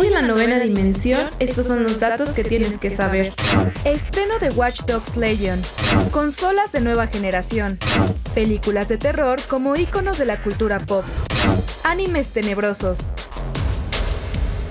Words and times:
Hoy 0.00 0.06
en 0.06 0.14
la 0.14 0.22
novena 0.22 0.58
dimensión, 0.58 1.28
estos 1.40 1.66
son 1.66 1.82
los 1.82 2.00
datos 2.00 2.30
que 2.30 2.42
tienes 2.42 2.78
que 2.78 2.88
saber. 2.88 3.34
Estreno 3.84 4.38
de 4.38 4.48
Watch 4.48 4.80
Dogs 4.86 5.14
Legion. 5.14 5.60
Consolas 6.10 6.72
de 6.72 6.80
nueva 6.80 7.06
generación. 7.06 7.78
Películas 8.34 8.88
de 8.88 8.96
terror 8.96 9.42
como 9.46 9.76
íconos 9.76 10.16
de 10.16 10.24
la 10.24 10.42
cultura 10.42 10.80
pop. 10.80 11.04
Animes 11.84 12.30
tenebrosos. 12.30 13.00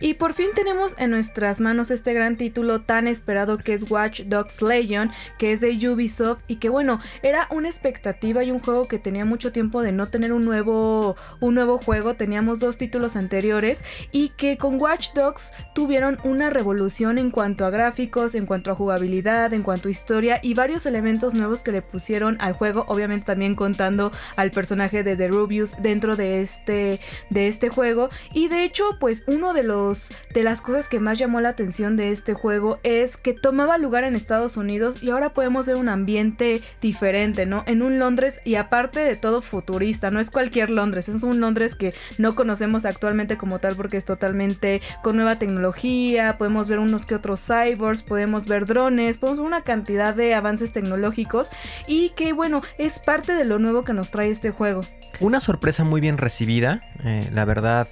Y 0.00 0.14
por 0.14 0.32
fin 0.32 0.48
tenemos 0.54 0.94
en 0.96 1.10
nuestras 1.10 1.60
manos 1.60 1.90
este 1.90 2.14
gran 2.14 2.36
título 2.36 2.80
tan 2.80 3.06
esperado 3.06 3.58
que 3.58 3.74
es 3.74 3.90
Watch 3.90 4.22
Dogs 4.22 4.62
Legion, 4.62 5.10
que 5.38 5.52
es 5.52 5.60
de 5.60 5.70
Ubisoft 5.88 6.42
y 6.48 6.56
que 6.56 6.70
bueno, 6.70 7.00
era 7.22 7.46
una 7.50 7.68
expectativa 7.68 8.42
y 8.42 8.50
un 8.50 8.60
juego 8.60 8.88
que 8.88 8.98
tenía 8.98 9.26
mucho 9.26 9.52
tiempo 9.52 9.82
de 9.82 9.92
no 9.92 10.08
tener 10.08 10.32
un 10.32 10.42
nuevo, 10.46 11.16
un 11.40 11.54
nuevo 11.54 11.76
juego, 11.76 12.14
teníamos 12.14 12.60
dos 12.60 12.78
títulos 12.78 13.14
anteriores 13.14 13.84
y 14.10 14.30
que 14.30 14.56
con 14.56 14.80
Watch 14.80 15.12
Dogs 15.12 15.52
tuvieron 15.74 16.18
una 16.24 16.48
revolución 16.48 17.18
en 17.18 17.30
cuanto 17.30 17.66
a 17.66 17.70
gráficos, 17.70 18.34
en 18.34 18.46
cuanto 18.46 18.70
a 18.70 18.74
jugabilidad, 18.74 19.52
en 19.52 19.62
cuanto 19.62 19.88
a 19.88 19.90
historia 19.90 20.40
y 20.42 20.54
varios 20.54 20.86
elementos 20.86 21.34
nuevos 21.34 21.62
que 21.62 21.72
le 21.72 21.82
pusieron 21.82 22.38
al 22.40 22.54
juego, 22.54 22.86
obviamente 22.88 23.26
también 23.26 23.54
contando 23.54 24.12
al 24.36 24.50
personaje 24.50 25.02
de 25.02 25.16
The 25.16 25.28
Rubius 25.28 25.74
dentro 25.78 26.16
de 26.16 26.40
este, 26.40 27.00
de 27.28 27.48
este 27.48 27.68
juego. 27.68 28.08
Y 28.32 28.48
de 28.48 28.64
hecho 28.64 28.84
pues 28.98 29.24
uno 29.26 29.52
de 29.52 29.62
los 29.62 29.89
de 30.32 30.42
las 30.42 30.62
cosas 30.62 30.88
que 30.88 31.00
más 31.00 31.18
llamó 31.18 31.40
la 31.40 31.50
atención 31.50 31.96
de 31.96 32.10
este 32.10 32.34
juego 32.34 32.78
es 32.82 33.16
que 33.16 33.32
tomaba 33.32 33.78
lugar 33.78 34.04
en 34.04 34.14
Estados 34.14 34.56
Unidos 34.56 35.02
y 35.02 35.10
ahora 35.10 35.30
podemos 35.30 35.66
ver 35.66 35.76
un 35.76 35.88
ambiente 35.88 36.62
diferente, 36.80 37.46
¿no? 37.46 37.64
En 37.66 37.82
un 37.82 37.98
Londres 37.98 38.40
y 38.44 38.54
aparte 38.54 39.00
de 39.00 39.16
todo 39.16 39.42
futurista, 39.42 40.10
no 40.10 40.20
es 40.20 40.30
cualquier 40.30 40.70
Londres, 40.70 41.08
es 41.08 41.22
un 41.22 41.40
Londres 41.40 41.74
que 41.74 41.94
no 42.18 42.34
conocemos 42.34 42.84
actualmente 42.84 43.36
como 43.36 43.58
tal 43.58 43.76
porque 43.76 43.96
es 43.96 44.04
totalmente 44.04 44.80
con 45.02 45.16
nueva 45.16 45.36
tecnología, 45.36 46.36
podemos 46.38 46.68
ver 46.68 46.78
unos 46.78 47.06
que 47.06 47.14
otros 47.14 47.44
cyborgs, 47.44 48.02
podemos 48.02 48.46
ver 48.46 48.66
drones, 48.66 49.18
podemos 49.18 49.38
ver 49.38 49.46
una 49.46 49.62
cantidad 49.62 50.14
de 50.14 50.34
avances 50.34 50.72
tecnológicos 50.72 51.50
y 51.86 52.10
que 52.10 52.32
bueno, 52.32 52.62
es 52.78 52.98
parte 52.98 53.34
de 53.34 53.44
lo 53.44 53.58
nuevo 53.58 53.84
que 53.84 53.92
nos 53.92 54.10
trae 54.10 54.30
este 54.30 54.50
juego. 54.50 54.82
Una 55.18 55.40
sorpresa 55.40 55.84
muy 55.84 56.00
bien 56.00 56.18
recibida, 56.18 56.82
eh, 57.04 57.28
la 57.32 57.44
verdad. 57.44 57.88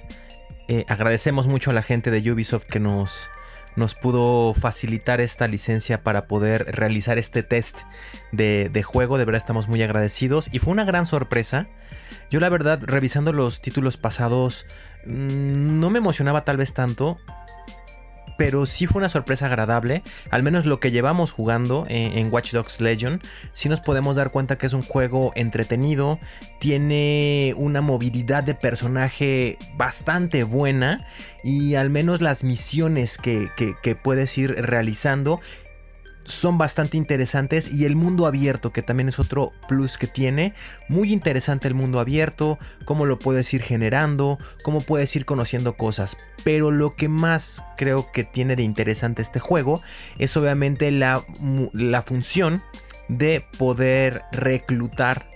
Eh, 0.71 0.85
agradecemos 0.87 1.47
mucho 1.47 1.71
a 1.71 1.73
la 1.73 1.81
gente 1.81 2.11
de 2.11 2.31
Ubisoft 2.31 2.65
que 2.65 2.79
nos, 2.79 3.31
nos 3.75 3.95
pudo 3.95 4.53
facilitar 4.53 5.19
esta 5.19 5.47
licencia 5.47 6.03
para 6.03 6.27
poder 6.27 6.75
realizar 6.75 7.17
este 7.17 7.41
test 7.41 7.79
de, 8.31 8.83
juego. 8.83 9.17
De 9.17 9.25
verdad 9.25 9.39
estamos 9.39 9.67
muy 9.67 9.81
agradecidos. 9.81 10.47
Y 10.51 10.59
fue 10.59 10.71
una 10.71 10.85
gran 10.85 11.07
sorpresa. 11.07 11.65
Yo 12.29 12.39
la 12.39 12.49
verdad, 12.49 12.81
revisando 12.83 13.33
los 13.33 13.63
títulos 13.63 13.97
pasados, 13.97 14.67
mm, 15.07 15.79
no 15.79 15.89
me 15.89 15.97
emocionaba 15.97 16.45
tal 16.45 16.57
vez 16.57 16.71
tanto 16.75 17.17
pero 18.39 18.65
sí 18.65 18.87
fue 18.87 18.99
una 18.99 19.09
sorpresa 19.09 19.47
agradable. 19.47 20.01
Al 20.31 20.43
menos 20.43 20.65
lo 20.65 20.79
que 20.79 20.91
llevamos 20.91 21.33
jugando 21.33 21.85
en, 21.89 22.31
Watch 22.31 22.53
Dogs 22.53 22.79
Legion, 22.79 23.21
sí 23.51 23.67
nos 23.67 23.81
podemos 23.81 24.15
dar 24.15 24.31
cuenta 24.31 24.57
que 24.57 24.65
es 24.65 24.71
un 24.71 24.81
juego 24.81 25.33
entretenido, 25.35 26.19
tiene 26.57 27.53
una 27.57 27.81
movilidad 27.81 28.45
de 28.45 28.55
personaje 28.55 29.57
bastante 29.75 30.45
buena 30.45 31.05
y 31.43 31.75
al 31.75 31.89
menos 31.89 32.21
las 32.21 32.45
misiones 32.45 33.17
que, 33.17 33.49
que 33.57 33.95
puedes 33.95 34.37
ir 34.37 34.55
realizando 34.55 35.41
son 36.23 36.57
bastante 36.57 36.97
interesantes 36.97 37.71
y 37.71 37.85
el 37.85 37.95
mundo 37.95 38.27
abierto, 38.27 38.71
que 38.71 38.81
también 38.81 39.09
es 39.09 39.19
otro 39.19 39.51
plus 39.67 39.97
que 39.97 40.07
tiene. 40.07 40.53
Muy 40.87 41.11
interesante 41.11 41.67
el 41.67 41.73
mundo 41.73 41.99
abierto, 41.99 42.59
cómo 42.85 43.05
lo 43.05 43.19
puedes 43.19 43.53
ir 43.53 43.61
generando, 43.61 44.37
cómo 44.63 44.81
puedes 44.81 45.15
ir 45.15 45.25
conociendo 45.25 45.73
cosas. 45.75 46.17
Pero 46.43 46.71
lo 46.71 46.95
que 46.95 47.09
más 47.09 47.63
creo 47.77 48.11
que 48.11 48.23
tiene 48.23 48.55
de 48.55 48.63
interesante 48.63 49.21
este 49.21 49.39
juego 49.39 49.81
es 50.17 50.37
obviamente 50.37 50.91
la, 50.91 51.25
la 51.73 52.01
función 52.03 52.61
de 53.07 53.43
poder 53.57 54.21
reclutar 54.31 55.29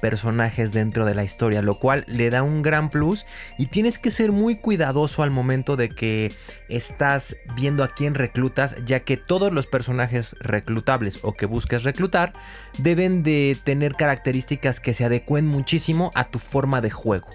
personajes 0.00 0.72
dentro 0.72 1.04
de 1.04 1.14
la 1.14 1.24
historia, 1.24 1.62
lo 1.62 1.78
cual 1.78 2.04
le 2.06 2.30
da 2.30 2.42
un 2.42 2.62
gran 2.62 2.90
plus 2.90 3.26
y 3.58 3.66
tienes 3.66 3.98
que 3.98 4.10
ser 4.10 4.32
muy 4.32 4.56
cuidadoso 4.56 5.22
al 5.22 5.30
momento 5.30 5.76
de 5.76 5.88
que 5.88 6.32
estás 6.68 7.36
viendo 7.56 7.82
a 7.84 7.88
quién 7.88 8.14
reclutas, 8.14 8.76
ya 8.84 9.00
que 9.00 9.16
todos 9.16 9.52
los 9.52 9.66
personajes 9.66 10.36
reclutables 10.40 11.18
o 11.22 11.34
que 11.34 11.46
busques 11.46 11.82
reclutar 11.82 12.32
deben 12.78 13.22
de 13.22 13.56
tener 13.64 13.94
características 13.94 14.80
que 14.80 14.94
se 14.94 15.04
adecuen 15.04 15.46
muchísimo 15.46 16.10
a 16.14 16.30
tu 16.30 16.38
forma 16.38 16.80
de 16.80 16.90
juego. 16.90 17.28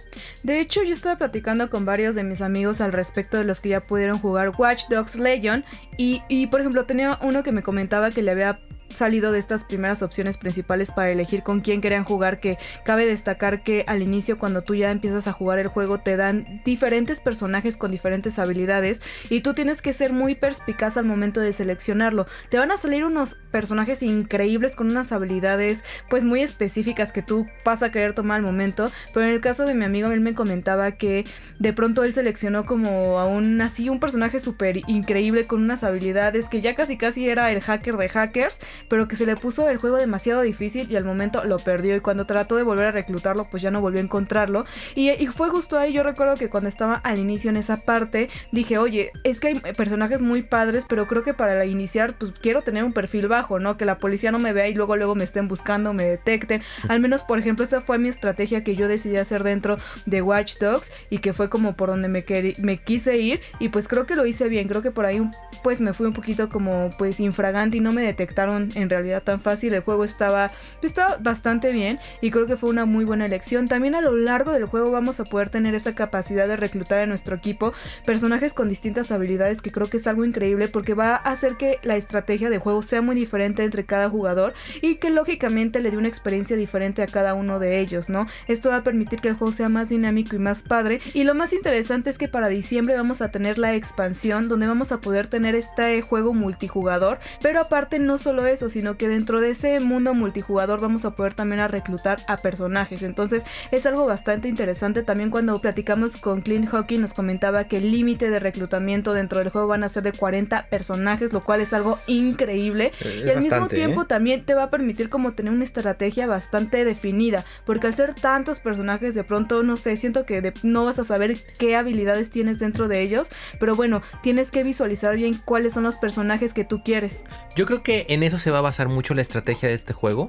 De 0.44 0.59
hecho, 0.59 0.83
yo 0.83 0.94
estaba 0.94 1.17
platicando 1.17 1.69
con 1.69 1.85
varios 1.85 2.16
de 2.16 2.23
mis 2.23 2.41
amigos 2.41 2.81
al 2.81 2.94
respecto 2.94 3.38
de 3.38 3.44
los 3.44 3.59
que 3.59 3.69
ya 3.69 3.85
pudieron 3.85 4.19
jugar 4.19 4.51
Watch 4.57 4.88
Dogs 4.89 5.16
Legion 5.16 5.66
y, 5.97 6.22
y 6.29 6.47
por 6.47 6.62
ejemplo 6.62 6.85
tenía 6.85 7.19
uno 7.22 7.44
que 7.44 7.51
me 7.51 7.63
comentaba 7.63 8.12
que 8.12 8.22
le 8.22 8.31
había 8.31 8.59
salido 8.90 9.31
de 9.31 9.40
estas 9.40 9.63
primeras 9.63 10.01
opciones 10.01 10.38
principales 10.38 10.91
para 10.91 11.12
elegir 11.12 11.44
con 11.44 11.62
quién 11.62 11.81
querían 11.81 12.03
jugar, 12.03 12.40
que 12.40 12.57
cabe 12.84 13.06
destacar 13.06 13.63
que 13.63 13.84
al 13.88 14.01
inicio 14.01 14.38
cuando 14.38 14.63
tú 14.63 14.75
ya 14.75 14.91
empiezas 14.91 15.28
a 15.28 15.34
jugar 15.34 15.59
el 15.59 15.68
juego 15.68 16.00
te 16.00 16.18
dan 16.18 16.62
diferentes 16.66 17.19
personajes 17.19 17.78
con 17.78 17.91
diferentes 17.91 18.40
habilidades 18.40 19.01
y 19.29 19.41
tú 19.41 19.53
tienes 19.53 19.81
que 19.81 19.94
ser 19.94 20.13
muy 20.13 20.35
perspicaz 20.35 20.97
al 20.97 21.06
momento 21.06 21.40
de 21.40 21.53
seleccionarlo. 21.53 22.28
Te 22.50 22.57
van 22.57 22.72
a 22.72 22.78
salir 22.78 23.06
unos 23.06 23.35
personajes 23.51 24.01
increíbles 24.03 24.75
con 24.75 24.90
unas 24.90 25.12
habilidades 25.12 25.84
pues 26.09 26.24
muy 26.24 26.41
específicas 26.41 27.12
que 27.12 27.22
tú 27.22 27.45
vas 27.63 27.84
a 27.84 27.91
querer 27.91 28.13
tomar 28.13 28.38
al 28.38 28.44
momento, 28.44 28.91
pero 29.13 29.25
en 29.25 29.34
el 29.34 29.41
caso 29.41 29.66
de 29.66 29.75
mi 29.75 29.85
amigo 29.85 30.12
él 30.12 30.22
me 30.22 30.35
comentaba 30.35 30.94
que 30.94 31.25
de 31.59 31.74
pronto 31.74 32.03
él 32.03 32.13
seleccionó 32.13 32.66
como 32.66 33.19
a 33.19 33.25
un 33.25 33.62
así 33.62 33.90
un 33.90 34.00
personaje 34.00 34.40
súper 34.40 34.78
increíble 34.88 35.45
con 35.45 35.62
unas 35.62 35.84
habilidades 35.84 36.47
que 36.47 36.62
ya 36.62 36.75
casi 36.75 36.97
casi 36.97 37.29
era 37.29 37.51
el 37.51 37.62
hacker 37.62 37.97
de 37.97 38.09
hackers 38.09 38.59
pero 38.88 39.08
que 39.08 39.16
se 39.16 39.25
le 39.25 39.36
puso 39.36 39.69
el 39.69 39.78
juego 39.78 39.97
demasiado 39.97 40.41
difícil 40.41 40.91
y 40.91 40.96
al 40.96 41.03
momento 41.03 41.44
lo 41.44 41.58
perdió. 41.58 41.96
Y 41.96 42.00
cuando 42.00 42.25
trató 42.25 42.56
de 42.56 42.63
volver 42.63 42.88
a 42.88 42.91
reclutarlo 42.91 43.47
pues 43.50 43.62
ya 43.63 43.72
no 43.72 43.81
volvió 43.81 44.00
a 44.00 44.03
encontrarlo. 44.03 44.66
Y, 44.96 45.12
fue 45.28 45.50
justo 45.50 45.78
ahí 45.78 45.91
yo 45.91 46.03
recuerdo 46.03 46.36
que 46.36 46.50
cuando 46.50 46.69
estaba 46.69 46.96
al 46.96 47.19
inicio 47.19 47.50
en 47.50 47.58
esa 47.58 47.78
parte 47.78 48.30
dije 48.52 48.78
oye 48.78 49.12
es 49.24 49.40
que 49.40 49.47
hay 49.50 49.56
personajes 49.56 50.22
muy 50.22 50.44
padres 50.44 50.86
pero 50.88 51.08
creo 51.08 51.24
que 51.24 51.34
para 51.34 51.66
iniciar 51.66 52.18
pues 52.18 52.31
quiero 52.31 52.62
tener 52.62 52.84
un 52.84 52.94
perfil 52.94 53.28
bajo 53.28 53.59
no 53.59 53.75
que 53.75 53.86
la 53.86 53.97
policía 53.97 54.31
no 54.31 54.40
me 54.40 54.54
vea 54.54 54.68
y 54.69 54.74
luego 54.74 54.95
luego 54.95 55.16
me 55.16 55.24
estén 55.24 55.48
buscando 55.48 55.94
me 55.94 56.06
detecten 56.06 56.62
al 56.88 57.00
menos 57.00 57.24
por 57.24 57.39
ejemplo 57.39 57.66
esa 57.66 57.81
fue 57.81 57.98
mi 57.98 58.07
estrategia 58.07 58.63
que 58.63 58.75
yo 58.75 58.88
decidí 58.88 59.18
hacer 59.18 59.44
dentro 59.44 59.78
de 60.06 60.21
Watch 60.21 60.57
Dogs 60.60 60.92
y 61.10 61.19
que 61.19 61.33
fue 61.33 61.50
como 61.50 61.75
por 61.75 61.89
donde 61.89 62.07
me, 62.07 62.25
me 62.60 62.78
quise 62.78 63.18
ir. 63.18 63.42
Y 63.60 63.69
pues 63.69 63.88
creo 63.88 64.06
que 64.06 64.16
lo 64.16 64.25
hice 64.25 64.48
bien 64.50 64.68
creo 64.68 64.81
que 64.81 64.92
por 64.92 65.06
ahí 65.06 65.21
pues 65.63 65.81
me 65.81 65.94
fui 65.94 66.07
un 66.07 66.13
poquito 66.13 66.50
como 66.50 66.89
pues 66.98 67.19
infragante 67.19 67.78
y 67.78 67.80
no 67.80 67.92
me 67.92 68.04
detectaron 68.04 68.64
en 68.75 68.89
realidad 68.89 69.23
tan 69.23 69.39
fácil. 69.39 69.73
El 69.73 69.81
juego 69.81 70.03
estaba, 70.03 70.51
estaba 70.81 71.17
bastante 71.17 71.71
bien 71.71 72.00
y 72.21 72.31
creo 72.31 72.45
que 72.45 72.57
fue 72.57 72.69
una 72.69 72.85
muy 72.85 73.06
buena 73.06 73.25
elección. 73.25 73.67
También 73.67 73.95
a 73.95 74.01
lo 74.01 74.15
largo 74.15 74.51
del 74.51 74.65
juego 74.65 74.91
vamos 74.91 75.19
a 75.19 75.25
poder 75.25 75.50
tener 75.50 75.75
esa 75.75 75.95
capacidad 75.95 76.47
de 76.47 76.56
reclutar 76.56 77.00
en 77.00 77.09
nuestro 77.09 77.35
equipo 77.35 77.73
personajes 78.06 78.53
con 78.53 78.69
distintas 78.69 79.12
habilidades 79.12 79.62
que 79.62 79.71
creo 79.71 79.88
que 79.88 79.97
es 79.97 80.07
algo 80.07 80.25
increíble 80.25 80.67
porque 80.67 80.94
va 80.94 81.15
a 81.15 81.31
hacer 81.31 81.56
que 81.57 81.79
la 81.83 81.95
estrategia 81.95 82.50
de 82.50 82.57
juego 82.57 82.81
sea 82.81 83.01
muy 83.01 83.15
diferente 83.15 83.63
entre 83.63 83.85
cada 83.85 84.09
jugador 84.09 84.53
y 84.81 84.95
que 84.95 85.09
lógicamente 85.09 85.79
le 85.79 85.91
dé 85.91 85.97
una 85.97 86.07
experiencia 86.07 86.56
diferente 86.56 87.01
a 87.01 87.07
cada 87.07 87.33
uno 87.33 87.59
de 87.59 87.79
ellos, 87.79 88.09
¿no? 88.09 88.25
Esto 88.47 88.69
va 88.69 88.77
a 88.77 88.83
permitir 88.83 89.19
que 89.21 89.29
el 89.29 89.35
juego 89.35 89.53
sea 89.53 89.69
más 89.69 89.89
dinámico 89.89 90.35
y 90.35 90.39
más 90.39 90.63
padre. 90.63 91.00
Y 91.13 91.23
lo 91.23 91.35
más 91.35 91.53
interesante 91.53 92.09
es 92.09 92.18
que 92.18 92.27
para 92.27 92.47
diciembre 92.47 92.95
vamos 92.95 93.21
a 93.21 93.29
tener 93.29 93.57
la 93.57 93.75
expansión 93.75 94.47
donde 94.50 94.68
vamos 94.68 94.91
a 94.91 95.01
poder 95.01 95.27
tener 95.27 95.56
este 95.56 96.01
juego 96.01 96.33
multijugador, 96.33 97.19
pero 97.41 97.59
aparte 97.59 98.00
no 98.00 98.18
solo 98.18 98.45
es 98.45 98.55
eso, 98.56 98.69
sino 98.69 98.98
que 98.98 99.07
dentro 99.07 99.40
de 99.42 99.52
ese 99.52 99.80
mundo 99.80 100.13
multijugador 100.13 100.81
vamos 100.81 101.06
a 101.06 101.12
poder 101.16 101.34
también 101.34 101.60
a 101.62 101.68
reclutar 101.68 102.18
a 102.28 102.38
personajes. 102.38 103.04
Entonces 103.04 103.46
es 103.72 103.86
algo 103.86 104.06
bastante 104.06 104.48
interesante. 104.48 105.04
También 105.04 105.30
cuando 105.30 105.60
platicamos 105.62 106.18
con 106.18 106.42
Clint 106.42 106.68
Hawking 106.69 107.00
nos 107.02 107.13
comentaba 107.13 107.66
que 107.66 107.78
el 107.78 107.92
límite 107.92 108.30
de 108.30 108.40
reclutamiento 108.40 109.13
dentro 109.13 109.40
del 109.40 109.50
juego 109.50 109.68
van 109.68 109.84
a 109.84 109.90
ser 109.90 110.04
de 110.04 110.12
40 110.12 110.68
personajes, 110.69 111.31
lo 111.34 111.42
cual 111.42 111.62
es 111.62 111.74
algo 111.74 111.98
increíble. 112.07 112.92
y 113.25 113.30
al 113.30 113.42
mismo 113.42 113.68
tiempo 113.68 114.02
¿eh? 114.04 114.06
también 114.07 114.44
te 114.46 114.54
va 114.54 114.63
a 114.63 114.69
permitir 114.69 115.10
como 115.10 115.34
tener 115.34 115.52
una 115.54 115.63
estrategia 115.63 116.28
bastante 116.28 116.84
definida, 116.86 117.44
porque 117.66 117.88
al 117.88 117.96
ser 117.96 118.13
tantos 118.16 118.60
personajes 118.60 119.16
de 119.16 119.24
pronto, 119.24 119.63
no 119.63 119.78
sé, 119.78 119.96
siento 119.98 120.25
que 120.25 120.42
de- 120.42 120.54
no 120.63 120.86
vas 120.86 121.00
a 121.00 121.04
saber 121.04 121.38
qué 121.57 121.75
habilidades 121.75 122.30
tienes 122.30 122.60
dentro 122.60 122.88
de 122.88 123.02
ellos, 123.02 123.30
pero 123.60 123.75
bueno, 123.75 124.02
tienes 124.24 124.52
que 124.52 124.63
visualizar 124.63 125.16
bien 125.16 125.40
cuáles 125.46 125.74
son 125.74 125.84
los 125.84 125.96
personajes 125.98 126.54
que 126.54 126.63
tú 126.63 126.81
quieres. 126.84 127.24
Yo 127.56 127.66
creo 127.66 127.84
que 127.84 128.06
en 128.10 128.24
eso 128.24 128.38
se 128.45 128.51
va 128.51 128.59
a 128.59 128.62
basar 128.62 128.89
mucho 128.89 129.15
la 129.15 129.24
estrategia 129.24 129.69
de 129.69 129.74
este 129.74 129.92
juego 129.92 130.27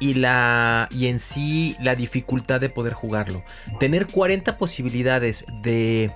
y 0.00 0.14
la 0.14 0.88
y 0.90 1.08
en 1.08 1.18
sí 1.18 1.76
la 1.82 1.94
dificultad 1.94 2.62
de 2.62 2.70
poder 2.70 2.94
jugarlo. 2.94 3.44
Tener 3.78 4.06
40 4.06 4.56
posibilidades 4.56 5.44
de 5.60 6.10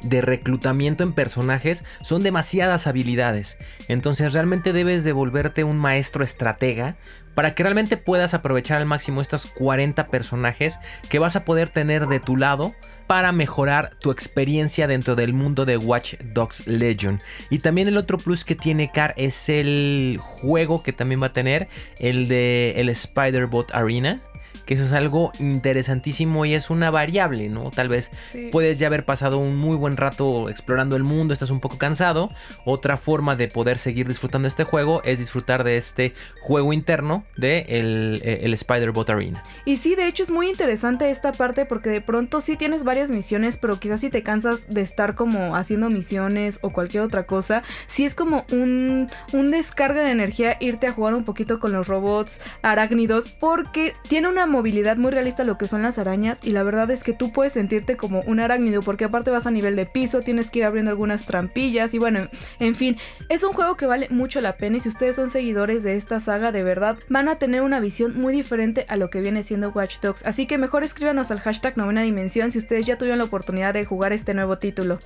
de 0.00 0.20
reclutamiento 0.20 1.02
en 1.02 1.12
personajes 1.12 1.84
son 2.02 2.22
demasiadas 2.22 2.86
habilidades. 2.86 3.58
Entonces 3.88 4.32
realmente 4.32 4.72
debes 4.72 5.02
de 5.02 5.12
volverte 5.12 5.64
un 5.64 5.78
maestro 5.78 6.22
estratega 6.22 6.94
para 7.34 7.54
que 7.54 7.64
realmente 7.64 7.96
puedas 7.96 8.32
aprovechar 8.32 8.78
al 8.78 8.86
máximo 8.86 9.20
estos 9.20 9.46
40 9.46 10.06
personajes 10.06 10.78
que 11.08 11.18
vas 11.18 11.34
a 11.34 11.44
poder 11.44 11.68
tener 11.68 12.06
de 12.06 12.20
tu 12.20 12.36
lado 12.36 12.74
para 13.12 13.30
mejorar 13.30 13.90
tu 13.96 14.10
experiencia 14.10 14.86
dentro 14.86 15.14
del 15.14 15.34
mundo 15.34 15.66
de 15.66 15.76
Watch 15.76 16.14
Dogs 16.32 16.66
Legion. 16.66 17.20
Y 17.50 17.58
también 17.58 17.86
el 17.86 17.98
otro 17.98 18.16
plus 18.16 18.42
que 18.42 18.54
tiene 18.54 18.90
Car 18.90 19.12
es 19.18 19.50
el 19.50 20.16
juego 20.18 20.82
que 20.82 20.94
también 20.94 21.20
va 21.20 21.26
a 21.26 21.32
tener, 21.34 21.68
el 21.98 22.26
de 22.26 22.72
el 22.76 22.88
Spider-Bot 22.88 23.74
Arena. 23.74 24.22
Que 24.66 24.74
eso 24.74 24.84
es 24.84 24.92
algo 24.92 25.32
interesantísimo 25.38 26.44
y 26.44 26.54
es 26.54 26.70
una 26.70 26.90
variable, 26.90 27.48
¿no? 27.48 27.70
Tal 27.70 27.88
vez 27.88 28.10
puedes 28.50 28.78
ya 28.78 28.86
haber 28.86 29.04
pasado 29.04 29.38
un 29.38 29.56
muy 29.56 29.76
buen 29.76 29.96
rato 29.96 30.48
explorando 30.48 30.96
el 30.96 31.02
mundo, 31.02 31.34
estás 31.34 31.50
un 31.50 31.60
poco 31.60 31.78
cansado. 31.78 32.30
Otra 32.64 32.96
forma 32.96 33.36
de 33.36 33.48
poder 33.48 33.78
seguir 33.78 34.08
disfrutando 34.08 34.48
este 34.48 34.64
juego 34.64 35.02
es 35.04 35.18
disfrutar 35.18 35.64
de 35.64 35.76
este 35.76 36.14
juego 36.40 36.72
interno 36.72 37.24
de 37.36 37.66
el, 37.68 38.20
eh, 38.24 38.40
el 38.42 38.54
Spider-Bot 38.54 39.10
Arena. 39.10 39.42
Y 39.64 39.76
sí, 39.76 39.94
de 39.94 40.06
hecho 40.06 40.22
es 40.22 40.30
muy 40.30 40.48
interesante 40.48 41.10
esta 41.10 41.32
parte 41.32 41.66
porque 41.66 41.90
de 41.90 42.00
pronto 42.00 42.40
sí 42.40 42.56
tienes 42.56 42.84
varias 42.84 43.10
misiones, 43.10 43.56
pero 43.56 43.78
quizás 43.78 44.00
si 44.00 44.10
te 44.10 44.22
cansas 44.22 44.68
de 44.68 44.80
estar 44.80 45.14
como 45.14 45.56
haciendo 45.56 45.90
misiones 45.90 46.58
o 46.62 46.70
cualquier 46.70 47.02
otra 47.02 47.26
cosa, 47.26 47.62
sí 47.86 48.04
es 48.04 48.14
como 48.14 48.44
un, 48.52 49.08
un 49.32 49.50
descarga 49.50 50.02
de 50.02 50.10
energía 50.10 50.56
irte 50.60 50.86
a 50.86 50.92
jugar 50.92 51.14
un 51.14 51.24
poquito 51.24 51.58
con 51.58 51.72
los 51.72 51.88
robots 51.88 52.40
arácnidos 52.62 53.28
porque 53.28 53.94
tiene 54.08 54.28
una 54.28 54.46
movilidad 54.46 54.61
muy 54.62 55.10
realista 55.10 55.44
lo 55.44 55.58
que 55.58 55.68
son 55.68 55.82
las 55.82 55.98
arañas 55.98 56.38
y 56.42 56.50
la 56.50 56.62
verdad 56.62 56.90
es 56.90 57.02
que 57.02 57.12
tú 57.12 57.32
puedes 57.32 57.54
sentirte 57.54 57.96
como 57.96 58.20
un 58.22 58.40
arácnido 58.40 58.82
porque 58.82 59.04
aparte 59.04 59.30
vas 59.30 59.46
a 59.46 59.50
nivel 59.50 59.76
de 59.76 59.86
piso, 59.86 60.20
tienes 60.20 60.50
que 60.50 60.60
ir 60.60 60.64
abriendo 60.64 60.90
algunas 60.90 61.26
trampillas 61.26 61.94
y 61.94 61.98
bueno, 61.98 62.28
en 62.60 62.74
fin, 62.74 62.96
es 63.28 63.42
un 63.42 63.52
juego 63.52 63.76
que 63.76 63.86
vale 63.86 64.08
mucho 64.10 64.40
la 64.40 64.56
pena 64.56 64.76
y 64.76 64.80
si 64.80 64.88
ustedes 64.88 65.16
son 65.16 65.30
seguidores 65.30 65.82
de 65.82 65.94
esta 65.94 66.20
saga 66.20 66.52
de 66.52 66.62
verdad 66.62 66.96
van 67.08 67.28
a 67.28 67.36
tener 67.36 67.62
una 67.62 67.80
visión 67.80 68.18
muy 68.18 68.32
diferente 68.32 68.86
a 68.88 68.96
lo 68.96 69.10
que 69.10 69.20
viene 69.20 69.42
siendo 69.42 69.70
Watch 69.70 70.00
Dogs, 70.00 70.24
así 70.24 70.46
que 70.46 70.58
mejor 70.58 70.84
escríbanos 70.84 71.30
al 71.30 71.40
hashtag 71.40 71.76
novena 71.76 72.02
dimensión 72.02 72.50
si 72.50 72.58
ustedes 72.58 72.86
ya 72.86 72.98
tuvieron 72.98 73.18
la 73.18 73.24
oportunidad 73.24 73.74
de 73.74 73.84
jugar 73.84 74.12
este 74.12 74.34
nuevo 74.34 74.58
título. 74.58 74.98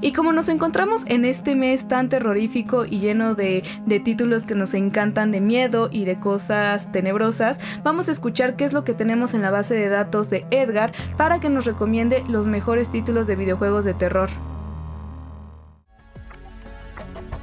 Y 0.00 0.12
como 0.12 0.32
nos 0.32 0.48
encontramos 0.48 1.02
en 1.06 1.24
este 1.24 1.54
mes 1.54 1.88
tan 1.88 2.08
terrorífico 2.08 2.84
y 2.84 2.98
lleno 2.98 3.34
de, 3.34 3.62
de, 3.86 4.00
títulos 4.00 4.46
que 4.46 4.54
nos 4.54 4.74
encantan 4.74 5.30
de 5.30 5.40
miedo 5.40 5.88
y 5.92 6.04
de 6.04 6.18
cosas 6.18 6.90
tenebrosas, 6.92 7.60
vamos 7.82 8.08
a 8.08 8.12
escuchar 8.12 8.56
qué 8.56 8.64
es 8.64 8.72
lo 8.72 8.84
que 8.84 8.94
tenemos 8.94 9.34
en 9.34 9.42
la 9.42 9.50
base 9.50 9.74
de 9.74 9.88
datos 9.88 10.30
de 10.30 10.46
Edgar 10.50 10.92
para 11.16 11.40
que 11.40 11.50
nos 11.50 11.64
recomiende 11.66 12.24
los 12.28 12.46
mejores 12.46 12.90
títulos 12.90 13.26
de 13.26 13.36
videojuegos 13.36 13.84
de 13.84 13.94
terror. 13.94 14.30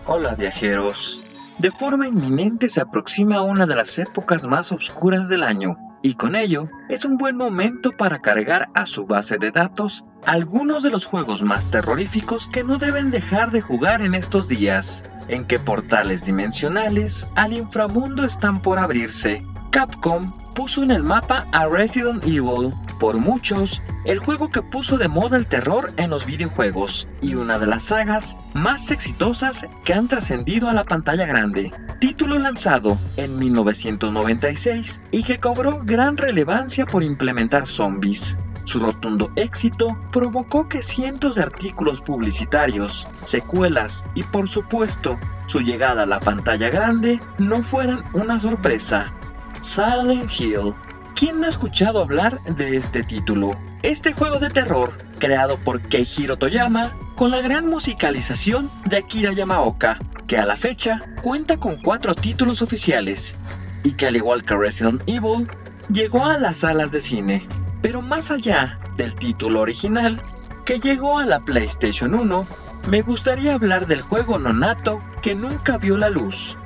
Hola 0.06 0.36
viajeros. 0.36 1.22
De 1.60 1.72
forma 1.72 2.08
inminente 2.08 2.70
se 2.70 2.82
aproxima 2.82 3.42
una 3.42 3.66
de 3.66 3.76
las 3.76 3.98
épocas 3.98 4.46
más 4.46 4.72
oscuras 4.72 5.28
del 5.28 5.44
año, 5.44 5.76
y 6.02 6.16
con 6.16 6.36
ello 6.36 6.70
es 6.90 7.06
un 7.06 7.18
buen 7.18 7.38
momento 7.38 7.92
para 7.92 8.20
cargar 8.20 8.70
a 8.74 8.86
su 8.86 9.06
base 9.06 9.38
de 9.38 9.52
datos 9.52 10.06
algunos 10.26 10.84
de 10.84 10.90
los 10.90 11.06
juegos 11.06 11.44
más 11.44 11.70
terroríficos 11.72 12.48
que 12.50 12.64
no 12.64 12.78
deben 12.78 13.12
dejar 13.12 13.52
de 13.52 13.62
jugar 13.62 14.02
en 14.02 14.14
estos 14.14 14.48
días, 14.48 15.04
en 15.28 15.46
que 15.46 15.60
portales 15.60 16.26
dimensionales 16.26 17.28
al 17.36 17.54
inframundo 17.54 18.26
están 18.26 18.62
por 18.62 18.80
abrirse. 18.80 19.44
Capcom 19.78 20.32
puso 20.56 20.82
en 20.82 20.90
el 20.90 21.04
mapa 21.04 21.46
a 21.52 21.68
Resident 21.68 22.24
Evil, 22.24 22.74
por 23.00 23.16
muchos, 23.16 23.80
el 24.06 24.18
juego 24.18 24.50
que 24.50 24.64
puso 24.64 24.98
de 24.98 25.08
moda 25.08 25.38
el 25.38 25.46
terror 25.46 25.94
en 25.98 26.10
los 26.10 26.26
videojuegos, 26.26 27.08
y 27.22 27.36
una 27.36 27.60
de 27.60 27.68
las 27.68 27.84
sagas 27.84 28.36
más 28.56 28.90
exitosas 28.90 29.68
que 29.86 29.94
han 29.94 30.08
trascendido 30.08 30.68
a 30.68 30.74
la 30.74 30.84
pantalla 30.84 31.28
grande. 31.28 31.72
Título 32.00 32.40
lanzado 32.40 32.98
en 33.18 33.38
1996 33.38 35.00
y 35.12 35.22
que 35.22 35.40
cobró 35.40 35.82
gran 35.84 36.18
relevancia 36.18 36.88
por 36.88 37.04
implementar 37.04 37.68
zombies. 37.68 38.36
Su 38.64 38.80
rotundo 38.80 39.32
éxito 39.36 39.96
provocó 40.12 40.68
que 40.68 40.82
cientos 40.82 41.36
de 41.36 41.44
artículos 41.44 42.02
publicitarios, 42.02 43.08
secuelas 43.22 44.08
y 44.16 44.24
por 44.24 44.50
supuesto 44.50 45.20
su 45.46 45.60
llegada 45.60 46.02
a 46.02 46.08
la 46.08 46.20
pantalla 46.20 46.72
grande 46.72 47.20
no 47.38 47.62
fueran 47.62 48.00
una 48.14 48.40
sorpresa. 48.40 49.14
Silent 49.62 50.32
Hill. 50.40 50.74
¿Quién 51.16 51.40
no 51.40 51.48
ha 51.48 51.50
escuchado 51.50 52.02
hablar 52.02 52.42
de 52.44 52.78
este 52.78 53.04
título? 53.04 53.60
Este 53.84 54.14
juego 54.14 54.40
de 54.40 54.50
terror, 54.50 54.98
creado 55.20 55.58
por 55.58 55.82
Keihiro 55.82 56.38
Toyama, 56.38 56.92
con 57.16 57.32
la 57.32 57.42
gran 57.42 57.68
musicalización 57.68 58.70
de 58.86 58.98
Akira 58.98 59.34
Yamaoka, 59.34 59.98
que 60.28 60.38
a 60.38 60.46
la 60.46 60.56
fecha 60.56 61.02
cuenta 61.24 61.58
con 61.58 61.82
cuatro 61.82 62.14
títulos 62.14 62.62
oficiales, 62.62 63.38
y 63.84 63.94
que 63.94 64.08
al 64.08 64.16
igual 64.16 64.44
que 64.44 64.56
Resident 64.56 65.02
Evil, 65.08 65.48
llegó 65.90 66.26
a 66.26 66.38
las 66.38 66.58
salas 66.58 66.92
de 66.92 67.02
cine. 67.02 67.48
Pero 67.82 68.02
más 68.02 68.32
allá 68.32 68.80
del 68.98 69.16
título 69.16 69.62
original, 69.62 70.22
que 70.66 70.80
llegó 70.80 71.18
a 71.18 71.26
la 71.26 71.40
PlayStation 71.40 72.14
1, 72.14 72.48
me 72.90 73.02
gustaría 73.02 73.54
hablar 73.54 73.88
del 73.88 74.02
juego 74.02 74.38
nonato 74.38 75.02
que 75.22 75.34
nunca 75.36 75.78
vio 75.78 75.98
la 75.98 76.10
luz. 76.10 76.58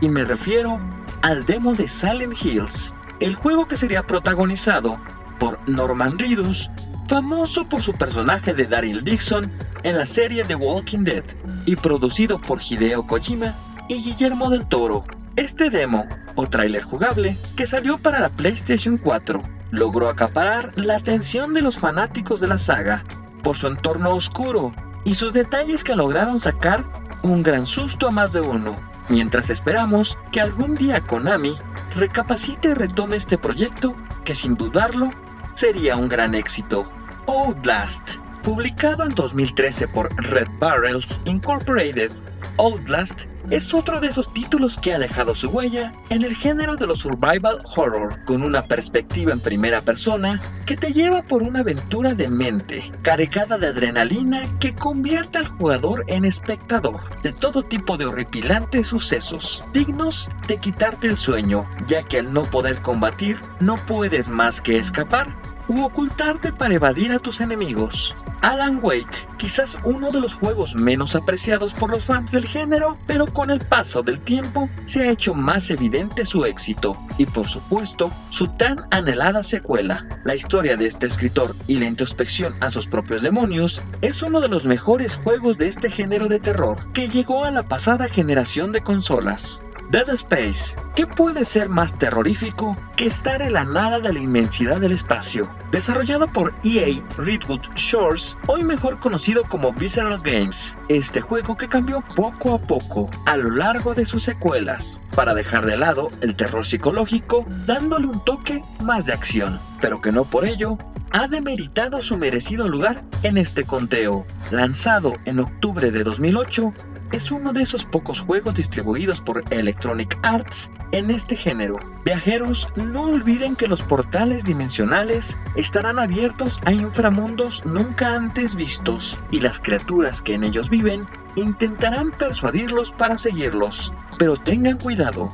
Y 0.00 0.08
me 0.08 0.24
refiero 0.24 0.80
al 1.28 1.44
demo 1.44 1.74
de 1.74 1.86
Silent 1.86 2.42
Hills, 2.42 2.94
el 3.20 3.34
juego 3.34 3.66
que 3.66 3.76
sería 3.76 4.02
protagonizado 4.02 4.98
por 5.38 5.58
Norman 5.68 6.18
Reedus, 6.18 6.70
famoso 7.06 7.68
por 7.68 7.82
su 7.82 7.92
personaje 7.92 8.54
de 8.54 8.64
Daryl 8.64 9.04
Dixon 9.04 9.52
en 9.82 9.98
la 9.98 10.06
serie 10.06 10.42
The 10.44 10.54
Walking 10.54 11.04
Dead, 11.04 11.24
y 11.66 11.76
producido 11.76 12.40
por 12.40 12.62
Hideo 12.62 13.06
Kojima 13.06 13.54
y 13.90 13.96
Guillermo 13.96 14.48
del 14.48 14.66
Toro. 14.68 15.04
Este 15.36 15.68
demo, 15.68 16.08
o 16.34 16.48
tráiler 16.48 16.82
jugable, 16.82 17.36
que 17.56 17.66
salió 17.66 17.98
para 17.98 18.20
la 18.20 18.30
PlayStation 18.30 18.96
4, 18.96 19.42
logró 19.70 20.08
acaparar 20.08 20.72
la 20.76 20.96
atención 20.96 21.52
de 21.52 21.60
los 21.60 21.76
fanáticos 21.76 22.40
de 22.40 22.48
la 22.48 22.56
saga 22.56 23.04
por 23.42 23.54
su 23.54 23.66
entorno 23.66 24.14
oscuro 24.14 24.72
y 25.04 25.14
sus 25.14 25.34
detalles 25.34 25.84
que 25.84 25.94
lograron 25.94 26.40
sacar 26.40 26.86
un 27.22 27.42
gran 27.42 27.66
susto 27.66 28.08
a 28.08 28.10
más 28.10 28.32
de 28.32 28.40
uno, 28.40 28.76
mientras 29.08 29.50
esperamos 29.50 30.18
que 30.32 30.40
algún 30.40 30.74
día 30.74 31.00
Konami 31.00 31.56
recapacite 31.94 32.70
y 32.70 32.74
retome 32.74 33.16
este 33.16 33.38
proyecto 33.38 33.94
que 34.24 34.34
sin 34.34 34.54
dudarlo 34.54 35.10
sería 35.54 35.96
un 35.96 36.08
gran 36.08 36.34
éxito. 36.34 36.90
Outlast, 37.26 38.16
publicado 38.42 39.04
en 39.04 39.14
2013 39.14 39.88
por 39.88 40.14
Red 40.30 40.48
Barrels 40.58 41.20
Incorporated, 41.24 42.12
Outlast 42.58 43.24
es 43.50 43.72
otro 43.72 44.00
de 44.00 44.08
esos 44.08 44.32
títulos 44.32 44.78
que 44.78 44.92
ha 44.92 44.98
dejado 44.98 45.34
su 45.34 45.48
huella 45.48 45.94
en 46.10 46.22
el 46.22 46.34
género 46.34 46.76
de 46.76 46.86
los 46.86 47.00
survival 47.00 47.62
horror, 47.76 48.22
con 48.24 48.42
una 48.42 48.62
perspectiva 48.62 49.32
en 49.32 49.40
primera 49.40 49.80
persona 49.80 50.40
que 50.66 50.76
te 50.76 50.92
lleva 50.92 51.22
por 51.22 51.42
una 51.42 51.60
aventura 51.60 52.14
de 52.14 52.28
mente, 52.28 52.92
cargada 53.02 53.56
de 53.56 53.68
adrenalina 53.68 54.42
que 54.60 54.74
convierte 54.74 55.38
al 55.38 55.46
jugador 55.46 56.04
en 56.08 56.24
espectador 56.24 57.00
de 57.22 57.32
todo 57.32 57.62
tipo 57.62 57.96
de 57.96 58.06
horripilantes 58.06 58.88
sucesos, 58.88 59.64
dignos 59.72 60.28
de 60.46 60.58
quitarte 60.58 61.06
el 61.06 61.16
sueño, 61.16 61.68
ya 61.86 62.02
que 62.02 62.18
al 62.18 62.32
no 62.32 62.42
poder 62.42 62.80
combatir, 62.82 63.40
no 63.60 63.76
puedes 63.76 64.28
más 64.28 64.60
que 64.60 64.78
escapar 64.78 65.34
u 65.68 65.82
ocultarte 65.82 66.52
para 66.52 66.74
evadir 66.74 67.12
a 67.12 67.18
tus 67.18 67.40
enemigos. 67.40 68.14
Alan 68.42 68.80
Wake, 68.82 69.26
quizás 69.36 69.78
uno 69.84 70.10
de 70.10 70.20
los 70.20 70.34
juegos 70.34 70.74
menos 70.74 71.14
apreciados 71.14 71.74
por 71.74 71.90
los 71.90 72.04
fans 72.04 72.32
del 72.32 72.46
género, 72.46 72.96
pero 73.06 73.26
con 73.26 73.50
el 73.50 73.60
paso 73.60 74.02
del 74.02 74.20
tiempo 74.20 74.68
se 74.84 75.02
ha 75.02 75.10
hecho 75.10 75.34
más 75.34 75.70
evidente 75.70 76.24
su 76.24 76.44
éxito 76.44 76.96
y 77.18 77.26
por 77.26 77.46
supuesto 77.46 78.12
su 78.30 78.48
tan 78.56 78.84
anhelada 78.90 79.42
secuela. 79.42 80.06
La 80.24 80.34
historia 80.34 80.76
de 80.76 80.86
este 80.86 81.06
escritor 81.06 81.54
y 81.66 81.78
la 81.78 81.86
introspección 81.86 82.54
a 82.60 82.70
sus 82.70 82.86
propios 82.86 83.22
demonios 83.22 83.82
es 84.00 84.22
uno 84.22 84.40
de 84.40 84.48
los 84.48 84.66
mejores 84.66 85.16
juegos 85.16 85.58
de 85.58 85.68
este 85.68 85.90
género 85.90 86.28
de 86.28 86.40
terror 86.40 86.76
que 86.92 87.08
llegó 87.08 87.44
a 87.44 87.50
la 87.50 87.68
pasada 87.68 88.08
generación 88.08 88.72
de 88.72 88.82
consolas. 88.82 89.62
Dead 89.90 90.10
Space. 90.10 90.76
¿Qué 90.94 91.06
puede 91.06 91.46
ser 91.46 91.70
más 91.70 91.96
terrorífico 91.96 92.76
que 92.94 93.06
estar 93.06 93.40
en 93.40 93.54
la 93.54 93.64
nada 93.64 93.98
de 94.00 94.12
la 94.12 94.18
inmensidad 94.18 94.78
del 94.80 94.92
espacio? 94.92 95.50
Desarrollado 95.72 96.30
por 96.30 96.52
EA 96.62 97.02
Redwood 97.16 97.62
Shores, 97.74 98.36
hoy 98.48 98.64
mejor 98.64 99.00
conocido 99.00 99.44
como 99.44 99.72
Visceral 99.72 100.20
Games, 100.22 100.76
este 100.90 101.22
juego 101.22 101.56
que 101.56 101.68
cambió 101.68 102.04
poco 102.14 102.52
a 102.52 102.58
poco 102.58 103.08
a 103.24 103.38
lo 103.38 103.50
largo 103.50 103.94
de 103.94 104.04
sus 104.04 104.24
secuelas, 104.24 105.02
para 105.14 105.32
dejar 105.32 105.64
de 105.64 105.78
lado 105.78 106.10
el 106.20 106.36
terror 106.36 106.66
psicológico, 106.66 107.46
dándole 107.64 108.08
un 108.08 108.22
toque 108.26 108.62
más 108.84 109.06
de 109.06 109.14
acción, 109.14 109.58
pero 109.80 110.02
que 110.02 110.12
no 110.12 110.24
por 110.24 110.44
ello 110.44 110.76
ha 111.12 111.28
demeritado 111.28 112.02
su 112.02 112.18
merecido 112.18 112.68
lugar 112.68 113.04
en 113.22 113.38
este 113.38 113.64
conteo. 113.64 114.26
Lanzado 114.50 115.14
en 115.24 115.40
octubre 115.40 115.90
de 115.90 116.02
2008, 116.02 116.74
es 117.12 117.30
uno 117.30 117.52
de 117.52 117.62
esos 117.62 117.84
pocos 117.84 118.20
juegos 118.20 118.54
distribuidos 118.54 119.20
por 119.20 119.42
Electronic 119.50 120.18
Arts 120.22 120.70
en 120.92 121.10
este 121.10 121.36
género. 121.36 121.78
Viajeros, 122.04 122.68
no 122.76 123.02
olviden 123.02 123.56
que 123.56 123.66
los 123.66 123.82
portales 123.82 124.44
dimensionales 124.44 125.38
estarán 125.56 125.98
abiertos 125.98 126.60
a 126.64 126.72
inframundos 126.72 127.64
nunca 127.64 128.14
antes 128.14 128.54
vistos 128.54 129.18
y 129.30 129.40
las 129.40 129.60
criaturas 129.60 130.22
que 130.22 130.34
en 130.34 130.44
ellos 130.44 130.70
viven 130.70 131.06
intentarán 131.36 132.10
persuadirlos 132.12 132.92
para 132.92 133.18
seguirlos. 133.18 133.92
Pero 134.18 134.36
tengan 134.36 134.78
cuidado, 134.78 135.32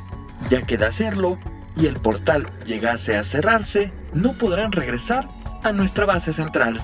ya 0.50 0.62
que 0.62 0.76
de 0.76 0.86
hacerlo 0.86 1.38
y 1.76 1.86
el 1.86 1.96
portal 1.96 2.48
llegase 2.64 3.16
a 3.16 3.24
cerrarse, 3.24 3.92
no 4.12 4.32
podrán 4.34 4.72
regresar 4.72 5.28
a 5.62 5.72
nuestra 5.72 6.06
base 6.06 6.32
central. 6.32 6.80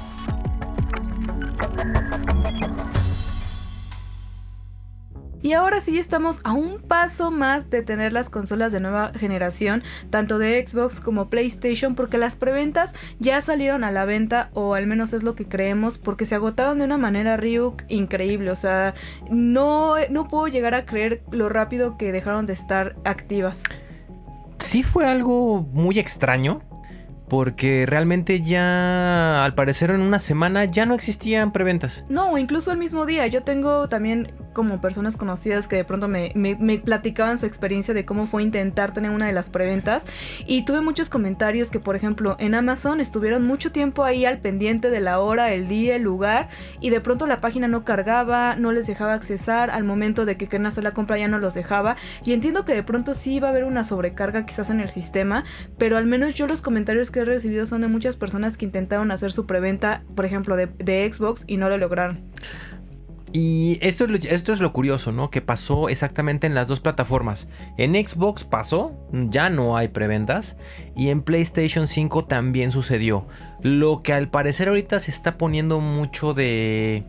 Y 5.50 5.52
ahora 5.54 5.80
sí 5.80 5.98
estamos 5.98 6.40
a 6.44 6.52
un 6.52 6.78
paso 6.78 7.32
más 7.32 7.70
de 7.70 7.82
tener 7.82 8.12
las 8.12 8.30
consolas 8.30 8.70
de 8.70 8.78
nueva 8.78 9.10
generación, 9.12 9.82
tanto 10.08 10.38
de 10.38 10.64
Xbox 10.64 11.00
como 11.00 11.28
PlayStation, 11.28 11.96
porque 11.96 12.18
las 12.18 12.36
preventas 12.36 12.94
ya 13.18 13.40
salieron 13.40 13.82
a 13.82 13.90
la 13.90 14.04
venta, 14.04 14.50
o 14.54 14.74
al 14.74 14.86
menos 14.86 15.12
es 15.12 15.24
lo 15.24 15.34
que 15.34 15.48
creemos, 15.48 15.98
porque 15.98 16.24
se 16.24 16.36
agotaron 16.36 16.78
de 16.78 16.84
una 16.84 16.98
manera 16.98 17.36
Ryuk 17.36 17.82
increíble. 17.88 18.52
O 18.52 18.54
sea, 18.54 18.94
no, 19.28 19.96
no 20.08 20.28
puedo 20.28 20.46
llegar 20.46 20.74
a 20.74 20.86
creer 20.86 21.24
lo 21.32 21.48
rápido 21.48 21.98
que 21.98 22.12
dejaron 22.12 22.46
de 22.46 22.52
estar 22.52 22.94
activas. 23.04 23.64
Sí 24.60 24.84
fue 24.84 25.04
algo 25.04 25.62
muy 25.72 25.98
extraño. 25.98 26.60
Porque 27.30 27.86
realmente 27.86 28.42
ya, 28.42 29.44
al 29.44 29.54
parecer 29.54 29.92
en 29.92 30.00
una 30.00 30.18
semana, 30.18 30.64
ya 30.64 30.84
no 30.84 30.94
existían 30.94 31.52
preventas. 31.52 32.04
No, 32.08 32.36
incluso 32.36 32.72
el 32.72 32.76
mismo 32.76 33.06
día. 33.06 33.24
Yo 33.28 33.44
tengo 33.44 33.88
también 33.88 34.32
como 34.52 34.80
personas 34.80 35.16
conocidas 35.16 35.68
que 35.68 35.76
de 35.76 35.84
pronto 35.84 36.08
me, 36.08 36.32
me, 36.34 36.78
platicaban 36.80 37.38
su 37.38 37.46
experiencia 37.46 37.94
de 37.94 38.04
cómo 38.04 38.26
fue 38.26 38.42
intentar 38.42 38.92
tener 38.92 39.12
una 39.12 39.28
de 39.28 39.32
las 39.32 39.48
preventas. 39.48 40.06
Y 40.44 40.64
tuve 40.64 40.80
muchos 40.80 41.08
comentarios 41.08 41.70
que, 41.70 41.78
por 41.78 41.94
ejemplo, 41.94 42.34
en 42.40 42.56
Amazon 42.56 43.00
estuvieron 43.00 43.46
mucho 43.46 43.70
tiempo 43.70 44.02
ahí 44.02 44.24
al 44.24 44.40
pendiente 44.40 44.90
de 44.90 44.98
la 44.98 45.20
hora, 45.20 45.52
el 45.52 45.68
día, 45.68 45.94
el 45.94 46.02
lugar. 46.02 46.48
Y 46.80 46.90
de 46.90 47.00
pronto 47.00 47.28
la 47.28 47.40
página 47.40 47.68
no 47.68 47.84
cargaba, 47.84 48.56
no 48.56 48.72
les 48.72 48.88
dejaba 48.88 49.14
accesar. 49.14 49.70
Al 49.70 49.84
momento 49.84 50.24
de 50.24 50.36
que 50.36 50.48
querían 50.48 50.66
hacer 50.66 50.82
la 50.82 50.94
compra 50.94 51.16
ya 51.16 51.28
no 51.28 51.38
los 51.38 51.54
dejaba. 51.54 51.94
Y 52.24 52.32
entiendo 52.32 52.64
que 52.64 52.74
de 52.74 52.82
pronto 52.82 53.14
sí 53.14 53.34
iba 53.34 53.46
a 53.46 53.50
haber 53.52 53.62
una 53.62 53.84
sobrecarga 53.84 54.46
quizás 54.46 54.68
en 54.70 54.80
el 54.80 54.88
sistema. 54.88 55.44
Pero 55.78 55.96
al 55.96 56.06
menos 56.06 56.34
yo 56.34 56.48
los 56.48 56.60
comentarios 56.60 57.12
que 57.12 57.19
he 57.22 57.24
recibido 57.24 57.66
son 57.66 57.80
de 57.80 57.88
muchas 57.88 58.16
personas 58.16 58.56
que 58.56 58.64
intentaron 58.64 59.10
hacer 59.10 59.32
su 59.32 59.46
preventa, 59.46 60.02
por 60.14 60.24
ejemplo, 60.24 60.56
de, 60.56 61.10
Xbox 61.12 61.44
y 61.46 61.56
no 61.56 61.68
lo 61.68 61.78
lograron. 61.78 62.20
Y 63.32 63.78
esto 63.80 64.04
es, 64.04 64.10
lo, 64.10 64.16
esto 64.16 64.52
es 64.52 64.60
lo 64.60 64.72
curioso, 64.72 65.12
¿no? 65.12 65.30
Que 65.30 65.40
pasó 65.40 65.88
exactamente 65.88 66.48
en 66.48 66.54
las 66.54 66.66
dos 66.66 66.80
plataformas. 66.80 67.48
En 67.76 67.94
Xbox 67.94 68.42
pasó, 68.42 68.92
ya 69.12 69.50
no 69.50 69.76
hay 69.76 69.88
preventas. 69.88 70.56
Y 70.96 71.10
en 71.10 71.22
PlayStation 71.22 71.86
5 71.86 72.24
también 72.24 72.72
sucedió. 72.72 73.26
Lo 73.62 74.02
que 74.02 74.12
al 74.12 74.30
parecer 74.30 74.68
ahorita 74.68 74.98
se 74.98 75.12
está 75.12 75.38
poniendo 75.38 75.80
mucho 75.80 76.34
de... 76.34 77.04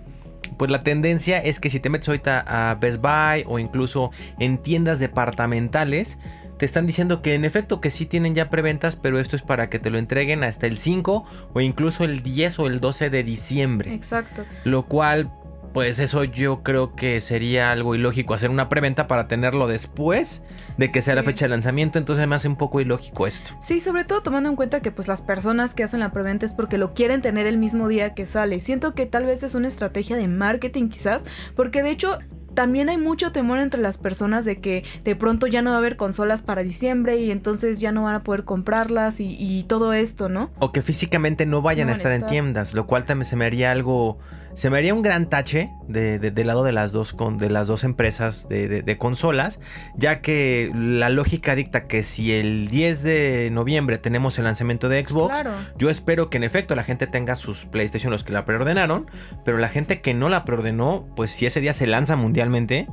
Pues 0.58 0.70
la 0.70 0.84
tendencia 0.84 1.40
es 1.40 1.60
que 1.60 1.70
si 1.70 1.80
te 1.80 1.90
metes 1.90 2.08
ahorita 2.08 2.44
a 2.48 2.76
Best 2.76 3.02
Buy 3.02 3.44
o 3.48 3.58
incluso 3.58 4.12
en 4.40 4.58
tiendas 4.60 5.00
departamentales, 5.00 6.20
te 6.62 6.66
están 6.68 6.86
diciendo 6.86 7.24
que 7.24 7.34
en 7.34 7.44
efecto 7.44 7.82
que 7.82 7.90
sí 7.90 8.06
tienen 8.06 8.36
ya 8.36 8.52
preventas, 8.52 8.96
pero 8.96 9.18
esto 9.18 9.36
es 9.36 9.42
para 9.42 9.68
que 9.68 9.80
te 9.80 9.90
lo 9.90 9.98
entreguen 9.98 10.44
hasta 10.44 10.68
el 10.68 10.78
5 10.78 11.26
o 11.54 11.60
incluso 11.60 12.04
el 12.04 12.22
10 12.22 12.60
o 12.60 12.68
el 12.68 12.80
12 12.80 13.10
de 13.10 13.24
diciembre. 13.24 13.92
Exacto. 13.96 14.46
Lo 14.64 14.86
cual 14.86 15.32
pues 15.74 15.98
eso 15.98 16.24
yo 16.24 16.62
creo 16.62 16.96
que 16.96 17.20
sería 17.20 17.72
algo 17.72 17.96
ilógico 17.96 18.36
hacer 18.36 18.52
una 18.52 18.70
preventa 18.70 19.08
para 19.08 19.28
tenerlo 19.28 19.68
después 19.68 20.44
de 20.78 20.92
que 20.92 21.02
sea 21.02 21.16
la 21.16 21.24
fecha 21.24 21.46
de 21.46 21.50
lanzamiento, 21.50 21.98
entonces 21.98 22.28
me 22.28 22.36
hace 22.36 22.48
un 22.48 22.58
poco 22.58 22.80
ilógico 22.80 23.26
esto. 23.26 23.58
Sí, 23.60 23.80
sobre 23.80 24.04
todo 24.04 24.22
tomando 24.22 24.48
en 24.48 24.56
cuenta 24.56 24.82
que 24.82 24.92
pues 24.92 25.08
las 25.08 25.24
personas 25.24 25.74
que 25.74 25.84
hacen 25.84 26.02
la 26.02 26.12
preventa 26.12 26.46
es 26.46 26.54
porque 26.54 26.78
lo 26.78 26.94
quieren 26.94 27.24
tener 27.24 27.48
el 27.48 27.58
mismo 27.58 27.88
día 27.88 28.14
que 28.14 28.28
sale. 28.28 28.60
Siento 28.60 28.94
que 28.94 29.08
tal 29.08 29.26
vez 29.26 29.42
es 29.42 29.56
una 29.56 29.68
estrategia 29.68 30.16
de 30.16 30.28
marketing 30.28 30.90
quizás, 30.90 31.26
porque 31.56 31.82
de 31.82 31.90
hecho 31.90 32.20
también 32.54 32.90
hay 32.90 32.98
mucho 32.98 33.32
temor 33.32 33.60
entre 33.60 33.82
las 33.82 33.98
personas 33.98 34.46
de 34.46 34.58
que 34.58 34.84
de 35.04 35.16
pronto 35.16 35.48
ya 35.48 35.62
no 35.62 35.72
va 35.72 35.78
a 35.78 35.80
haber 35.80 35.96
consolas 35.96 36.42
para 36.42 36.64
diciembre 36.64 37.18
y 37.18 37.32
entonces 37.32 37.80
ya 37.80 37.92
no 37.92 38.04
van 38.04 38.16
a 38.16 38.24
poder 38.24 38.44
comprarlas 38.44 39.20
y, 39.20 39.66
todo 39.68 39.94
esto, 39.94 40.28
¿no? 40.28 40.50
O 40.60 40.72
que 40.72 40.82
físicamente 40.82 41.46
no 41.46 41.62
vayan 41.62 41.90
a 41.90 41.94
estar, 41.94 42.12
en 42.12 42.26
tiendas, 42.26 42.74
lo 42.74 42.88
cual 42.88 43.06
también 43.06 43.30
se 43.30 43.36
me 43.36 43.46
haría 43.46 43.72
algo 43.72 44.18
se 44.54 44.70
me 44.70 44.78
haría 44.78 44.94
un 44.94 45.02
gran 45.02 45.30
tache 45.30 45.72
de, 45.88 46.20
del 46.20 46.48
lado 46.48 46.64
de 46.64 46.72
las 46.72 46.92
dos, 46.92 47.14
con, 47.14 47.38
de 47.38 47.50
las 47.50 47.68
dos 47.68 47.84
empresas 47.84 48.48
de, 48.50 48.98
consolas, 48.98 49.60
ya 49.96 50.22
que 50.22 50.72
la 50.76 51.10
lógica 51.10 51.56
dicta 51.56 51.88
que 51.88 52.04
si 52.04 52.34
el 52.34 52.70
10 52.70 53.04
de 53.04 53.50
noviembre 53.52 53.98
tenemos 53.98 54.38
el 54.38 54.46
lanzamiento 54.46 54.90
de 54.90 55.06
Xbox, 55.06 55.44
yo 55.78 55.90
espero 55.90 56.30
que 56.30 56.38
en 56.38 56.44
efecto 56.44 56.76
la 56.76 56.84
gente 56.84 57.08
tenga 57.08 57.36
sus 57.36 57.66
PlayStation 57.66 58.12
los 58.12 58.24
que 58.24 58.34
la 58.34 58.46
preordenaron, 58.46 59.10
pero 59.46 59.58
la 59.58 59.70
gente 59.70 60.02
que 60.02 60.14
no 60.14 60.30
la 60.30 60.46
preordenó, 60.46 61.08
pues 61.16 61.32
si 61.32 61.46
ese 61.46 61.62
día 61.62 61.74
se 61.74 61.88
lanza 61.88 62.16
mundialmente, 62.16 62.88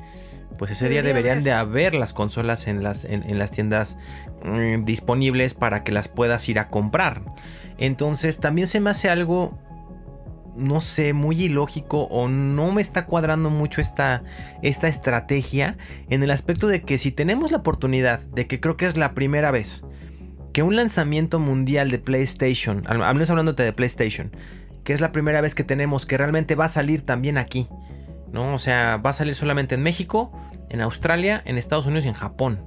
pues 0.56 0.70
ese 0.72 0.88
día 0.88 1.02
deberían 1.02 1.44
de 1.44 1.52
haber 1.52 1.94
las 1.94 2.12
consolas 2.12 2.66
en 2.66 2.82
las, 2.82 3.04
en, 3.04 3.38
las 3.38 3.50
tiendas 3.52 3.96
mm, 4.44 4.84
disponibles 4.84 5.54
para 5.54 5.84
que 5.84 5.92
las 5.92 6.08
puedas 6.08 6.48
ir 6.48 6.58
a 6.58 6.68
comprar. 6.68 7.22
Entonces 7.78 8.38
también 8.38 8.66
se 8.68 8.80
me 8.80 8.90
hace 8.90 9.08
algo 9.08 9.56
no 10.58 10.80
sé, 10.80 11.12
muy 11.12 11.42
ilógico 11.44 12.02
o 12.04 12.28
no 12.28 12.72
me 12.72 12.82
está 12.82 13.06
cuadrando 13.06 13.48
mucho 13.48 13.80
esta, 13.80 14.22
esta 14.62 14.88
estrategia 14.88 15.76
en 16.10 16.22
el 16.22 16.30
aspecto 16.30 16.66
de 16.66 16.82
que 16.82 16.98
si 16.98 17.12
tenemos 17.12 17.50
la 17.50 17.58
oportunidad 17.58 18.20
de 18.20 18.46
que 18.46 18.60
creo 18.60 18.76
que 18.76 18.86
es 18.86 18.96
la 18.96 19.14
primera 19.14 19.50
vez 19.50 19.84
que 20.52 20.62
un 20.62 20.76
lanzamiento 20.76 21.38
mundial 21.38 21.90
de 21.90 21.98
PlayStation, 21.98 22.82
al 22.86 23.14
menos 23.14 23.30
hablándote 23.30 23.62
de 23.62 23.72
PlayStation, 23.72 24.32
que 24.82 24.92
es 24.92 25.00
la 25.00 25.12
primera 25.12 25.40
vez 25.40 25.54
que 25.54 25.64
tenemos 25.64 26.06
que 26.06 26.16
realmente 26.16 26.54
va 26.54 26.64
a 26.64 26.70
salir 26.70 27.02
también 27.02 27.38
aquí, 27.38 27.68
¿no? 28.32 28.54
O 28.54 28.58
sea, 28.58 28.96
va 28.96 29.10
a 29.10 29.12
salir 29.12 29.34
solamente 29.34 29.74
en 29.74 29.82
México, 29.82 30.32
en 30.68 30.80
Australia, 30.80 31.42
en 31.44 31.58
Estados 31.58 31.86
Unidos 31.86 32.06
y 32.06 32.08
en 32.08 32.14
Japón. 32.14 32.64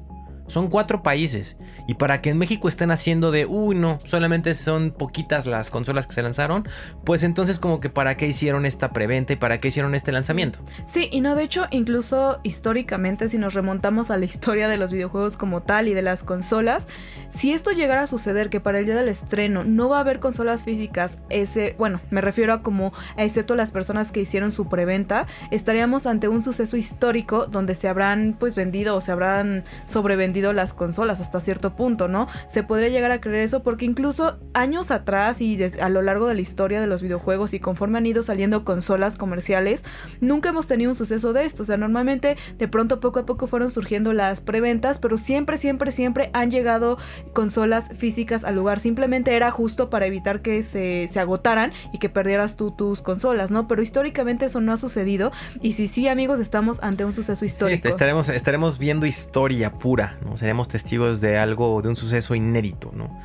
Son 0.52 0.68
cuatro 0.68 1.02
países. 1.02 1.56
Y 1.88 1.94
para 1.94 2.22
que 2.22 2.30
en 2.30 2.38
México 2.38 2.68
estén 2.68 2.92
haciendo 2.92 3.32
de, 3.32 3.46
uy, 3.46 3.74
no, 3.74 4.00
solamente 4.04 4.54
son 4.54 4.92
poquitas 4.92 5.46
las 5.46 5.70
consolas 5.70 6.08
que 6.08 6.14
se 6.14 6.22
lanzaron, 6.22 6.68
pues 7.06 7.24
entonces 7.24 7.58
como 7.58 7.80
que 7.80 7.90
para 7.90 8.18
qué 8.18 8.28
hicieron 8.28 8.66
esta 8.66 8.92
preventa 8.92 9.32
y 9.32 9.38
para 9.38 9.62
qué 9.62 9.70
hicieron 9.70 9.96
este 9.96 10.12
lanzamiento. 10.12 10.60
Sí, 10.88 11.08
y 11.10 11.22
no, 11.22 11.36
de 11.36 11.44
hecho, 11.44 11.68
incluso 11.72 12.42
históricamente, 12.44 13.30
si 13.30 13.38
nos 13.38 13.54
remontamos 13.54 14.12
a 14.12 14.18
la 14.18 14.26
historia 14.32 14.68
de 14.68 14.76
los 14.76 14.92
videojuegos 14.92 15.38
como 15.38 15.62
tal 15.62 15.88
y 15.88 15.94
de 15.94 16.02
las 16.02 16.26
consolas, 16.26 16.90
si 17.30 17.54
esto 17.54 17.72
llegara 17.72 18.02
a 18.02 18.08
suceder 18.08 18.50
que 18.50 18.60
para 18.60 18.80
el 18.80 18.86
día 18.86 18.96
del 18.96 19.08
estreno 19.08 19.64
no 19.64 19.88
va 19.88 20.00
a 20.00 20.02
haber 20.02 20.20
consolas 20.20 20.66
físicas, 20.66 21.20
ese, 21.30 21.76
bueno, 21.78 22.02
me 22.10 22.20
refiero 22.20 22.52
a 22.52 22.62
como, 22.62 22.92
excepto 23.16 23.56
las 23.56 23.72
personas 23.72 24.12
que 24.12 24.20
hicieron 24.20 24.52
su 24.52 24.68
preventa, 24.68 25.28
estaríamos 25.50 26.08
ante 26.08 26.28
un 26.28 26.44
suceso 26.44 26.76
histórico 26.76 27.46
donde 27.46 27.74
se 27.74 27.88
habrán 27.88 28.36
pues 28.38 28.54
vendido 28.54 28.98
o 28.98 29.00
se 29.00 29.14
habrán 29.14 29.64
sobrevendido 29.86 30.41
las 30.54 30.74
consolas 30.74 31.22
hasta 31.22 31.40
cierto 31.40 31.76
punto, 31.76 32.08
¿no? 32.08 32.28
Se 32.48 32.64
podría 32.64 32.90
llegar 32.90 33.12
a 33.12 33.22
creer 33.22 33.42
eso 33.42 33.64
porque 33.64 33.86
incluso 33.86 34.40
años 34.54 34.92
atrás 34.92 35.42
y 35.42 35.62
a 35.80 35.90
lo 35.90 36.02
largo 36.02 36.28
de 36.28 36.36
la 36.36 36.42
historia 36.42 36.82
de 36.82 36.88
los 36.88 37.02
videojuegos 37.02 37.54
y 37.54 37.60
conforme 37.60 37.98
han 37.98 38.06
ido 38.06 38.24
saliendo 38.24 38.66
consolas 38.66 39.18
comerciales, 39.18 39.84
nunca 40.20 40.50
hemos 40.50 40.68
tenido 40.68 40.92
un 40.92 40.96
suceso 40.96 41.34
de 41.34 41.46
esto. 41.46 41.64
O 41.64 41.66
sea, 41.66 41.78
normalmente 41.78 42.38
de 42.58 42.68
pronto 42.68 43.00
poco 43.00 43.20
a 43.20 43.26
poco 43.26 43.48
fueron 43.48 43.70
surgiendo 43.70 44.14
las 44.14 44.42
preventas, 44.42 45.00
pero 45.00 45.18
siempre, 45.18 45.58
siempre, 45.58 45.92
siempre 45.92 46.30
han 46.34 46.52
llegado 46.52 46.98
consolas 47.34 47.90
físicas 47.96 48.44
al 48.44 48.56
lugar. 48.56 48.80
Simplemente 48.80 49.36
era 49.36 49.52
justo 49.52 49.90
para 49.90 50.06
evitar 50.06 50.42
que 50.42 50.64
se, 50.64 51.08
se 51.08 51.20
agotaran 51.20 51.72
y 51.94 52.00
que 52.00 52.10
perdieras 52.10 52.58
tú 52.58 52.72
tus 52.72 53.02
consolas, 53.02 53.52
¿no? 53.52 53.68
Pero 53.68 53.82
históricamente 53.82 54.46
eso 54.46 54.62
no 54.62 54.74
ha 54.74 54.78
sucedido. 54.78 55.32
Y 55.62 55.74
si 55.74 55.88
sí, 55.88 56.08
amigos, 56.08 56.40
estamos 56.40 56.82
ante 56.82 57.06
un 57.06 57.14
suceso 57.14 57.46
histórico. 57.46 57.88
estaremos, 57.88 58.30
estaremos 58.30 58.78
viendo 58.78 59.06
historia 59.06 59.74
pura, 59.74 60.18
¿no? 60.24 60.31
Seremos 60.38 60.68
testigos 60.68 61.22
de 61.22 61.38
algo, 61.38 61.82
de 61.82 61.90
un 61.90 61.96
suceso 61.96 62.36
inédito, 62.36 62.92
¿no? 62.94 63.20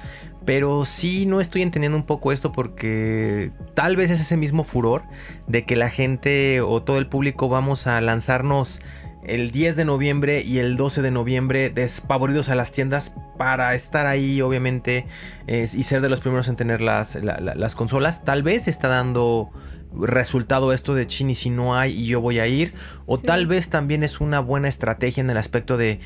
Pero 0.45 0.85
sí 0.85 1.27
no 1.27 1.41
estoy 1.41 1.63
entendiendo 1.63 1.99
un 1.99 2.07
poco 2.07 2.31
esto 2.31 2.53
porque 2.53 3.51
tal 3.75 3.97
vez 3.97 4.11
es 4.11 4.21
ese 4.21 4.37
mismo 4.37 4.63
furor 4.63 5.03
de 5.49 5.65
que 5.65 5.75
la 5.75 5.91
gente 5.91 6.61
o 6.61 6.83
todo 6.83 6.99
el 6.99 7.09
público 7.09 7.49
vamos 7.49 7.87
a 7.87 8.01
lanzarnos 8.01 8.81
el 9.27 9.51
10 9.51 9.75
de 9.75 9.85
noviembre 9.85 10.43
y 10.43 10.59
el 10.59 10.77
12 10.77 11.03
de 11.03 11.11
noviembre 11.11 11.71
despavoridos 11.71 12.49
a 12.49 12.55
las 12.55 12.71
tiendas 12.71 13.13
para 13.37 13.75
estar 13.75 14.07
ahí, 14.07 14.41
obviamente, 14.41 15.07
y 15.49 15.83
ser 15.83 16.01
de 16.01 16.09
los 16.09 16.21
primeros 16.21 16.47
en 16.49 16.55
tener 16.55 16.81
las, 16.81 17.17
las 17.17 17.75
consolas. 17.75 18.25
Tal 18.25 18.45
vez 18.45 18.69
está 18.69 18.87
dando 18.87 19.51
resultado 19.99 20.73
esto 20.73 20.95
de 20.95 21.07
Chini 21.07 21.35
si 21.35 21.51
no 21.51 21.77
hay 21.77 21.93
y 21.93 22.07
yo 22.07 22.21
voy 22.21 22.39
a 22.39 22.47
ir. 22.47 22.75
O 23.07 23.19
tal 23.19 23.47
vez 23.47 23.69
también 23.69 24.03
es 24.03 24.21
una 24.21 24.41
buena 24.41 24.69
estrategia 24.69 25.21
en 25.21 25.31
el 25.31 25.37
aspecto 25.37 25.77
de 25.77 26.01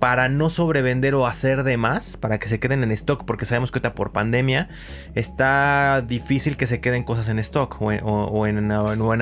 para 0.00 0.30
no 0.30 0.48
sobrevender 0.48 1.14
o 1.14 1.26
hacer 1.26 1.62
de 1.62 1.76
más, 1.76 2.16
para 2.16 2.38
que 2.38 2.48
se 2.48 2.58
queden 2.58 2.82
en 2.82 2.90
stock, 2.90 3.24
porque 3.24 3.44
sabemos 3.44 3.70
que 3.70 3.78
ahorita 3.78 3.94
por 3.94 4.12
pandemia 4.12 4.70
está 5.14 6.02
difícil 6.06 6.56
que 6.56 6.66
se 6.66 6.80
queden 6.80 7.04
cosas 7.04 7.28
en 7.28 7.38
stock 7.38 7.76
o 7.80 7.92
en, 8.46 8.58
en, 8.58 8.72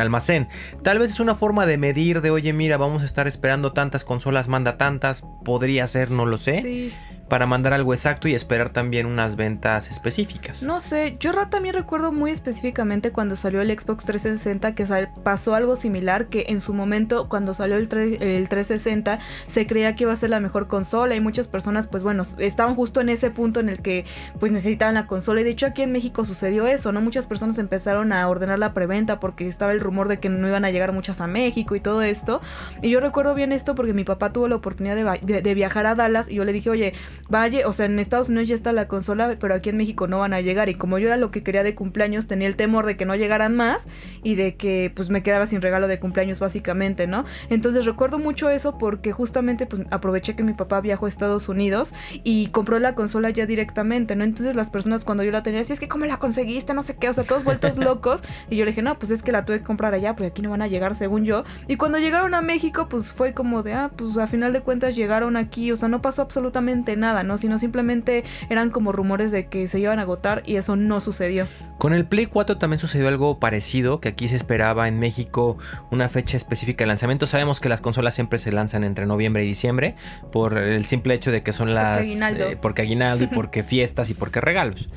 almacén. 0.01 0.49
Tal 0.85 1.01
vez 1.01 1.11
es 1.11 1.21
una 1.21 1.35
forma 1.35 1.67
de 1.67 1.79
medir 1.79 2.23
de, 2.23 2.31
oye, 2.31 2.53
mira, 2.53 2.77
vamos 2.77 3.03
a 3.03 3.07
estar 3.07 3.27
esperando 3.27 3.73
tantas 3.73 4.05
consolas, 4.05 4.47
manda 4.47 4.79
tantas, 4.79 5.25
podría 5.45 5.87
ser, 5.89 6.13
no 6.13 6.27
lo 6.27 6.39
sé. 6.39 6.63
Sí 6.63 6.93
para 7.29 7.47
mandar 7.47 7.73
algo 7.73 7.95
exacto 7.95 8.29
y 8.29 8.35
esperar 8.35 8.71
también 8.71 9.07
unas 9.07 9.37
ventas 9.37 9.91
específicas. 9.91 10.63
No 10.63 10.81
sé, 10.81 11.15
yo 11.19 11.33
también 11.49 11.75
recuerdo 11.75 12.11
muy 12.13 12.31
específicamente 12.31 13.13
cuando 13.13 13.37
salió 13.37 13.61
el 13.61 13.71
Xbox 13.71 14.05
360 14.05 14.75
que 14.75 14.87
pasó 15.23 15.55
algo 15.55 15.77
similar, 15.77 16.27
que 16.27 16.47
en 16.49 16.61
su 16.61 16.75
momento 16.75 17.29
cuando 17.29 17.55
salió 17.55 17.77
el, 17.77 17.89
el 17.93 18.49
360 18.49 19.19
se 19.47 19.67
creía 19.67 19.95
que 19.95 20.05
iba 20.05 20.13
a 20.13 20.17
ser 20.17 20.31
la 20.31 20.41
mejor 20.41 20.67
consola 20.67 21.15
y 21.15 21.21
muchas 21.21 21.49
personas 21.49 21.87
pues 21.87 22.03
bueno, 22.03 22.25
estaban 22.39 22.75
justo 22.75 23.01
en 23.01 23.09
ese 23.09 23.31
punto 23.31 23.61
en 23.61 23.69
el 23.69 23.81
que 23.81 24.05
pues 24.41 24.53
necesitaban 24.53 24.95
la 24.95 25.07
consola 25.07 25.41
y 25.41 25.45
de 25.45 25.51
hecho 25.51 25.67
aquí 25.67 25.83
en 25.83 25.93
México 25.93 26.25
sucedió 26.25 26.67
eso, 26.67 26.93
¿no? 26.93 27.01
Muchas 27.01 27.27
personas 27.27 27.59
empezaron 27.59 28.13
a 28.13 28.27
ordenar 28.29 28.59
la 28.59 28.75
preventa 28.75 29.21
porque 29.21 29.47
estaba 29.47 29.73
el 29.73 29.81
rumor 29.81 30.09
de 30.09 30.19
que 30.19 30.29
no 30.29 30.49
iban 30.49 30.65
a 30.65 30.71
llegar 30.71 30.93
muchas 30.93 31.21
a 31.21 31.27
México 31.27 31.77
y 31.77 31.81
todo 31.81 32.03
esto. 32.03 32.41
Y 32.83 32.91
yo 32.91 33.01
recuerdo 33.01 33.35
bien 33.35 33.53
esto 33.53 33.75
porque 33.75 33.93
mi 33.93 34.05
papá 34.05 34.33
tuvo 34.33 34.49
la 34.49 34.57
oportunidad 34.57 34.97
de 35.21 35.55
viajar 35.55 35.87
a 35.87 35.95
Dallas 35.95 36.29
y 36.29 36.35
yo 36.35 36.45
le 36.45 36.53
dije, 36.53 36.71
oye, 36.71 36.95
vaya, 37.29 37.67
o 37.69 37.73
sea, 37.73 37.87
en 37.87 37.99
Estados 37.99 38.29
Unidos 38.29 38.49
ya 38.49 38.55
está 38.55 38.73
la 38.73 38.89
consola, 38.89 39.37
pero 39.39 39.55
aquí 39.55 39.71
en 39.71 39.77
México 39.77 40.07
no 40.07 40.19
van 40.19 40.33
a 40.35 40.41
llegar. 40.41 40.69
Y 40.69 40.75
como 40.75 40.99
yo 40.99 41.09
era 41.09 41.17
lo 41.17 41.31
que 41.31 41.43
quería 41.43 41.63
de 41.63 41.75
cumpleaños, 41.75 42.27
tenía 42.27 42.49
el 42.49 42.57
temor 42.57 42.87
de 42.87 42.97
que 42.97 43.05
no 43.05 43.15
llegaran 43.17 43.55
más 43.55 43.87
y 44.23 44.35
de 44.35 44.57
que 44.57 44.93
pues 44.95 45.11
me 45.11 45.23
quedara 45.23 45.47
sin 45.47 45.63
regalo 45.63 45.89
de 45.89 45.99
cumpleaños 45.99 46.41
básicamente, 46.41 47.07
¿no? 47.07 47.25
Entonces 47.51 47.85
recuerdo 47.85 48.19
mucho 48.19 48.51
eso 48.51 48.79
porque 48.79 49.13
justamente 49.13 49.67
pues 49.67 49.83
aproveché 49.91 50.37
que 50.37 50.43
mi 50.43 50.53
papá 50.53 50.81
viajó 50.81 51.07
a 51.07 51.09
Estados 51.09 51.49
Unidos 51.49 51.95
y 52.25 52.49
compró 52.49 52.79
la 52.79 52.95
consola 52.95 53.31
ya 53.31 53.47
directamente, 53.47 54.17
¿no? 54.17 54.25
Entonces 54.25 54.57
las 54.57 54.71
personas 54.71 55.05
cuando 55.05 55.25
yo 55.25 55.31
la 55.31 55.43
tenía, 55.43 55.61
así 55.61 55.73
es 55.73 55.81
que 55.81 55.89
cómo 55.89 56.05
la 56.05 56.19
conseguiste, 56.19 56.75
no 56.75 56.83
sé 56.83 56.97
qué, 56.97 57.09
o 57.09 57.13
sea, 57.13 57.25
todos 57.25 57.45
vueltos 57.45 57.77
locos. 57.79 58.23
Y 58.51 58.57
yo 58.57 58.65
le 58.65 58.73
dije, 58.73 58.83
no, 58.83 58.99
pues 58.99 59.11
es 59.11 59.23
que 59.23 59.33
la 59.33 59.45
tuve 59.45 59.59
que 59.59 59.65
comprar 59.65 59.95
allá, 59.95 60.15
porque 60.15 60.29
aquí 60.29 60.43
no 60.43 60.51
van 60.51 60.63
a 60.63 60.69
llegar 60.69 60.95
según 60.95 61.25
yo. 61.25 61.45
Y 61.67 61.77
cuando 61.77 61.99
llegaron 61.99 62.35
a 62.35 62.43
México, 62.43 62.89
pues 62.89 63.13
fue 63.13 63.35
como 63.35 63.63
de, 63.63 63.75
ah, 63.75 63.91
pues 63.95 64.17
a 64.17 64.27
final 64.27 64.53
de 64.53 64.61
cuentas 64.61 64.97
llegaron 64.97 65.37
aquí, 65.37 65.73
o 65.73 65.77
sea, 65.77 65.89
no 65.89 66.03
pasó 66.03 66.23
absolutamente 66.23 66.97
nada, 66.97 67.18
¿no? 67.23 67.39
Sino 67.39 67.59
simplemente 67.59 68.25
eran 68.49 68.71
como 68.71 68.93
rumores 68.93 69.31
de 69.31 69.47
que 69.47 69.69
se 69.69 69.81
iban 69.81 69.99
a 69.99 70.03
agotar 70.03 70.43
y 70.45 70.57
eso 70.57 70.77
no 70.77 71.01
sucedió. 71.01 71.47
Con 71.79 71.93
el 71.93 72.07
Play 72.07 72.27
4 72.27 72.59
también 72.59 72.81
sucedió 72.81 73.09
algo 73.09 73.39
parecido, 73.39 74.01
que 74.01 74.09
aquí 74.09 74.29
se 74.29 74.37
esperaba 74.37 74.89
en 74.89 74.99
México 74.99 75.59
una 75.91 76.09
fecha 76.09 76.37
específica 76.37 76.85
de 76.85 76.89
lanzamiento. 76.89 77.27
Sabemos 77.27 77.61
que 77.61 77.69
las 77.69 77.81
consolas 77.81 78.15
siempre 78.15 78.39
se 78.39 78.53
lanzan 78.53 78.85
entre 78.85 79.07
noviembre 79.07 79.45
y 79.45 79.49
diciembre 79.49 79.95
por 80.33 80.59
el 80.59 80.85
simple 80.87 81.15
hecho 81.15 81.31
de 81.31 81.43
que 81.43 81.53
son 81.53 81.75
las... 81.75 81.99
Porque 81.99 82.09
aguinaldo. 82.11 82.51
Eh, 82.51 82.59
porque 82.61 82.83
aguinaldo 82.83 83.25
y 83.25 83.27
porque 83.29 83.63
fiestas 83.65 84.11
y 84.11 84.15
porque 84.15 84.41
regalos. 84.41 84.89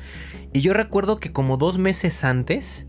Y 0.52 0.60
yo 0.60 0.72
recuerdo 0.72 1.18
que 1.18 1.32
como 1.32 1.56
dos 1.56 1.78
meses 1.78 2.24
antes, 2.24 2.86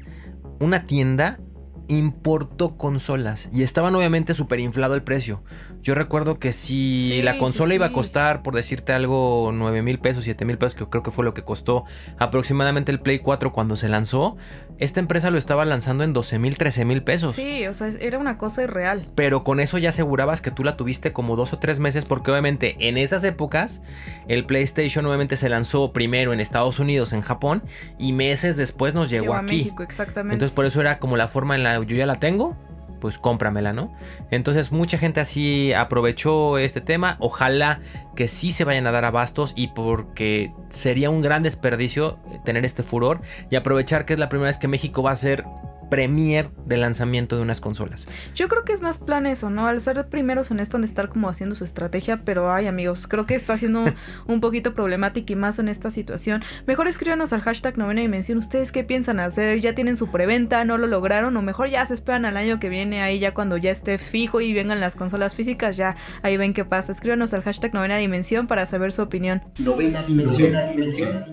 una 0.59 0.85
tienda 0.85 1.39
importó 1.87 2.77
consolas 2.77 3.49
y 3.51 3.63
estaban 3.63 3.95
obviamente 3.95 4.33
súper 4.33 4.59
inflado 4.59 4.95
el 4.95 5.03
precio. 5.03 5.43
Yo 5.81 5.95
recuerdo 5.95 6.39
que 6.39 6.53
si 6.53 7.21
la 7.23 7.37
consola 7.37 7.73
iba 7.73 7.87
a 7.87 7.91
costar, 7.91 8.41
por 8.41 8.55
decirte 8.55 8.93
algo, 8.93 9.51
9 9.53 9.81
mil 9.81 9.99
pesos, 9.99 10.23
7 10.23 10.45
mil 10.45 10.57
pesos, 10.57 10.75
que 10.75 10.85
creo 10.87 11.03
que 11.03 11.11
fue 11.11 11.25
lo 11.25 11.33
que 11.33 11.43
costó 11.43 11.83
aproximadamente 12.19 12.91
el 12.91 13.01
Play 13.01 13.19
4 13.19 13.51
cuando 13.51 13.75
se 13.75 13.89
lanzó, 13.89 14.37
esta 14.79 15.00
empresa 15.00 15.29
lo 15.29 15.38
estaba 15.38 15.66
lanzando 15.66 16.03
en 16.03 16.14
12 16.14 16.40
mil, 16.40 16.57
13 16.57 16.86
mil 16.86 17.03
pesos. 17.03 17.36
Sí, 17.36 17.68
o 17.68 17.74
sea, 17.74 17.90
era 18.00 18.18
una 18.18 18.38
cosa 18.38 18.64
irreal. 18.64 19.07
Pero 19.16 19.44
con 19.44 19.59
eso 19.59 19.77
ya 19.77 19.90
asegurabas 19.90 20.42
que 20.42 20.51
tú 20.51 20.64
la 20.64 20.77
tuviste 20.77 21.14
como 21.14 21.36
dos 21.36 21.53
o 21.53 21.59
tres 21.59 21.79
meses, 21.79 22.05
porque 22.05 22.31
obviamente 22.31 22.75
en 22.79 22.98
esas 22.98 23.24
épocas 23.24 23.81
el 24.27 24.46
PlayStation 24.46 25.05
obviamente 25.05 25.38
se 25.38 25.50
lanzó 25.50 25.94
primero 25.94 26.33
en 26.33 26.40
Estados 26.40 26.79
Unidos, 26.79 27.14
en 27.14 27.22
Japón, 27.22 27.64
y 27.98 28.14
meses 28.14 28.57
después 28.57 28.94
nos 28.94 29.09
llegó, 29.09 29.33
aquí. 29.33 29.57
México, 29.57 29.83
exactamente. 29.83 30.36
Entonces 30.36 30.53
por 30.53 30.66
eso 30.66 30.81
era 30.81 31.00
como 31.00 31.18
la 31.18 31.27
forma 31.27 31.55
en 31.55 31.64
la 31.64 31.81
yo 31.83 31.96
ya 31.96 32.05
la 32.05 32.16
tengo, 32.16 32.55
pues 33.03 33.18
cómpramela, 33.18 33.74
¿no? 33.74 33.92
Entonces 34.31 34.72
mucha 34.72 34.98
gente 34.98 35.20
así 35.20 35.74
aprovechó 35.74 36.57
este 36.57 36.79
tema. 36.79 37.18
Ojalá 37.20 37.81
que 38.16 38.29
sí 38.29 38.53
se 38.53 38.63
vayan 38.63 38.87
a 38.87 38.94
dar 38.94 39.03
abastos 39.03 39.51
y 39.57 39.68
porque 39.68 40.53
sería 40.70 41.09
un 41.09 41.22
gran 41.22 41.44
desperdicio 41.44 42.18
tener 42.46 42.63
este 42.63 42.81
furor 42.81 43.20
y 43.50 43.57
aprovechar 43.57 44.05
que 44.05 44.13
es 44.13 44.20
la 44.20 44.29
primera 44.29 44.48
vez 44.48 44.57
que 44.57 44.70
México 44.70 45.03
va 45.03 45.11
a 45.11 45.18
ser 45.18 45.44
premier 45.89 46.50
de 46.65 46.77
lanzamiento 46.77 47.35
de 47.35 47.41
unas 47.41 47.61
consolas. 47.61 48.07
Yo 48.35 48.48
creo 48.48 48.63
que 48.63 48.74
es 48.74 48.81
más 48.81 49.00
plan 49.00 49.25
eso, 49.25 49.50
¿no? 49.50 49.67
Al 49.67 49.79
ser 49.81 50.07
primeros 50.07 50.51
en 50.51 50.59
esto, 50.59 50.77
de 50.79 50.85
estar 50.85 51.09
como 51.09 51.29
haciendo 51.29 51.55
su 51.55 51.63
estrategia, 51.63 52.24
pero 52.24 52.51
ay 52.51 52.67
amigos, 52.67 53.07
creo 53.07 53.25
que 53.25 53.35
está 53.35 53.57
siendo 53.57 53.85
un 54.27 54.41
poquito 54.41 54.74
problemático 54.74 55.33
y 55.33 55.35
más 55.35 55.59
en 55.59 55.67
esta 55.67 55.91
situación. 55.91 56.43
Mejor 56.65 56.87
escríbanos 56.87 57.33
al 57.33 57.41
hashtag 57.41 57.77
novena 57.77 58.01
dimensión, 58.01 58.37
¿ustedes 58.37 58.72
qué 58.72 58.83
piensan 58.83 59.19
hacer? 59.19 59.59
¿Ya 59.59 59.75
tienen 59.75 59.96
su 59.96 60.09
preventa? 60.09 60.65
¿No 60.65 60.77
lo 60.77 60.87
lograron? 60.87 61.35
O 61.37 61.41
mejor 61.41 61.69
ya 61.69 61.85
se 61.85 61.93
esperan 61.93 62.25
al 62.25 62.37
año 62.37 62.59
que 62.59 62.69
viene, 62.69 63.01
ahí 63.01 63.19
ya 63.19 63.33
cuando 63.33 63.57
ya 63.57 63.72
esté 63.72 63.98
fijo 63.98 64.41
y 64.41 64.53
vengan 64.53 64.79
las 64.79 64.96
consolas 64.96 65.35
físicas, 65.35 65.77
ya 65.77 65.96
ahí 66.22 66.37
ven 66.37 66.53
qué 66.53 66.65
pasa. 66.65 66.91
Escríbanos 66.91 67.33
al 67.33 67.43
hashtag 67.43 67.74
novena 67.74 67.98
dimensión 67.98 68.48
para 68.48 68.65
saber 68.65 68.91
su 68.91 69.01
opinión. 69.01 69.43
Novena 69.59 70.03
dimensión. 70.03 70.53
Novena 70.53 70.72
dimensión. 70.72 71.25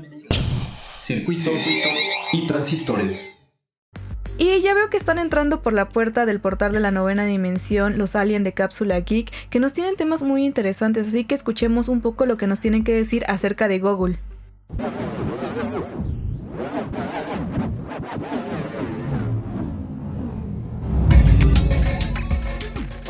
Circuitos 1.00 1.54
y 2.32 2.46
transistores. 2.46 3.39
Y 4.40 4.62
ya 4.62 4.72
veo 4.72 4.88
que 4.88 4.96
están 4.96 5.18
entrando 5.18 5.60
por 5.60 5.74
la 5.74 5.90
puerta 5.90 6.24
del 6.24 6.40
portal 6.40 6.72
de 6.72 6.80
la 6.80 6.90
novena 6.90 7.26
dimensión 7.26 7.98
los 7.98 8.16
aliens 8.16 8.42
de 8.42 8.54
Cápsula 8.54 8.98
Geek, 8.98 9.30
que 9.50 9.60
nos 9.60 9.74
tienen 9.74 9.96
temas 9.96 10.22
muy 10.22 10.46
interesantes, 10.46 11.08
así 11.08 11.24
que 11.24 11.34
escuchemos 11.34 11.88
un 11.88 12.00
poco 12.00 12.24
lo 12.24 12.38
que 12.38 12.46
nos 12.46 12.58
tienen 12.58 12.82
que 12.82 12.94
decir 12.94 13.22
acerca 13.28 13.68
de 13.68 13.80
Google. 13.80 14.16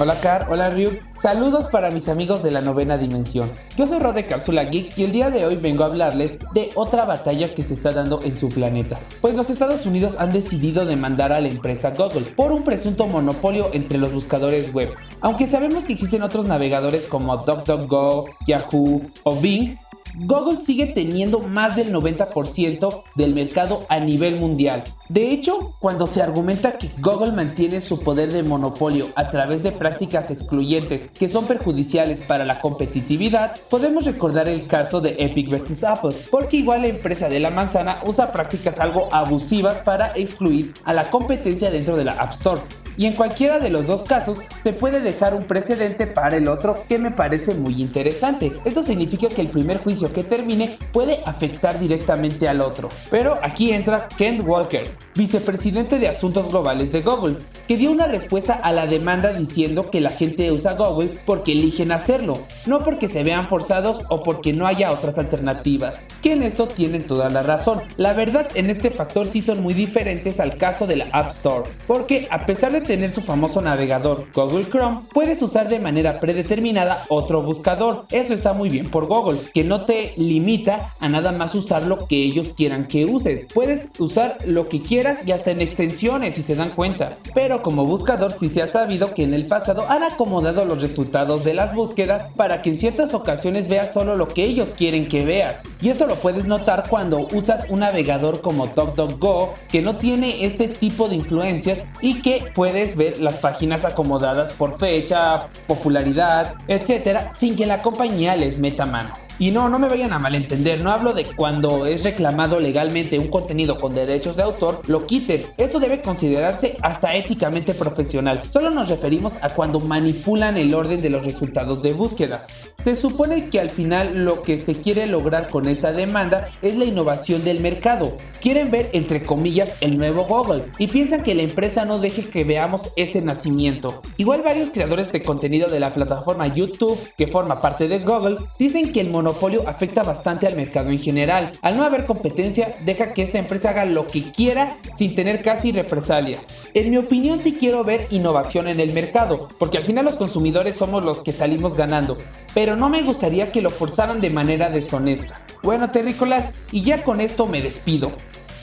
Hola 0.03 0.19
Car, 0.19 0.47
hola 0.49 0.71
Ryuk. 0.71 0.99
Saludos 1.19 1.69
para 1.69 1.91
mis 1.91 2.09
amigos 2.09 2.43
de 2.43 2.51
la 2.51 2.63
novena 2.63 2.97
dimensión. 2.97 3.53
Yo 3.77 3.87
soy 3.87 3.99
Rod 3.99 4.15
de 4.15 4.25
Cápsula 4.25 4.65
Geek 4.65 4.97
y 4.97 5.05
el 5.05 5.13
día 5.13 5.29
de 5.29 5.45
hoy 5.45 5.57
vengo 5.57 5.85
a 5.85 5.89
hablarles 5.89 6.39
de 6.55 6.71
otra 6.75 7.05
batalla 7.05 7.53
que 7.53 7.63
se 7.63 7.75
está 7.75 7.93
dando 7.93 8.23
en 8.23 8.35
su 8.35 8.49
planeta. 8.49 8.99
Pues 9.21 9.35
los 9.35 9.51
Estados 9.51 9.85
Unidos 9.85 10.17
han 10.19 10.33
decidido 10.33 10.87
demandar 10.87 11.35
a 11.35 11.41
la 11.43 11.49
empresa 11.49 11.91
Google 11.91 12.23
por 12.35 12.51
un 12.51 12.65
presunto 12.65 13.09
monopolio 13.09 13.69
entre 13.75 13.99
los 13.99 14.11
buscadores 14.11 14.73
web. 14.73 14.95
Aunque 15.21 15.47
sabemos 15.47 15.85
que 15.85 15.93
existen 15.93 16.23
otros 16.23 16.47
navegadores 16.47 17.05
como 17.05 17.37
DuckDuckGo, 17.37 18.25
Yahoo 18.47 19.03
o 19.25 19.37
Bing, 19.37 19.77
Google 20.15 20.63
sigue 20.63 20.87
teniendo 20.87 21.41
más 21.41 21.77
del 21.77 21.93
90% 21.93 23.03
del 23.17 23.35
mercado 23.35 23.85
a 23.91 24.01
nivel 24.01 24.41
mundial. 24.41 24.83
De 25.11 25.33
hecho, 25.33 25.75
cuando 25.81 26.07
se 26.07 26.23
argumenta 26.23 26.79
que 26.79 26.93
Google 27.01 27.33
mantiene 27.33 27.81
su 27.81 27.99
poder 27.99 28.33
de 28.33 28.45
monopolio 28.45 29.09
a 29.17 29.29
través 29.29 29.61
de 29.65 29.73
prácticas 29.73 30.31
excluyentes 30.31 31.07
que 31.07 31.29
son 31.29 31.47
perjudiciales 31.47 32.23
para 32.23 32.45
la 32.45 32.61
competitividad, 32.61 33.57
podemos 33.69 34.05
recordar 34.05 34.49
el 34.49 34.69
caso 34.69 35.01
de 35.01 35.17
Epic 35.19 35.51
vs 35.51 35.83
Apple, 35.83 36.15
porque 36.31 36.59
igual 36.59 36.83
la 36.83 36.87
empresa 36.87 37.29
de 37.29 37.41
la 37.41 37.51
manzana 37.51 37.99
usa 38.07 38.31
prácticas 38.31 38.79
algo 38.79 39.09
abusivas 39.11 39.81
para 39.81 40.13
excluir 40.15 40.75
a 40.85 40.95
la 40.95 41.11
competencia 41.11 41.73
dentro 41.73 41.97
de 41.97 42.05
la 42.05 42.13
App 42.13 42.31
Store. 42.31 42.61
Y 42.97 43.07
en 43.07 43.15
cualquiera 43.15 43.59
de 43.59 43.71
los 43.71 43.87
dos 43.87 44.03
casos 44.03 44.39
se 44.59 44.75
puede 44.75 45.01
dejar 45.01 45.35
un 45.35 45.45
precedente 45.45 46.07
para 46.07 46.37
el 46.37 46.49
otro 46.49 46.85
que 46.89 46.99
me 46.99 47.11
parece 47.11 47.55
muy 47.55 47.81
interesante. 47.81 48.53
Esto 48.65 48.83
significa 48.83 49.29
que 49.29 49.41
el 49.41 49.49
primer 49.49 49.83
juicio 49.83 50.13
que 50.13 50.23
termine 50.23 50.79
puede 50.93 51.21
afectar 51.25 51.79
directamente 51.79 52.47
al 52.47 52.61
otro. 52.61 52.91
Pero 53.11 53.39
aquí 53.43 53.73
entra 53.73 54.07
Kent 54.19 54.47
Walker, 54.47 54.91
vicepresidente 55.15 55.99
de 55.99 56.09
Asuntos 56.09 56.49
Globales 56.49 56.93
de 56.93 57.03
Google, 57.03 57.39
que 57.67 57.77
dio 57.77 57.91
una 57.91 58.07
respuesta 58.07 58.55
a 58.55 58.73
la 58.73 58.87
demanda 58.87 59.33
diciendo 59.33 59.91
que 59.91 60.01
la 60.01 60.11
gente 60.11 60.51
usa 60.53 60.75
Google 60.75 61.19
porque 61.27 61.53
eligen 61.53 61.93
hacerlo, 61.93 62.43
no 62.67 62.83
porque 62.83 63.09
se 63.09 63.25
vean 63.25 63.49
forzados 63.49 64.03
o 64.09 64.23
porque 64.23 64.53
no 64.53 64.67
haya 64.67 64.93
otras 64.93 65.19
alternativas. 65.19 66.01
Que 66.23 66.33
en 66.33 66.43
esto 66.43 66.69
tienen 66.69 67.07
toda 67.07 67.29
la 67.31 67.43
razón. 67.43 67.83
La 67.97 68.13
verdad 68.13 68.49
en 68.55 68.71
este 68.71 68.91
factor 68.91 69.29
sí 69.29 69.43
son 69.43 69.63
muy 69.63 69.75
diferentes 69.75 70.41
al 70.41 70.57
caso 70.57 70.87
de 70.87 70.97
la 70.97 71.09
App 71.13 71.31
Store, 71.31 71.69
porque 71.87 72.29
a 72.31 72.47
pesar 72.47 72.73
de 72.73 72.81
tener 72.81 73.11
su 73.11 73.21
famoso 73.21 73.61
navegador 73.61 74.27
Google 74.35 74.67
Chrome, 74.71 75.01
puedes 75.13 75.43
usar 75.43 75.69
de 75.69 75.81
manera 75.81 76.21
predeterminada 76.21 77.05
otro 77.09 77.43
buscador. 77.43 78.07
Eso 78.11 78.35
está 78.35 78.53
muy 78.53 78.69
bien 78.69 78.91
por 78.91 79.07
Google, 79.07 79.41
que 79.53 79.65
no 79.65 79.85
te 79.85 80.15
limita 80.17 80.95
a 81.01 81.09
nada 81.09 81.33
más 81.33 81.55
usar 81.55 81.83
lo 81.83 82.07
que 82.07 82.17
ellos 82.17 82.55
quieran 82.55 82.87
que 82.87 83.07
uses. 83.07 83.47
Puedes 83.53 83.89
usar 83.99 84.39
lo 84.45 84.69
que 84.69 84.83
y 84.91 85.31
hasta 85.31 85.53
en 85.53 85.61
extensiones 85.61 86.35
si 86.35 86.43
se 86.43 86.57
dan 86.57 86.71
cuenta. 86.71 87.11
Pero 87.33 87.63
como 87.63 87.87
buscador 87.87 88.33
sí 88.33 88.49
se 88.49 88.61
ha 88.61 88.67
sabido 88.67 89.15
que 89.15 89.23
en 89.23 89.35
el 89.35 89.47
pasado 89.47 89.85
han 89.89 90.03
acomodado 90.03 90.65
los 90.65 90.83
resultados 90.83 91.45
de 91.45 91.55
las 91.55 91.75
búsquedas 91.75 92.27
para 92.35 92.61
que 92.61 92.71
en 92.71 92.79
ciertas 92.79 93.15
ocasiones 93.15 93.69
veas 93.69 93.93
solo 93.93 94.17
lo 94.17 94.27
que 94.27 94.43
ellos 94.43 94.75
quieren 94.77 95.09
que 95.09 95.25
veas. 95.25 95.63
Y 95.81 95.91
esto 95.91 96.09
lo 96.09 96.17
puedes 96.17 96.49
notar 96.49 96.89
cuando 96.91 97.29
usas 97.33 97.67
un 97.69 97.81
navegador 97.81 98.41
como 98.41 98.67
DuckDuckGo 98.67 99.55
que 99.69 99.81
no 99.81 99.97
tiene 99.97 100.45
este 100.45 100.67
tipo 100.67 101.09
de 101.09 101.15
influencias 101.15 101.85
y 102.01 102.21
que 102.21 102.51
puedes 102.53 102.97
ver 102.97 103.21
las 103.21 103.37
páginas 103.37 103.85
acomodadas 103.85 104.53
por 104.55 104.77
fecha, 104.77 105.47
popularidad, 105.69 106.55
etcétera, 106.67 107.31
sin 107.33 107.55
que 107.55 107.67
la 107.67 107.81
compañía 107.81 108.35
les 108.35 108.59
meta 108.59 108.87
mano. 108.87 109.30
Y 109.41 109.53
no, 109.53 109.71
no 109.71 109.79
me 109.79 109.89
vayan 109.89 110.13
a 110.13 110.19
malentender, 110.19 110.83
no 110.83 110.91
hablo 110.91 111.15
de 111.15 111.25
cuando 111.25 111.87
es 111.87 112.05
reclamado 112.05 112.61
legalmente 112.61 113.19
un 113.19 113.29
contenido 113.29 113.81
con 113.81 113.95
derechos 113.95 114.37
de 114.37 114.43
autor, 114.43 114.83
lo 114.87 115.07
quiten. 115.07 115.43
Eso 115.57 115.81
debe 115.81 116.03
considerarse 116.03 116.77
hasta 116.83 117.17
éticamente 117.17 117.73
profesional. 117.73 118.43
Solo 118.51 118.69
nos 118.69 118.91
referimos 118.91 119.39
a 119.41 119.49
cuando 119.49 119.81
manipulan 119.81 120.59
el 120.59 120.75
orden 120.75 121.01
de 121.01 121.09
los 121.09 121.25
resultados 121.25 121.83
de 121.83 121.95
búsquedas. 121.95 122.71
Se 122.85 122.95
supone 122.97 123.49
que 123.49 123.61
al 123.61 123.71
final 123.71 124.27
lo 124.27 124.43
que 124.43 124.59
se 124.59 124.75
quiere 124.75 125.07
lograr 125.07 125.49
con 125.49 125.69
esta 125.69 125.93
demanda 125.93 126.51
es 126.61 126.77
la 126.77 126.85
innovación 126.85 127.43
del 127.43 127.61
mercado. 127.61 128.19
Quieren 128.43 128.71
ver 128.71 128.91
entre 128.93 129.23
comillas 129.23 129.75
el 129.81 129.97
nuevo 129.97 130.27
Google 130.27 130.65
y 130.77 130.87
piensan 130.89 131.23
que 131.23 131.35
la 131.35 131.43
empresa 131.43 131.87
no 131.87 131.99
deje 131.99 132.29
que 132.29 132.45
veamos 132.45 132.91
ese 132.97 133.23
nacimiento. 133.23 134.03
Igual 134.19 134.43
varios 134.43 134.69
creadores 134.69 135.13
de 135.13 135.23
contenido 135.23 135.69
de 135.69 135.81
la 135.81 135.95
plataforma 135.95 136.47
YouTube, 136.47 136.99
que 137.17 137.27
forma 137.27 137.63
parte 137.63 137.89
de 137.89 138.01
Google, 138.01 138.37
dicen 138.59 138.93
que 138.93 139.01
el 139.01 139.09
monopolio 139.09 139.30
monopolio 139.31 139.69
afecta 139.69 140.03
bastante 140.03 140.47
al 140.47 140.57
mercado 140.57 140.91
en 140.91 140.99
general. 140.99 141.53
Al 141.63 141.77
no 141.77 141.85
haber 141.85 142.05
competencia, 142.05 142.77
deja 142.85 143.13
que 143.13 143.23
esta 143.23 143.39
empresa 143.39 143.71
haga 143.71 143.85
lo 143.85 144.07
que 144.07 144.33
quiera 144.33 144.77
sin 144.93 145.15
tener 145.15 145.43
casi 145.43 145.71
represalias. 145.71 146.69
En 146.75 146.91
mi 146.91 146.97
opinión, 146.97 147.41
sí 147.43 147.57
quiero 147.59 147.85
ver 147.85 148.09
innovación 148.11 148.67
en 148.67 148.81
el 148.81 148.93
mercado, 148.93 149.49
porque 149.59 149.79
al 149.79 149.85
final 149.85 150.05
los 150.05 150.17
consumidores 150.17 150.77
somos 150.77 151.05
los 151.05 151.23
que 151.23 151.33
salimos 151.33 151.77
ganando, 151.77 152.19
pero 152.55 152.75
no 152.77 152.89
me 152.89 153.03
gustaría 153.03 153.53
que 153.53 153.63
lo 153.63 153.71
forzaran 153.71 154.21
de 154.21 154.31
manera 154.31 154.69
deshonesta. 154.69 155.41
Bueno, 155.63 155.91
terrícolas, 155.91 156.55
y 156.73 156.83
ya 156.83 157.05
con 157.05 157.21
esto 157.21 157.47
me 157.47 157.63
despido. 157.63 158.11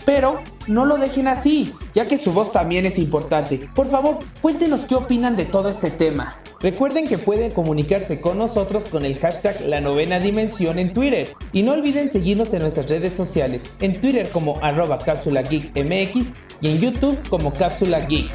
Pero 0.07 0.41
no 0.67 0.85
lo 0.85 0.95
dejen 0.95 1.27
así, 1.27 1.73
ya 1.93 2.07
que 2.07 2.17
su 2.17 2.31
voz 2.31 2.53
también 2.53 2.85
es 2.85 2.97
importante. 2.97 3.67
Por 3.75 3.91
favor, 3.91 4.19
cuéntenos 4.41 4.85
qué 4.85 4.95
opinan 4.95 5.35
de 5.35 5.43
todo 5.43 5.67
este 5.67 5.91
tema. 5.91 6.39
Recuerden 6.61 7.05
que 7.05 7.17
pueden 7.17 7.51
comunicarse 7.51 8.21
con 8.21 8.37
nosotros 8.37 8.85
con 8.85 9.03
el 9.03 9.19
hashtag 9.19 9.59
La 9.65 9.81
Novena 9.81 10.17
Dimensión 10.19 10.79
en 10.79 10.93
Twitter. 10.93 11.35
Y 11.51 11.61
no 11.61 11.73
olviden 11.73 12.09
seguirnos 12.09 12.53
en 12.53 12.61
nuestras 12.61 12.89
redes 12.89 13.17
sociales, 13.17 13.63
en 13.81 13.99
Twitter 13.99 14.29
como 14.29 14.57
arroba 14.63 14.97
cápsula 14.97 15.41
geek 15.41 15.75
MX 15.75 16.31
y 16.61 16.69
en 16.69 16.79
YouTube 16.79 17.19
como 17.27 17.53
cápsula 17.53 17.99
geek. 17.99 18.31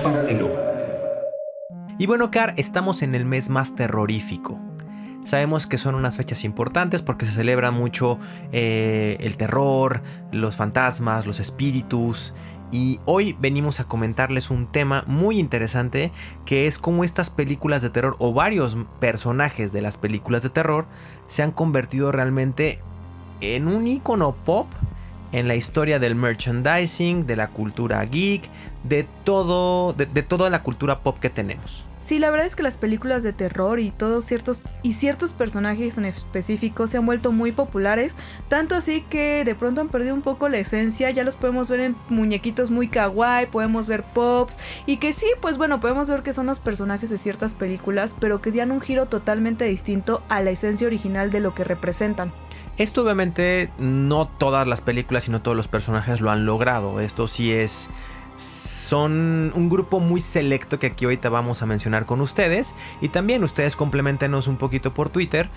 paralelo. 0.00 0.48
Y 1.98 2.06
bueno, 2.06 2.30
Car, 2.30 2.54
estamos 2.56 3.02
en 3.02 3.16
el 3.16 3.24
mes 3.24 3.48
más 3.48 3.74
terrorífico. 3.74 4.60
Sabemos 5.34 5.66
que 5.66 5.78
son 5.78 5.96
unas 5.96 6.14
fechas 6.14 6.44
importantes 6.44 7.02
porque 7.02 7.26
se 7.26 7.32
celebra 7.32 7.72
mucho 7.72 8.20
eh, 8.52 9.16
el 9.18 9.36
terror, 9.36 10.00
los 10.30 10.54
fantasmas, 10.54 11.26
los 11.26 11.40
espíritus 11.40 12.34
y 12.70 13.00
hoy 13.04 13.36
venimos 13.40 13.80
a 13.80 13.84
comentarles 13.84 14.48
un 14.50 14.70
tema 14.70 15.02
muy 15.08 15.40
interesante 15.40 16.12
que 16.44 16.68
es 16.68 16.78
cómo 16.78 17.02
estas 17.02 17.30
películas 17.30 17.82
de 17.82 17.90
terror 17.90 18.14
o 18.20 18.32
varios 18.32 18.76
personajes 19.00 19.72
de 19.72 19.82
las 19.82 19.96
películas 19.96 20.44
de 20.44 20.50
terror 20.50 20.86
se 21.26 21.42
han 21.42 21.50
convertido 21.50 22.12
realmente 22.12 22.78
en 23.40 23.66
un 23.66 23.88
icono 23.88 24.36
pop 24.36 24.68
en 25.32 25.48
la 25.48 25.56
historia 25.56 25.98
del 25.98 26.14
merchandising, 26.14 27.26
de 27.26 27.34
la 27.34 27.48
cultura 27.48 28.04
geek, 28.04 28.48
de 28.84 29.04
todo, 29.24 29.94
de, 29.94 30.06
de 30.06 30.22
toda 30.22 30.48
la 30.48 30.62
cultura 30.62 31.00
pop 31.00 31.18
que 31.18 31.28
tenemos. 31.28 31.88
Sí, 32.04 32.18
la 32.18 32.30
verdad 32.30 32.46
es 32.46 32.54
que 32.54 32.62
las 32.62 32.76
películas 32.76 33.22
de 33.22 33.32
terror 33.32 33.80
y 33.80 33.90
todos 33.90 34.26
ciertos 34.26 34.60
y 34.82 34.92
ciertos 34.92 35.32
personajes 35.32 35.96
en 35.96 36.04
específico 36.04 36.86
se 36.86 36.98
han 36.98 37.06
vuelto 37.06 37.32
muy 37.32 37.50
populares, 37.50 38.14
tanto 38.48 38.74
así 38.74 39.00
que 39.08 39.42
de 39.42 39.54
pronto 39.54 39.80
han 39.80 39.88
perdido 39.88 40.14
un 40.14 40.20
poco 40.20 40.50
la 40.50 40.58
esencia, 40.58 41.10
ya 41.12 41.24
los 41.24 41.36
podemos 41.36 41.70
ver 41.70 41.80
en 41.80 41.96
muñequitos 42.10 42.70
muy 42.70 42.88
kawaii, 42.88 43.46
podemos 43.46 43.86
ver 43.86 44.02
pops 44.02 44.58
y 44.84 44.98
que 44.98 45.14
sí, 45.14 45.24
pues 45.40 45.56
bueno, 45.56 45.80
podemos 45.80 46.10
ver 46.10 46.22
que 46.22 46.34
son 46.34 46.44
los 46.44 46.58
personajes 46.58 47.08
de 47.08 47.16
ciertas 47.16 47.54
películas, 47.54 48.14
pero 48.20 48.42
que 48.42 48.52
dan 48.52 48.70
un 48.70 48.82
giro 48.82 49.06
totalmente 49.06 49.64
distinto 49.64 50.22
a 50.28 50.42
la 50.42 50.50
esencia 50.50 50.86
original 50.86 51.30
de 51.30 51.40
lo 51.40 51.54
que 51.54 51.64
representan. 51.64 52.34
Esto 52.76 53.02
obviamente 53.02 53.70
no 53.78 54.28
todas 54.28 54.66
las 54.66 54.82
películas 54.82 55.28
y 55.28 55.30
no 55.30 55.40
todos 55.40 55.56
los 55.56 55.68
personajes 55.68 56.20
lo 56.20 56.30
han 56.30 56.44
logrado, 56.44 57.00
esto 57.00 57.26
sí 57.28 57.50
es 57.50 57.88
son 58.84 59.50
un 59.54 59.68
grupo 59.68 59.98
muy 59.98 60.20
selecto 60.20 60.78
que 60.78 60.88
aquí 60.88 61.06
ahorita 61.06 61.30
vamos 61.30 61.62
a 61.62 61.66
mencionar 61.66 62.06
con 62.06 62.20
ustedes. 62.20 62.74
Y 63.00 63.08
también 63.08 63.42
ustedes 63.42 63.76
complementenos 63.76 64.46
un 64.46 64.56
poquito 64.56 64.92
por 64.92 65.08
Twitter 65.08 65.48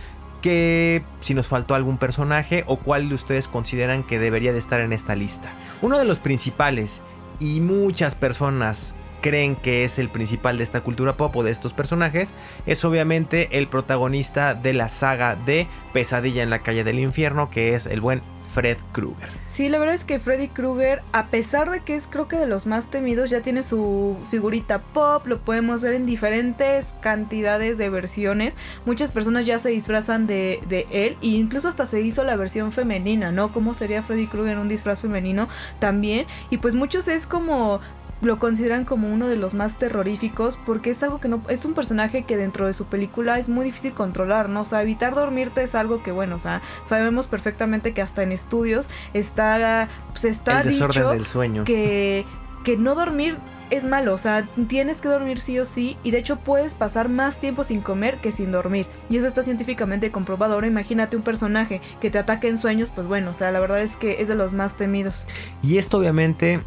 que 0.41 1.03
si 1.19 1.33
nos 1.33 1.47
faltó 1.47 1.75
algún 1.75 1.97
personaje 1.97 2.63
o 2.67 2.77
cuál 2.77 3.09
de 3.09 3.15
ustedes 3.15 3.47
consideran 3.47 4.03
que 4.03 4.19
debería 4.19 4.53
de 4.53 4.59
estar 4.59 4.81
en 4.81 4.93
esta 4.93 5.15
lista. 5.15 5.51
Uno 5.81 5.97
de 5.97 6.05
los 6.05 6.19
principales 6.19 7.01
y 7.39 7.59
muchas 7.59 8.15
personas 8.15 8.95
creen 9.21 9.55
que 9.55 9.83
es 9.83 9.99
el 9.99 10.09
principal 10.09 10.57
de 10.57 10.63
esta 10.63 10.81
cultura 10.81 11.17
pop 11.17 11.35
o 11.35 11.43
de 11.43 11.51
estos 11.51 11.73
personajes 11.73 12.33
es 12.65 12.85
obviamente 12.85 13.57
el 13.57 13.67
protagonista 13.67 14.53
de 14.53 14.73
la 14.73 14.89
saga 14.89 15.35
de 15.35 15.67
Pesadilla 15.91 16.43
en 16.43 16.51
la 16.51 16.59
calle 16.59 16.83
del 16.83 16.99
infierno 16.99 17.49
que 17.49 17.73
es 17.73 17.87
el 17.87 17.99
buen 17.99 18.21
Fred 18.57 18.77
Krueger. 18.91 19.29
Sí, 19.45 19.69
la 19.69 19.77
verdad 19.77 19.93
es 19.93 20.03
que 20.03 20.17
Freddy 20.17 20.47
Krueger, 20.47 21.03
a 21.11 21.27
pesar 21.27 21.69
de 21.69 21.81
que 21.81 21.93
es 21.93 22.07
creo 22.07 22.27
que 22.27 22.37
de 22.37 22.47
los 22.47 22.65
más 22.65 22.89
temidos, 22.89 23.29
ya 23.29 23.43
tiene 23.43 23.61
su 23.61 24.17
figurita 24.31 24.79
pop, 24.79 25.27
lo 25.27 25.37
podemos 25.41 25.83
ver 25.83 25.93
en 25.93 26.07
diferentes 26.07 26.95
cantidades 26.99 27.77
de 27.77 27.89
versiones. 27.89 28.57
Muchas 28.83 29.11
personas 29.11 29.45
ya 29.45 29.59
se 29.59 29.69
disfrazan 29.69 30.25
de, 30.25 30.59
él 30.89 31.17
e 31.21 31.27
incluso 31.27 31.67
hasta 31.67 31.85
se 31.85 32.01
hizo 32.01 32.23
la 32.23 32.35
versión 32.35 32.71
femenina, 32.71 33.31
¿no? 33.31 33.53
¿Cómo 33.53 33.75
sería 33.75 34.01
Freddy 34.01 34.25
Krueger 34.25 34.53
en 34.53 34.57
un 34.57 34.69
disfraz 34.69 35.01
femenino 35.01 35.47
también? 35.77 36.25
Y 36.49 36.57
pues 36.57 36.73
muchos 36.73 37.07
es 37.09 37.27
como 37.27 37.79
lo 38.21 38.39
consideran 38.39 38.85
como 38.85 39.13
uno 39.13 39.27
de 39.27 39.35
los 39.35 39.53
más 39.53 39.77
terroríficos 39.77 40.57
porque 40.65 40.89
es 40.89 41.03
algo 41.03 41.19
que 41.19 41.27
no 41.27 41.41
es 41.49 41.65
un 41.65 41.73
personaje 41.73 42.23
que 42.23 42.37
dentro 42.37 42.67
de 42.67 42.73
su 42.73 42.85
película 42.85 43.37
es 43.39 43.49
muy 43.49 43.65
difícil 43.65 43.93
controlar, 43.93 44.49
¿no? 44.49 44.61
O 44.61 44.65
sea, 44.65 44.81
evitar 44.81 45.13
dormirte 45.15 45.63
es 45.63 45.75
algo 45.75 46.03
que 46.03 46.11
bueno, 46.11 46.35
o 46.35 46.39
sea, 46.39 46.61
sabemos 46.85 47.27
perfectamente 47.27 47.93
que 47.93 48.01
hasta 48.01 48.23
en 48.23 48.31
estudios 48.31 48.89
está 49.13 49.87
pues 50.11 50.25
está 50.25 50.61
El 50.61 50.69
desorden 50.69 51.03
dicho 51.03 51.09
del 51.11 51.25
sueño. 51.25 51.63
que 51.63 52.25
que 52.63 52.75
no 52.75 52.95
dormir 52.95 53.37
es 53.69 53.85
malo, 53.85 54.13
o 54.13 54.17
sea, 54.17 54.45
tienes 54.67 54.99
que 54.99 55.07
dormir 55.07 55.39
sí 55.39 55.57
o 55.57 55.63
sí 55.63 55.95
y 56.03 56.11
de 56.11 56.17
hecho 56.17 56.37
puedes 56.37 56.73
pasar 56.73 57.07
más 57.07 57.39
tiempo 57.39 57.63
sin 57.63 57.79
comer 57.79 58.17
que 58.19 58.33
sin 58.33 58.51
dormir. 58.51 58.87
Y 59.09 59.15
eso 59.15 59.25
está 59.25 59.41
científicamente 59.41 60.11
comprobado. 60.11 60.53
Ahora 60.55 60.67
imagínate 60.67 61.15
un 61.15 61.23
personaje 61.23 61.79
que 62.01 62.09
te 62.09 62.19
ataque 62.19 62.49
en 62.49 62.57
sueños, 62.57 62.91
pues 62.91 63.07
bueno, 63.07 63.31
o 63.31 63.33
sea, 63.33 63.51
la 63.51 63.61
verdad 63.61 63.81
es 63.81 63.95
que 63.95 64.21
es 64.21 64.27
de 64.27 64.35
los 64.35 64.53
más 64.53 64.75
temidos. 64.75 65.25
Y 65.61 65.77
esto 65.77 65.97
obviamente, 65.97 66.61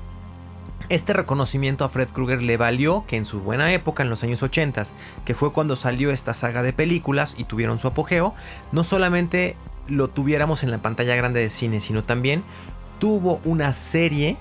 este 0.91 1.13
reconocimiento 1.13 1.85
a 1.85 1.89
Fred 1.89 2.09
Krueger 2.09 2.43
le 2.43 2.57
valió 2.57 3.05
que 3.07 3.17
en 3.17 3.25
su 3.25 3.41
buena 3.41 3.73
época, 3.73 4.03
en 4.03 4.11
los 4.11 4.25
años 4.25 4.43
80, 4.43 4.87
que 5.25 5.35
fue 5.35 5.53
cuando 5.53 5.77
salió 5.77 6.11
esta 6.11 6.35
saga 6.35 6.65
de 6.65 6.73
películas 6.73 7.37
y 7.39 7.45
tuvieron 7.45 7.79
su 7.79 7.87
apogeo, 7.87 8.35
no 8.73 8.83
solamente 8.83 9.57
lo 9.87 10.09
tuviéramos 10.09 10.65
en 10.65 10.73
la 10.73 10.79
pantalla 10.79 11.15
grande 11.15 11.41
de 11.41 11.49
cine, 11.49 11.79
sino 11.79 12.03
también 12.03 12.43
tuvo 12.99 13.41
una 13.45 13.73
serie 13.73 14.37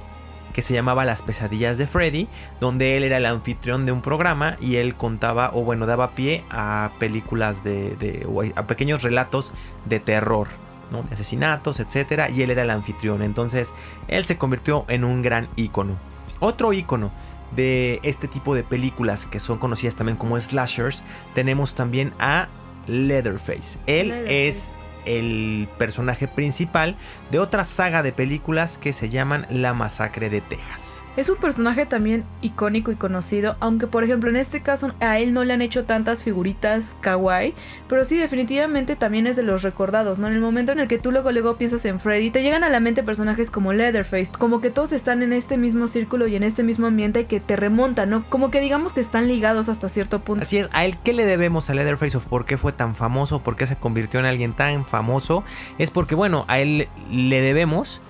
que 0.51 0.63
se 0.63 0.73
llamaba 0.73 1.05
Las 1.05 1.21
pesadillas 1.21 1.77
de 1.77 1.85
Freddy, 1.85 2.27
donde 2.59 2.97
él 2.97 3.03
era 3.03 3.17
el 3.17 3.27
anfitrión 3.27 3.85
de 3.85 3.91
un 3.91 4.01
programa 4.01 4.57
y 4.59 4.77
él 4.77 4.95
contaba, 4.95 5.51
o 5.53 5.63
bueno, 5.63 5.85
daba 5.85 6.15
pie 6.15 6.43
a 6.49 6.93
películas 6.97 7.63
de, 7.63 8.25
a 8.55 8.65
pequeños 8.65 9.03
relatos 9.03 9.51
de 9.85 9.99
terror. 9.99 10.47
¿no? 10.91 11.03
de 11.03 11.13
asesinatos, 11.13 11.79
etcétera, 11.79 12.31
y 12.31 12.41
él 12.41 12.49
era 12.49 12.63
el 12.63 12.71
anfitrión. 12.71 13.21
Entonces, 13.21 13.75
él 14.07 14.25
se 14.25 14.39
convirtió 14.39 14.85
en 14.87 15.03
un 15.03 15.21
gran 15.21 15.47
ícono. 15.55 15.99
Otro 16.39 16.73
ícono 16.73 17.11
de 17.55 17.99
este 18.03 18.27
tipo 18.27 18.55
de 18.55 18.63
películas 18.63 19.25
que 19.25 19.39
son 19.39 19.57
conocidas 19.57 19.95
también 19.95 20.17
como 20.17 20.39
slashers, 20.39 21.03
tenemos 21.33 21.75
también 21.75 22.13
a 22.19 22.47
Leatherface. 22.87 23.79
Él 23.87 24.11
es 24.11 24.71
el 25.05 25.67
personaje 25.77 26.27
principal 26.27 26.95
de 27.31 27.39
otra 27.39 27.65
saga 27.65 28.03
de 28.03 28.11
películas 28.11 28.77
que 28.77 28.93
se 28.93 29.09
llaman 29.09 29.45
La 29.49 29.73
Masacre 29.73 30.29
de 30.29 30.41
Texas. 30.41 31.03
Es 31.17 31.29
un 31.29 31.37
personaje 31.37 31.85
también 31.85 32.23
icónico 32.41 32.91
y 32.91 32.95
conocido, 32.95 33.57
aunque 33.59 33.87
por 33.87 34.05
ejemplo 34.05 34.29
en 34.29 34.37
este 34.37 34.61
caso 34.61 34.93
a 35.01 35.19
él 35.19 35.33
no 35.33 35.43
le 35.43 35.51
han 35.51 35.61
hecho 35.61 35.83
tantas 35.83 36.23
figuritas 36.23 36.95
kawaii, 37.01 37.55
pero 37.89 38.05
sí 38.05 38.15
definitivamente 38.15 38.95
también 38.95 39.27
es 39.27 39.35
de 39.35 39.43
los 39.43 39.63
recordados, 39.63 40.17
¿no? 40.17 40.27
En 40.27 40.33
el 40.33 40.39
momento 40.39 40.71
en 40.71 40.79
el 40.79 40.87
que 40.87 40.97
tú 40.97 41.11
luego 41.11 41.31
luego 41.31 41.57
piensas 41.57 41.83
en 41.83 41.99
Freddy, 41.99 42.31
te 42.31 42.41
llegan 42.41 42.63
a 42.63 42.69
la 42.69 42.79
mente 42.79 43.03
personajes 43.03 43.51
como 43.51 43.73
Leatherface, 43.73 44.31
como 44.31 44.61
que 44.61 44.69
todos 44.69 44.93
están 44.93 45.21
en 45.21 45.33
este 45.33 45.57
mismo 45.57 45.87
círculo 45.87 46.27
y 46.27 46.37
en 46.37 46.43
este 46.43 46.63
mismo 46.63 46.87
ambiente 46.87 47.25
que 47.25 47.41
te 47.41 47.57
remontan, 47.57 48.11
¿no? 48.11 48.23
Como 48.29 48.49
que 48.49 48.61
digamos 48.61 48.93
que 48.93 49.01
están 49.01 49.27
ligados 49.27 49.67
hasta 49.67 49.89
cierto 49.89 50.19
punto. 50.21 50.43
Así 50.43 50.59
es, 50.59 50.69
¿a 50.71 50.85
él 50.85 50.97
qué 51.03 51.11
le 51.11 51.25
debemos 51.25 51.69
a 51.69 51.73
Leatherface 51.73 52.15
o 52.15 52.21
por 52.21 52.45
qué 52.45 52.57
fue 52.57 52.71
tan 52.71 52.95
famoso? 52.95 53.43
¿Por 53.43 53.57
qué 53.57 53.67
se 53.67 53.75
convirtió 53.75 54.21
en 54.21 54.25
alguien 54.25 54.53
tan 54.53 54.69
famoso 54.89 55.43
es 55.77 55.91
porque, 55.91 56.15
bueno, 56.15 56.45
a 56.47 56.59
él 56.59 56.89
le 57.09 57.41
debemos 57.41 58.01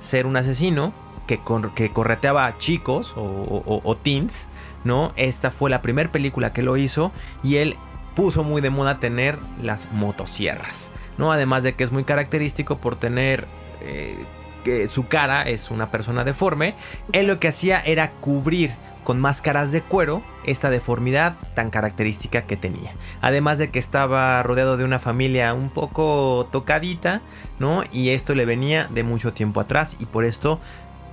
ser 0.00 0.26
un 0.26 0.36
asesino 0.36 0.92
que, 1.26 1.40
que 1.74 1.92
correteaba 1.92 2.46
a 2.46 2.58
chicos 2.58 3.14
o, 3.16 3.96
teens, 4.02 4.48
¿no? 4.84 5.12
Esta 5.16 5.50
fue 5.50 5.70
la 5.70 5.82
primera 5.82 6.10
película 6.10 6.52
que 6.52 6.62
lo 6.62 6.76
hizo 6.76 7.12
y 7.42 7.56
él 7.56 7.76
puso 8.16 8.42
muy 8.42 8.60
de 8.60 8.70
moda 8.70 8.98
tener 8.98 9.38
las 9.62 9.92
motosierras, 9.92 10.90
¿no? 11.18 11.32
Además 11.32 11.62
de 11.62 11.74
que 11.74 11.84
es 11.84 11.92
muy 11.92 12.04
característico 12.04 12.78
por 12.78 12.96
tener... 12.96 13.46
Eh, 13.80 14.16
que 14.62 14.88
su 14.88 15.06
cara 15.06 15.42
es 15.42 15.70
una 15.70 15.90
persona 15.90 16.24
deforme, 16.24 16.74
él 17.12 17.26
lo 17.26 17.38
que 17.38 17.48
hacía 17.48 17.80
era 17.80 18.12
cubrir 18.12 18.72
con 19.04 19.20
máscaras 19.20 19.72
de 19.72 19.82
cuero 19.82 20.22
esta 20.44 20.70
deformidad 20.70 21.34
tan 21.54 21.70
característica 21.70 22.42
que 22.42 22.56
tenía. 22.56 22.94
Además 23.20 23.58
de 23.58 23.70
que 23.70 23.78
estaba 23.78 24.42
rodeado 24.42 24.76
de 24.76 24.84
una 24.84 24.98
familia 24.98 25.54
un 25.54 25.70
poco 25.70 26.48
tocadita, 26.52 27.20
¿no? 27.58 27.82
Y 27.92 28.10
esto 28.10 28.34
le 28.34 28.44
venía 28.44 28.88
de 28.92 29.02
mucho 29.02 29.32
tiempo 29.32 29.60
atrás 29.60 29.96
y 29.98 30.06
por 30.06 30.24
esto 30.24 30.60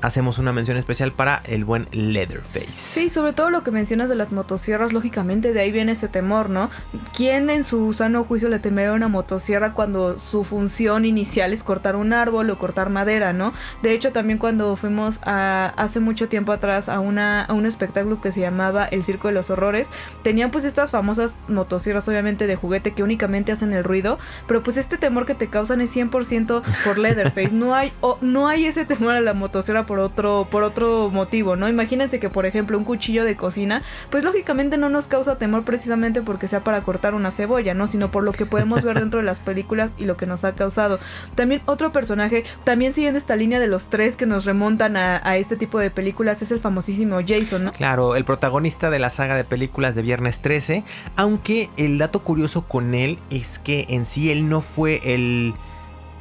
hacemos 0.01 0.39
una 0.39 0.53
mención 0.53 0.77
especial 0.77 1.11
para 1.11 1.41
el 1.45 1.65
buen 1.65 1.87
Leatherface. 1.91 2.71
Sí, 2.71 3.09
sobre 3.09 3.33
todo 3.33 3.49
lo 3.49 3.63
que 3.63 3.71
mencionas 3.71 4.09
de 4.09 4.15
las 4.15 4.31
motosierras, 4.31 4.93
lógicamente 4.93 5.53
de 5.53 5.59
ahí 5.59 5.71
viene 5.71 5.93
ese 5.93 6.07
temor, 6.07 6.49
¿no? 6.49 6.69
¿Quién 7.15 7.49
en 7.49 7.63
su 7.63 7.93
sano 7.93 8.23
juicio 8.23 8.49
le 8.49 8.59
temería 8.59 8.93
una 8.93 9.07
motosierra 9.07 9.73
cuando 9.73 10.19
su 10.19 10.43
función 10.43 11.05
inicial 11.05 11.53
es 11.53 11.63
cortar 11.63 11.95
un 11.95 12.13
árbol 12.13 12.49
o 12.49 12.57
cortar 12.57 12.89
madera, 12.89 13.33
¿no? 13.33 13.53
De 13.81 13.93
hecho, 13.93 14.11
también 14.11 14.39
cuando 14.39 14.75
fuimos 14.75 15.19
a, 15.23 15.73
hace 15.77 15.99
mucho 15.99 16.29
tiempo 16.29 16.51
atrás 16.51 16.89
a, 16.89 16.99
una, 16.99 17.43
a 17.43 17.53
un 17.53 17.65
espectáculo 17.65 18.21
que 18.21 18.31
se 18.31 18.41
llamaba 18.41 18.85
El 18.85 19.03
Circo 19.03 19.27
de 19.27 19.33
los 19.33 19.49
Horrores, 19.49 19.87
tenían 20.23 20.51
pues 20.51 20.65
estas 20.65 20.91
famosas 20.91 21.39
motosierras 21.47 22.07
obviamente 22.07 22.47
de 22.47 22.55
juguete 22.55 22.93
que 22.93 23.03
únicamente 23.03 23.51
hacen 23.51 23.73
el 23.73 23.83
ruido, 23.83 24.17
pero 24.47 24.63
pues 24.63 24.77
este 24.77 24.97
temor 24.97 25.25
que 25.25 25.35
te 25.35 25.47
causan 25.47 25.81
es 25.81 25.95
100% 25.95 26.61
por 26.83 26.97
Leatherface. 26.97 27.49
No 27.59 27.75
hay, 27.75 27.91
no 28.21 28.47
hay 28.47 28.65
ese 28.67 28.85
temor 28.85 29.15
a 29.15 29.21
la 29.21 29.33
motosierra 29.33 29.85
por 29.89 29.97
otro, 29.97 30.47
por 30.51 30.61
otro 30.61 31.09
motivo, 31.09 31.55
¿no? 31.55 31.67
Imagínense 31.67 32.19
que, 32.19 32.29
por 32.29 32.45
ejemplo, 32.45 32.77
un 32.77 32.83
cuchillo 32.83 33.23
de 33.23 33.35
cocina, 33.35 33.81
pues 34.11 34.23
lógicamente 34.23 34.77
no 34.77 34.87
nos 34.87 35.07
causa 35.07 35.39
temor 35.39 35.63
precisamente 35.63 36.21
porque 36.21 36.47
sea 36.47 36.63
para 36.63 36.83
cortar 36.83 37.15
una 37.15 37.31
cebolla, 37.31 37.73
¿no? 37.73 37.87
Sino 37.87 38.11
por 38.11 38.23
lo 38.23 38.31
que 38.31 38.45
podemos 38.45 38.83
ver 38.83 38.99
dentro 38.99 39.19
de 39.19 39.25
las 39.25 39.39
películas 39.39 39.89
y 39.97 40.05
lo 40.05 40.15
que 40.15 40.27
nos 40.27 40.43
ha 40.43 40.53
causado. 40.53 40.99
También 41.33 41.63
otro 41.65 41.91
personaje, 41.91 42.43
también 42.65 42.93
siguiendo 42.93 43.17
esta 43.17 43.35
línea 43.35 43.59
de 43.59 43.65
los 43.65 43.89
tres 43.89 44.15
que 44.15 44.27
nos 44.27 44.45
remontan 44.45 44.95
a, 44.95 45.27
a 45.27 45.37
este 45.37 45.57
tipo 45.57 45.79
de 45.79 45.89
películas, 45.89 46.43
es 46.43 46.51
el 46.51 46.59
famosísimo 46.59 47.17
Jason, 47.27 47.63
¿no? 47.63 47.71
Claro, 47.71 48.15
el 48.15 48.25
protagonista 48.25 48.91
de 48.91 48.99
la 48.99 49.09
saga 49.09 49.35
de 49.35 49.43
películas 49.43 49.95
de 49.95 50.03
Viernes 50.03 50.39
13, 50.41 50.83
aunque 51.15 51.71
el 51.77 51.97
dato 51.97 52.19
curioso 52.19 52.67
con 52.67 52.93
él 52.93 53.17
es 53.31 53.57
que 53.57 53.87
en 53.89 54.05
sí 54.05 54.29
él 54.31 54.49
no 54.49 54.61
fue 54.61 55.01
el 55.03 55.55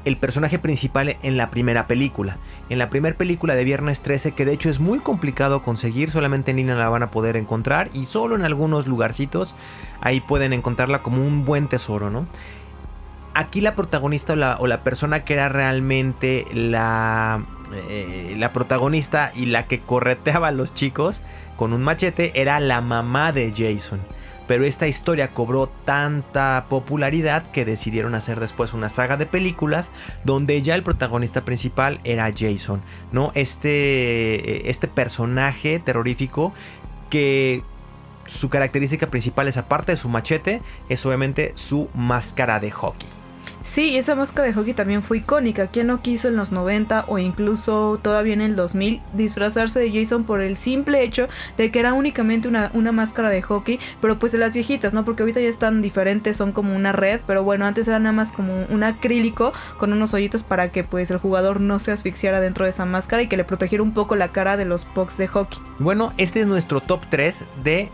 el 0.08 0.16
personaje 0.16 0.58
principal 0.58 1.16
en 1.22 1.36
la 1.36 1.50
primera 1.50 1.86
película. 1.86 2.38
En 2.70 2.78
la 2.78 2.88
primera 2.90 3.16
película 3.16 3.54
de 3.54 3.64
Viernes 3.64 4.00
13, 4.00 4.32
que 4.32 4.44
de 4.44 4.52
hecho 4.54 4.70
es 4.70 4.80
muy 4.80 5.00
complicado 5.00 5.62
conseguir, 5.62 6.10
solamente 6.10 6.50
en 6.50 6.66
la 6.66 6.88
van 6.88 7.02
a 7.02 7.10
poder 7.10 7.36
encontrar 7.36 7.90
y 7.92 8.06
solo 8.06 8.34
en 8.34 8.42
algunos 8.42 8.86
lugarcitos 8.86 9.54
ahí 10.00 10.20
pueden 10.20 10.52
encontrarla 10.52 11.02
como 11.02 11.24
un 11.24 11.44
buen 11.44 11.68
tesoro, 11.68 12.10
¿no? 12.10 12.26
Aquí 13.34 13.60
la 13.60 13.74
protagonista 13.74 14.32
o 14.58 14.66
la, 14.66 14.82
persona 14.82 15.24
que 15.24 15.34
era 15.34 15.48
realmente 15.48 16.46
la, 16.52 17.44
eh, 17.72 18.34
la 18.36 18.52
protagonista 18.52 19.30
y 19.36 19.46
la 19.46 19.66
que 19.66 19.80
correteaba 19.80 20.48
a 20.48 20.52
los 20.52 20.74
chicos 20.74 21.22
con 21.56 21.72
un 21.72 21.82
machete 21.82 22.40
era 22.40 22.58
la 22.58 22.80
mamá 22.80 23.32
de 23.32 23.52
Jason 23.54 24.00
pero 24.48 24.64
esta 24.64 24.88
historia 24.88 25.28
cobró 25.28 25.68
tanta 25.84 26.66
popularidad 26.68 27.48
que 27.52 27.64
decidieron 27.64 28.16
hacer 28.16 28.40
después 28.40 28.72
una 28.72 28.88
saga 28.88 29.16
de 29.16 29.26
películas 29.26 29.92
donde 30.24 30.60
ya 30.62 30.74
el 30.74 30.82
protagonista 30.82 31.44
principal 31.44 32.00
era 32.02 32.32
Jason, 32.36 32.82
¿no? 33.12 33.30
Este, 33.34 34.70
este 34.70 34.88
personaje 34.88 35.78
terrorífico 35.78 36.52
que 37.10 37.62
su 38.26 38.48
característica 38.48 39.08
principal 39.08 39.48
es 39.48 39.58
aparte 39.58 39.92
de 39.92 39.98
su 39.98 40.08
machete, 40.08 40.62
es 40.88 41.04
obviamente 41.04 41.52
su 41.54 41.88
máscara 41.94 42.58
de 42.58 42.70
hockey. 42.70 43.17
Sí, 43.62 43.96
esa 43.96 44.14
máscara 44.14 44.46
de 44.48 44.54
hockey 44.54 44.74
también 44.74 45.02
fue 45.02 45.18
icónica. 45.18 45.66
¿Quién 45.66 45.88
no 45.88 46.00
quiso 46.00 46.28
en 46.28 46.36
los 46.36 46.52
90 46.52 47.04
o 47.08 47.18
incluso 47.18 47.98
todavía 48.00 48.34
en 48.34 48.40
el 48.40 48.56
2000 48.56 49.02
disfrazarse 49.14 49.80
de 49.80 49.90
Jason 49.90 50.24
por 50.24 50.40
el 50.40 50.56
simple 50.56 51.02
hecho 51.02 51.28
de 51.56 51.70
que 51.70 51.80
era 51.80 51.92
únicamente 51.92 52.48
una, 52.48 52.70
una 52.74 52.92
máscara 52.92 53.30
de 53.30 53.42
hockey, 53.42 53.78
pero 54.00 54.18
pues 54.18 54.32
de 54.32 54.38
las 54.38 54.54
viejitas, 54.54 54.94
¿no? 54.94 55.04
Porque 55.04 55.22
ahorita 55.22 55.40
ya 55.40 55.48
están 55.48 55.82
diferentes, 55.82 56.36
son 56.36 56.52
como 56.52 56.74
una 56.74 56.92
red, 56.92 57.20
pero 57.26 57.42
bueno, 57.42 57.66
antes 57.66 57.88
era 57.88 57.98
nada 57.98 58.12
más 58.12 58.32
como 58.32 58.64
un 58.68 58.82
acrílico 58.82 59.52
con 59.76 59.92
unos 59.92 60.14
hoyitos 60.14 60.42
para 60.42 60.70
que 60.70 60.84
pues 60.84 61.10
el 61.10 61.18
jugador 61.18 61.60
no 61.60 61.78
se 61.78 61.92
asfixiara 61.92 62.40
dentro 62.40 62.64
de 62.64 62.70
esa 62.70 62.84
máscara 62.84 63.22
y 63.22 63.28
que 63.28 63.36
le 63.36 63.44
protegiera 63.44 63.82
un 63.82 63.92
poco 63.92 64.16
la 64.16 64.32
cara 64.32 64.56
de 64.56 64.64
los 64.64 64.84
pucks 64.84 65.18
de 65.18 65.26
hockey. 65.28 65.60
Bueno, 65.78 66.12
este 66.16 66.40
es 66.40 66.46
nuestro 66.46 66.80
top 66.80 67.02
3 67.10 67.44
de 67.64 67.90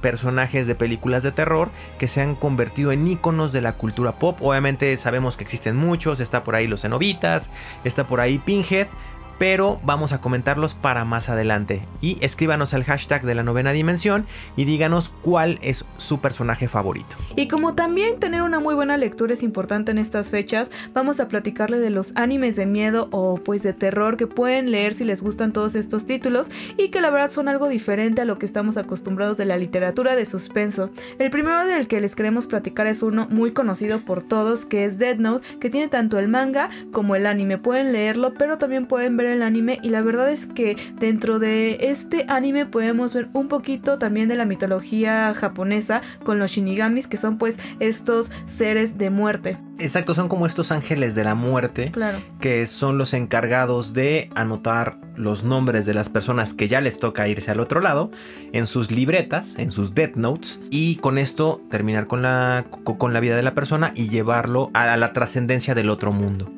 personajes 0.00 0.66
de 0.66 0.74
películas 0.74 1.22
de 1.22 1.32
terror 1.32 1.70
que 1.98 2.08
se 2.08 2.20
han 2.20 2.34
convertido 2.34 2.92
en 2.92 3.06
iconos 3.06 3.52
de 3.52 3.60
la 3.60 3.74
cultura 3.74 4.18
pop. 4.18 4.38
Obviamente 4.40 4.96
sabemos 4.96 5.36
que 5.36 5.44
existen 5.44 5.76
muchos, 5.76 6.20
está 6.20 6.44
por 6.44 6.54
ahí 6.54 6.66
los 6.66 6.82
cenobitas, 6.82 7.50
está 7.84 8.06
por 8.06 8.20
ahí 8.20 8.38
Pinhead, 8.38 8.88
pero 9.38 9.80
vamos 9.84 10.12
a 10.12 10.20
comentarlos 10.20 10.74
para 10.74 11.04
más 11.04 11.28
adelante. 11.28 11.82
Y 12.00 12.18
escríbanos 12.20 12.74
al 12.74 12.84
hashtag 12.84 13.22
de 13.22 13.34
la 13.34 13.42
novena 13.42 13.72
dimensión 13.72 14.26
y 14.56 14.64
díganos 14.64 15.12
cuál 15.22 15.58
es 15.62 15.84
su 15.96 16.20
personaje 16.20 16.68
favorito. 16.68 17.16
Y 17.36 17.48
como 17.48 17.74
también 17.74 18.18
tener 18.18 18.42
una 18.42 18.60
muy 18.60 18.74
buena 18.74 18.96
lectura 18.96 19.34
es 19.34 19.42
importante 19.42 19.92
en 19.92 19.98
estas 19.98 20.30
fechas, 20.30 20.70
vamos 20.92 21.20
a 21.20 21.28
platicarle 21.28 21.78
de 21.78 21.90
los 21.90 22.12
animes 22.16 22.56
de 22.56 22.66
miedo 22.66 23.08
o 23.10 23.36
pues 23.38 23.62
de 23.62 23.72
terror 23.72 24.16
que 24.16 24.26
pueden 24.26 24.70
leer 24.70 24.94
si 24.94 25.04
les 25.04 25.22
gustan 25.22 25.52
todos 25.52 25.74
estos 25.74 26.06
títulos 26.06 26.50
y 26.76 26.88
que 26.88 27.00
la 27.00 27.10
verdad 27.10 27.30
son 27.30 27.48
algo 27.48 27.68
diferente 27.68 28.22
a 28.22 28.24
lo 28.24 28.38
que 28.38 28.46
estamos 28.46 28.76
acostumbrados 28.76 29.36
de 29.36 29.44
la 29.44 29.56
literatura 29.56 30.16
de 30.16 30.24
suspenso. 30.24 30.90
El 31.18 31.30
primero 31.30 31.64
del 31.64 31.86
que 31.86 32.00
les 32.00 32.16
queremos 32.16 32.46
platicar 32.46 32.86
es 32.86 33.02
uno 33.02 33.26
muy 33.30 33.52
conocido 33.52 34.04
por 34.04 34.22
todos 34.22 34.64
que 34.64 34.84
es 34.84 34.98
Dead 34.98 35.16
Note, 35.16 35.58
que 35.58 35.70
tiene 35.70 35.88
tanto 35.88 36.18
el 36.18 36.28
manga 36.28 36.70
como 36.92 37.14
el 37.14 37.26
anime. 37.26 37.58
Pueden 37.58 37.92
leerlo, 37.92 38.34
pero 38.34 38.58
también 38.58 38.86
pueden 38.86 39.16
ver 39.16 39.27
el 39.32 39.42
anime 39.42 39.78
y 39.82 39.90
la 39.90 40.02
verdad 40.02 40.30
es 40.30 40.46
que 40.46 40.76
dentro 40.98 41.38
de 41.38 41.78
este 41.80 42.24
anime 42.28 42.66
podemos 42.66 43.14
ver 43.14 43.28
un 43.32 43.48
poquito 43.48 43.98
también 43.98 44.28
de 44.28 44.36
la 44.36 44.44
mitología 44.44 45.32
japonesa 45.34 46.00
con 46.24 46.38
los 46.38 46.50
shinigamis 46.50 47.06
que 47.06 47.16
son 47.16 47.38
pues 47.38 47.58
estos 47.80 48.30
seres 48.46 48.98
de 48.98 49.10
muerte. 49.10 49.58
Exacto, 49.78 50.14
son 50.14 50.28
como 50.28 50.46
estos 50.46 50.72
ángeles 50.72 51.14
de 51.14 51.22
la 51.22 51.36
muerte 51.36 51.92
claro. 51.92 52.18
que 52.40 52.66
son 52.66 52.98
los 52.98 53.14
encargados 53.14 53.94
de 53.94 54.28
anotar 54.34 54.98
los 55.14 55.44
nombres 55.44 55.86
de 55.86 55.94
las 55.94 56.08
personas 56.08 56.54
que 56.54 56.68
ya 56.68 56.80
les 56.80 56.98
toca 56.98 57.28
irse 57.28 57.50
al 57.50 57.60
otro 57.60 57.80
lado 57.80 58.10
en 58.52 58.66
sus 58.66 58.90
libretas, 58.90 59.54
en 59.56 59.70
sus 59.70 59.94
death 59.94 60.16
notes 60.16 60.60
y 60.70 60.96
con 60.96 61.18
esto 61.18 61.62
terminar 61.70 62.06
con 62.06 62.22
la, 62.22 62.66
con 62.84 63.12
la 63.12 63.20
vida 63.20 63.36
de 63.36 63.42
la 63.42 63.54
persona 63.54 63.92
y 63.94 64.08
llevarlo 64.08 64.70
a 64.74 64.96
la 64.96 65.12
trascendencia 65.12 65.74
del 65.74 65.90
otro 65.90 66.12
mundo. 66.12 66.50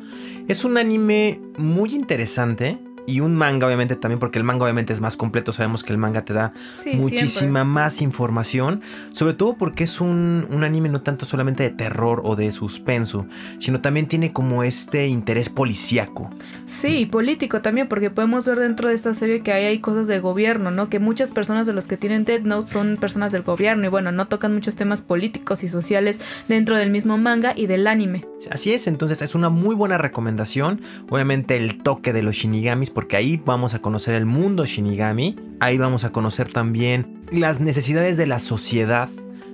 Es 0.49 0.65
un 0.65 0.79
anime 0.79 1.41
muy 1.59 1.95
interesante 1.95 2.60
돼? 2.61 2.90
Y 3.07 3.21
un 3.21 3.35
manga 3.35 3.67
obviamente 3.67 3.97
también 3.97 4.19
porque 4.19 4.39
el 4.39 4.45
manga 4.45 4.65
obviamente 4.65 4.93
es 4.93 5.01
más 5.01 5.17
completo 5.17 5.53
sabemos 5.53 5.83
que 5.83 5.93
el 5.93 5.99
manga 5.99 6.25
te 6.25 6.33
da 6.33 6.53
muchísima 6.95 7.65
más 7.65 8.03
información 8.03 8.83
sobre 9.13 9.35
todo 9.35 9.57
porque 9.57 9.85
es 9.85 10.01
un, 10.01 10.47
un, 10.51 10.65
anime 10.65 10.89
no 10.89 11.03
tanto 11.03 11.27
solamente 11.27 11.63
de 11.63 11.71
terror 11.71 12.23
o 12.25 12.37
de 12.37 12.53
suspenso 12.53 13.27
sino 13.59 13.81
también 13.81 14.07
tiene 14.07 14.33
como 14.33 14.63
este 14.63 15.07
interés 15.07 15.49
policíaco. 15.49 16.31
Sí 16.67 17.07
político 17.07 17.63
también 17.63 17.89
porque 17.89 18.11
podemos 18.11 18.47
ver 18.47 18.59
dentro 18.59 18.89
de 18.89 18.95
esta 18.95 19.15
serie 19.15 19.43
que 19.43 19.53
hay, 19.53 19.65
hay 19.65 19.79
cosas 19.81 20.07
de 20.07 20.21
gobierno 20.21 20.71
no 20.71 20.89
que 20.89 20.99
muchas 20.99 21.31
personas 21.31 21.67
de 21.67 21.73
los 21.73 21.87
que 21.87 21.97
tienen 21.97 22.25
Dead 22.25 22.43
Note 22.43 22.69
son 22.69 22.97
personas 22.99 23.33
del 23.33 23.43
gobierno 23.43 23.87
y 23.87 23.89
bueno 23.89 24.13
no 24.13 24.29
tocan 24.29 24.55
muchos 24.55 24.77
temas 24.77 25.03
políticos 25.03 25.63
y 25.63 25.69
sociales 25.69 26.21
dentro 26.49 26.77
del 26.77 26.91
mismo 26.91 27.19
manga 27.19 27.53
y 27.57 27.67
del 27.67 27.87
anime. 27.87 28.25
Así 28.51 28.73
es 28.73 28.87
entonces 28.87 29.23
es 29.23 29.35
una 29.35 29.49
muy 29.49 29.75
buena 29.75 29.99
recomendación. 29.99 30.81
Obviamente 31.09 31.57
el 31.57 31.83
toque 31.83 32.13
de 32.13 32.23
los 32.23 32.37
shinigamis 32.37 32.90
porque 32.91 33.17
ahí 33.17 33.41
vamos 33.45 33.75
a 33.75 33.81
conocer 33.81 34.15
el 34.15 34.27
mundo 34.27 34.67
Shinigami, 34.67 35.37
ahí 35.61 35.79
vamos 35.79 36.05
a 36.05 36.11
conocer 36.11 36.53
también 36.53 37.21
las 37.31 37.61
necesidades 37.61 38.17
de 38.17 38.27
la 38.27 38.39
sociedad, 38.39 39.09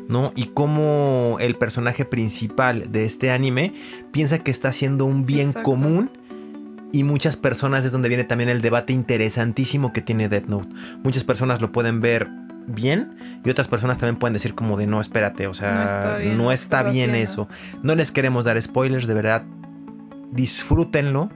¿no? 0.09 0.33
Y 0.35 0.47
cómo 0.47 1.37
el 1.41 1.57
personaje 1.57 2.05
principal 2.05 2.91
de 2.91 3.05
este 3.05 3.31
anime 3.31 3.75
piensa 4.13 4.39
que 4.39 4.51
está 4.51 4.69
haciendo 4.69 5.05
un 5.05 5.27
bien 5.27 5.53
común. 5.53 6.11
Y 6.93 7.03
muchas 7.03 7.37
personas 7.37 7.85
es 7.85 7.93
donde 7.93 8.09
viene 8.09 8.25
también 8.25 8.49
el 8.49 8.63
debate 8.63 8.93
interesantísimo 8.93 9.93
que 9.93 10.01
tiene 10.01 10.29
Death 10.29 10.47
Note. 10.47 10.69
Muchas 11.03 11.25
personas 11.25 11.61
lo 11.61 11.73
pueden 11.73 12.01
ver 12.01 12.29
bien 12.67 13.17
y 13.45 13.51
otras 13.51 13.69
personas 13.69 13.99
también 13.99 14.17
pueden 14.17 14.33
decir 14.35 14.55
como 14.55 14.77
de 14.77 14.87
no, 14.87 15.01
espérate, 15.01 15.47
o 15.47 15.55
sea, 15.55 16.19
no 16.35 16.53
está 16.53 16.83
bien, 16.85 17.15
eso. 17.15 17.49
No 17.83 17.95
les 17.95 18.13
queremos 18.13 18.45
dar 18.45 18.61
spoilers, 18.61 19.07
de 19.07 19.15
verdad, 19.15 19.45
disfrútenlo 20.33 21.31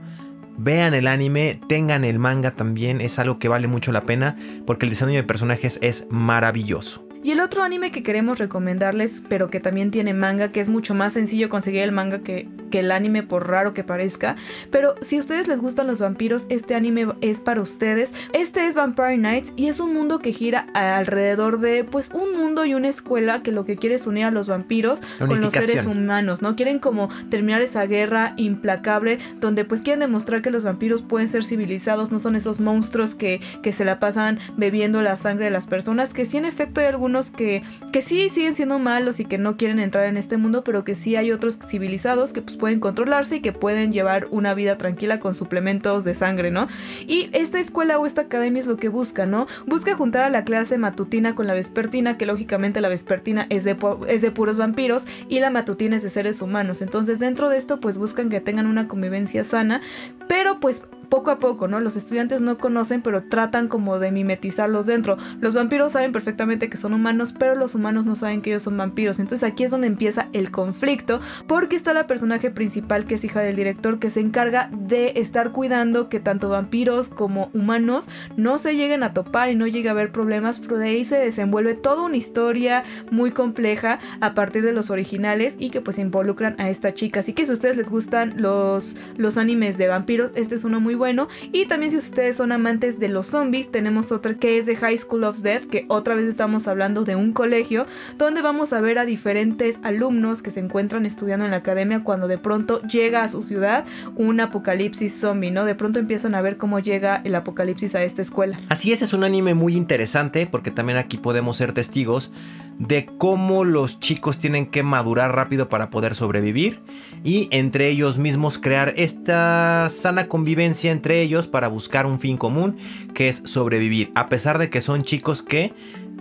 vean 0.57 0.93
el 0.93 1.07
anime, 1.07 1.59
tengan 1.67 2.03
el 2.03 2.19
manga 2.19 2.51
también, 2.51 3.01
es 3.01 3.19
algo 3.19 3.39
que 3.39 3.47
vale 3.47 3.67
mucho 3.67 3.91
la 3.91 4.03
pena 4.03 4.35
porque 4.65 4.85
el 4.85 4.91
diseño 4.91 5.13
de 5.13 5.23
personajes 5.23 5.79
es 5.81 6.07
maravilloso. 6.09 7.07
Y 7.23 7.31
el 7.31 7.39
otro 7.39 7.63
anime 7.63 7.91
que 7.91 8.01
queremos 8.01 8.39
recomendarles, 8.39 9.23
pero 9.29 9.49
que 9.51 9.59
también 9.59 9.91
tiene 9.91 10.13
manga, 10.13 10.51
que 10.51 10.59
es 10.59 10.69
mucho 10.69 10.95
más 10.95 11.13
sencillo 11.13 11.49
conseguir 11.49 11.81
el 11.81 11.91
manga 11.91 12.23
que 12.23 12.49
que 12.71 12.79
el 12.79 12.91
anime 12.91 13.21
por 13.21 13.47
raro 13.47 13.73
que 13.73 13.83
parezca. 13.83 14.35
Pero 14.71 14.95
si 15.01 15.17
a 15.17 15.19
ustedes 15.19 15.47
les 15.47 15.59
gustan 15.59 15.87
los 15.87 15.99
vampiros, 15.99 16.45
este 16.49 16.73
anime 16.73 17.07
es 17.21 17.39
para 17.39 17.61
ustedes. 17.61 18.13
Este 18.33 18.65
es 18.65 18.73
Vampire 18.73 19.17
Nights 19.17 19.53
y 19.55 19.67
es 19.67 19.79
un 19.79 19.93
mundo 19.93 20.19
que 20.19 20.33
gira 20.33 20.67
alrededor 20.73 21.59
de 21.59 21.83
pues 21.83 22.09
un 22.13 22.35
mundo 22.35 22.65
y 22.65 22.73
una 22.73 22.87
escuela 22.89 23.43
que 23.43 23.51
lo 23.51 23.65
que 23.65 23.75
quiere 23.75 23.95
es 23.95 24.07
unir 24.07 24.25
a 24.25 24.31
los 24.31 24.47
vampiros 24.47 25.01
con 25.19 25.41
los 25.41 25.53
seres 25.53 25.85
humanos, 25.85 26.41
¿no? 26.41 26.55
Quieren 26.55 26.79
como 26.79 27.09
terminar 27.29 27.61
esa 27.61 27.85
guerra 27.85 28.33
implacable 28.37 29.19
donde 29.39 29.65
pues 29.65 29.81
quieren 29.81 29.99
demostrar 29.99 30.41
que 30.41 30.51
los 30.51 30.63
vampiros 30.63 31.01
pueden 31.01 31.29
ser 31.29 31.43
civilizados, 31.43 32.11
no 32.11 32.19
son 32.19 32.35
esos 32.35 32.59
monstruos 32.59 33.15
que, 33.15 33.41
que 33.61 33.73
se 33.73 33.85
la 33.85 33.99
pasan 33.99 34.39
bebiendo 34.57 35.01
la 35.01 35.17
sangre 35.17 35.45
de 35.45 35.51
las 35.51 35.67
personas, 35.67 36.13
que 36.13 36.25
sí 36.25 36.37
en 36.37 36.45
efecto 36.45 36.81
hay 36.81 36.87
algunos 36.87 37.31
que, 37.31 37.63
que 37.91 38.01
sí 38.01 38.29
siguen 38.29 38.55
siendo 38.55 38.79
malos 38.79 39.19
y 39.19 39.25
que 39.25 39.37
no 39.37 39.57
quieren 39.57 39.79
entrar 39.79 40.05
en 40.05 40.17
este 40.17 40.37
mundo, 40.37 40.63
pero 40.63 40.83
que 40.83 40.95
sí 40.95 41.15
hay 41.15 41.31
otros 41.31 41.57
civilizados 41.57 42.33
que 42.33 42.41
pues 42.41 42.57
pueden 42.61 42.79
controlarse 42.79 43.37
y 43.37 43.41
que 43.41 43.51
pueden 43.51 43.91
llevar 43.91 44.27
una 44.29 44.53
vida 44.53 44.77
tranquila 44.77 45.19
con 45.19 45.33
suplementos 45.33 46.03
de 46.03 46.13
sangre, 46.15 46.51
¿no? 46.51 46.67
Y 47.07 47.29
esta 47.33 47.59
escuela 47.59 47.97
o 47.97 48.05
esta 48.05 48.21
academia 48.21 48.59
es 48.59 48.67
lo 48.67 48.77
que 48.77 48.87
busca, 48.87 49.25
¿no? 49.25 49.47
Busca 49.65 49.95
juntar 49.95 50.23
a 50.23 50.29
la 50.29 50.45
clase 50.45 50.77
matutina 50.77 51.33
con 51.33 51.47
la 51.47 51.55
vespertina, 51.55 52.17
que 52.17 52.27
lógicamente 52.27 52.79
la 52.79 52.87
vespertina 52.87 53.47
es 53.49 53.63
de, 53.63 53.75
es 54.07 54.21
de 54.21 54.31
puros 54.31 54.57
vampiros 54.57 55.07
y 55.27 55.39
la 55.39 55.49
matutina 55.49 55.97
es 55.97 56.03
de 56.03 56.11
seres 56.11 56.41
humanos. 56.41 56.83
Entonces 56.83 57.17
dentro 57.17 57.49
de 57.49 57.57
esto 57.57 57.79
pues 57.79 57.97
buscan 57.97 58.29
que 58.29 58.39
tengan 58.41 58.67
una 58.67 58.87
convivencia 58.87 59.43
sana, 59.43 59.81
pero 60.27 60.59
pues 60.59 60.83
poco 61.11 61.29
a 61.29 61.39
poco, 61.39 61.67
¿no? 61.67 61.81
Los 61.81 61.97
estudiantes 61.97 62.39
no 62.39 62.57
conocen, 62.57 63.01
pero 63.01 63.21
tratan 63.23 63.67
como 63.67 63.99
de 63.99 64.13
mimetizarlos 64.13 64.85
dentro. 64.85 65.17
Los 65.41 65.53
vampiros 65.53 65.91
saben 65.91 66.13
perfectamente 66.13 66.69
que 66.69 66.77
son 66.77 66.93
humanos, 66.93 67.35
pero 67.37 67.53
los 67.53 67.75
humanos 67.75 68.05
no 68.05 68.15
saben 68.15 68.41
que 68.41 68.51
ellos 68.51 68.63
son 68.63 68.77
vampiros. 68.77 69.19
Entonces 69.19 69.47
aquí 69.47 69.65
es 69.65 69.71
donde 69.71 69.87
empieza 69.87 70.29
el 70.31 70.51
conflicto, 70.51 71.19
porque 71.47 71.75
está 71.75 71.93
la 71.93 72.07
personaje 72.07 72.49
principal 72.49 73.05
que 73.05 73.15
es 73.15 73.25
hija 73.25 73.41
del 73.41 73.57
director 73.57 73.99
que 73.99 74.09
se 74.09 74.21
encarga 74.21 74.69
de 74.71 75.11
estar 75.17 75.51
cuidando 75.51 76.07
que 76.07 76.21
tanto 76.21 76.47
vampiros 76.47 77.09
como 77.09 77.51
humanos 77.53 78.07
no 78.37 78.57
se 78.57 78.77
lleguen 78.77 79.03
a 79.03 79.13
topar 79.13 79.49
y 79.49 79.55
no 79.55 79.67
llegue 79.67 79.89
a 79.89 79.91
haber 79.91 80.13
problemas, 80.13 80.61
pero 80.61 80.77
de 80.77 80.87
ahí 80.87 81.03
se 81.03 81.17
desenvuelve 81.17 81.75
toda 81.75 82.03
una 82.03 82.15
historia 82.15 82.83
muy 83.11 83.31
compleja 83.31 83.99
a 84.21 84.33
partir 84.33 84.63
de 84.63 84.71
los 84.71 84.89
originales 84.89 85.57
y 85.59 85.71
que 85.71 85.81
pues 85.81 85.99
involucran 85.99 86.55
a 86.57 86.69
esta 86.69 86.93
chica. 86.93 87.19
Así 87.19 87.33
que 87.33 87.43
si 87.43 87.51
a 87.51 87.55
ustedes 87.55 87.75
les 87.75 87.89
gustan 87.89 88.35
los, 88.37 88.95
los 89.17 89.37
animes 89.37 89.77
de 89.77 89.89
vampiros, 89.89 90.31
este 90.35 90.55
es 90.55 90.63
uno 90.63 90.79
muy 90.79 91.00
bueno. 91.01 91.27
Y 91.51 91.65
también 91.65 91.91
si 91.91 91.97
ustedes 91.97 92.35
son 92.35 92.51
amantes 92.51 92.99
de 92.99 93.07
los 93.07 93.25
zombies, 93.25 93.71
tenemos 93.71 94.11
otra 94.11 94.35
que 94.35 94.59
es 94.59 94.67
de 94.67 94.75
High 94.75 94.99
School 94.99 95.23
of 95.23 95.39
Death, 95.39 95.63
que 95.63 95.85
otra 95.87 96.13
vez 96.13 96.25
estamos 96.25 96.67
hablando 96.67 97.03
de 97.05 97.15
un 97.15 97.33
colegio, 97.33 97.87
donde 98.19 98.43
vamos 98.43 98.71
a 98.71 98.81
ver 98.81 98.99
a 98.99 99.05
diferentes 99.05 99.79
alumnos 99.81 100.43
que 100.43 100.51
se 100.51 100.59
encuentran 100.59 101.07
estudiando 101.07 101.43
en 101.45 101.49
la 101.51 101.57
academia 101.57 102.03
cuando 102.03 102.27
de 102.27 102.37
pronto 102.37 102.83
llega 102.83 103.23
a 103.23 103.29
su 103.29 103.41
ciudad 103.41 103.83
un 104.15 104.39
apocalipsis 104.41 105.19
zombie, 105.19 105.49
¿no? 105.49 105.65
De 105.65 105.73
pronto 105.73 105.97
empiezan 105.97 106.35
a 106.35 106.41
ver 106.43 106.57
cómo 106.57 106.77
llega 106.77 107.19
el 107.23 107.33
apocalipsis 107.33 107.95
a 107.95 108.03
esta 108.03 108.21
escuela. 108.21 108.59
Así 108.69 108.93
es, 108.93 109.01
es 109.01 109.13
un 109.13 109.23
anime 109.23 109.55
muy 109.55 109.75
interesante 109.75 110.45
porque 110.45 110.69
también 110.69 110.99
aquí 110.99 111.17
podemos 111.17 111.57
ser 111.57 111.73
testigos 111.73 112.31
de 112.77 113.07
cómo 113.17 113.63
los 113.63 113.99
chicos 113.99 114.37
tienen 114.37 114.67
que 114.67 114.83
madurar 114.83 115.35
rápido 115.35 115.67
para 115.67 115.89
poder 115.89 116.13
sobrevivir 116.13 116.79
y 117.23 117.47
entre 117.51 117.89
ellos 117.89 118.19
mismos 118.19 118.59
crear 118.59 118.93
esta 118.97 119.89
sana 119.89 120.27
convivencia 120.27 120.90
entre 120.91 121.21
ellos 121.21 121.47
para 121.47 121.67
buscar 121.67 122.05
un 122.05 122.19
fin 122.19 122.37
común 122.37 122.77
que 123.13 123.29
es 123.29 123.41
sobrevivir, 123.45 124.11
a 124.15 124.29
pesar 124.29 124.57
de 124.57 124.69
que 124.69 124.81
son 124.81 125.03
chicos 125.03 125.41
que 125.41 125.73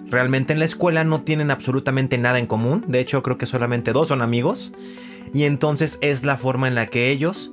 realmente 0.08 0.52
en 0.52 0.58
la 0.58 0.64
escuela 0.64 1.04
no 1.04 1.22
tienen 1.22 1.50
absolutamente 1.50 2.18
nada 2.18 2.38
en 2.38 2.46
común, 2.46 2.84
de 2.88 3.00
hecho 3.00 3.22
creo 3.22 3.38
que 3.38 3.46
solamente 3.46 3.92
dos 3.92 4.08
son 4.08 4.22
amigos, 4.22 4.72
y 5.32 5.44
entonces 5.44 5.98
es 6.00 6.24
la 6.24 6.36
forma 6.36 6.68
en 6.68 6.74
la 6.74 6.86
que 6.86 7.10
ellos 7.10 7.52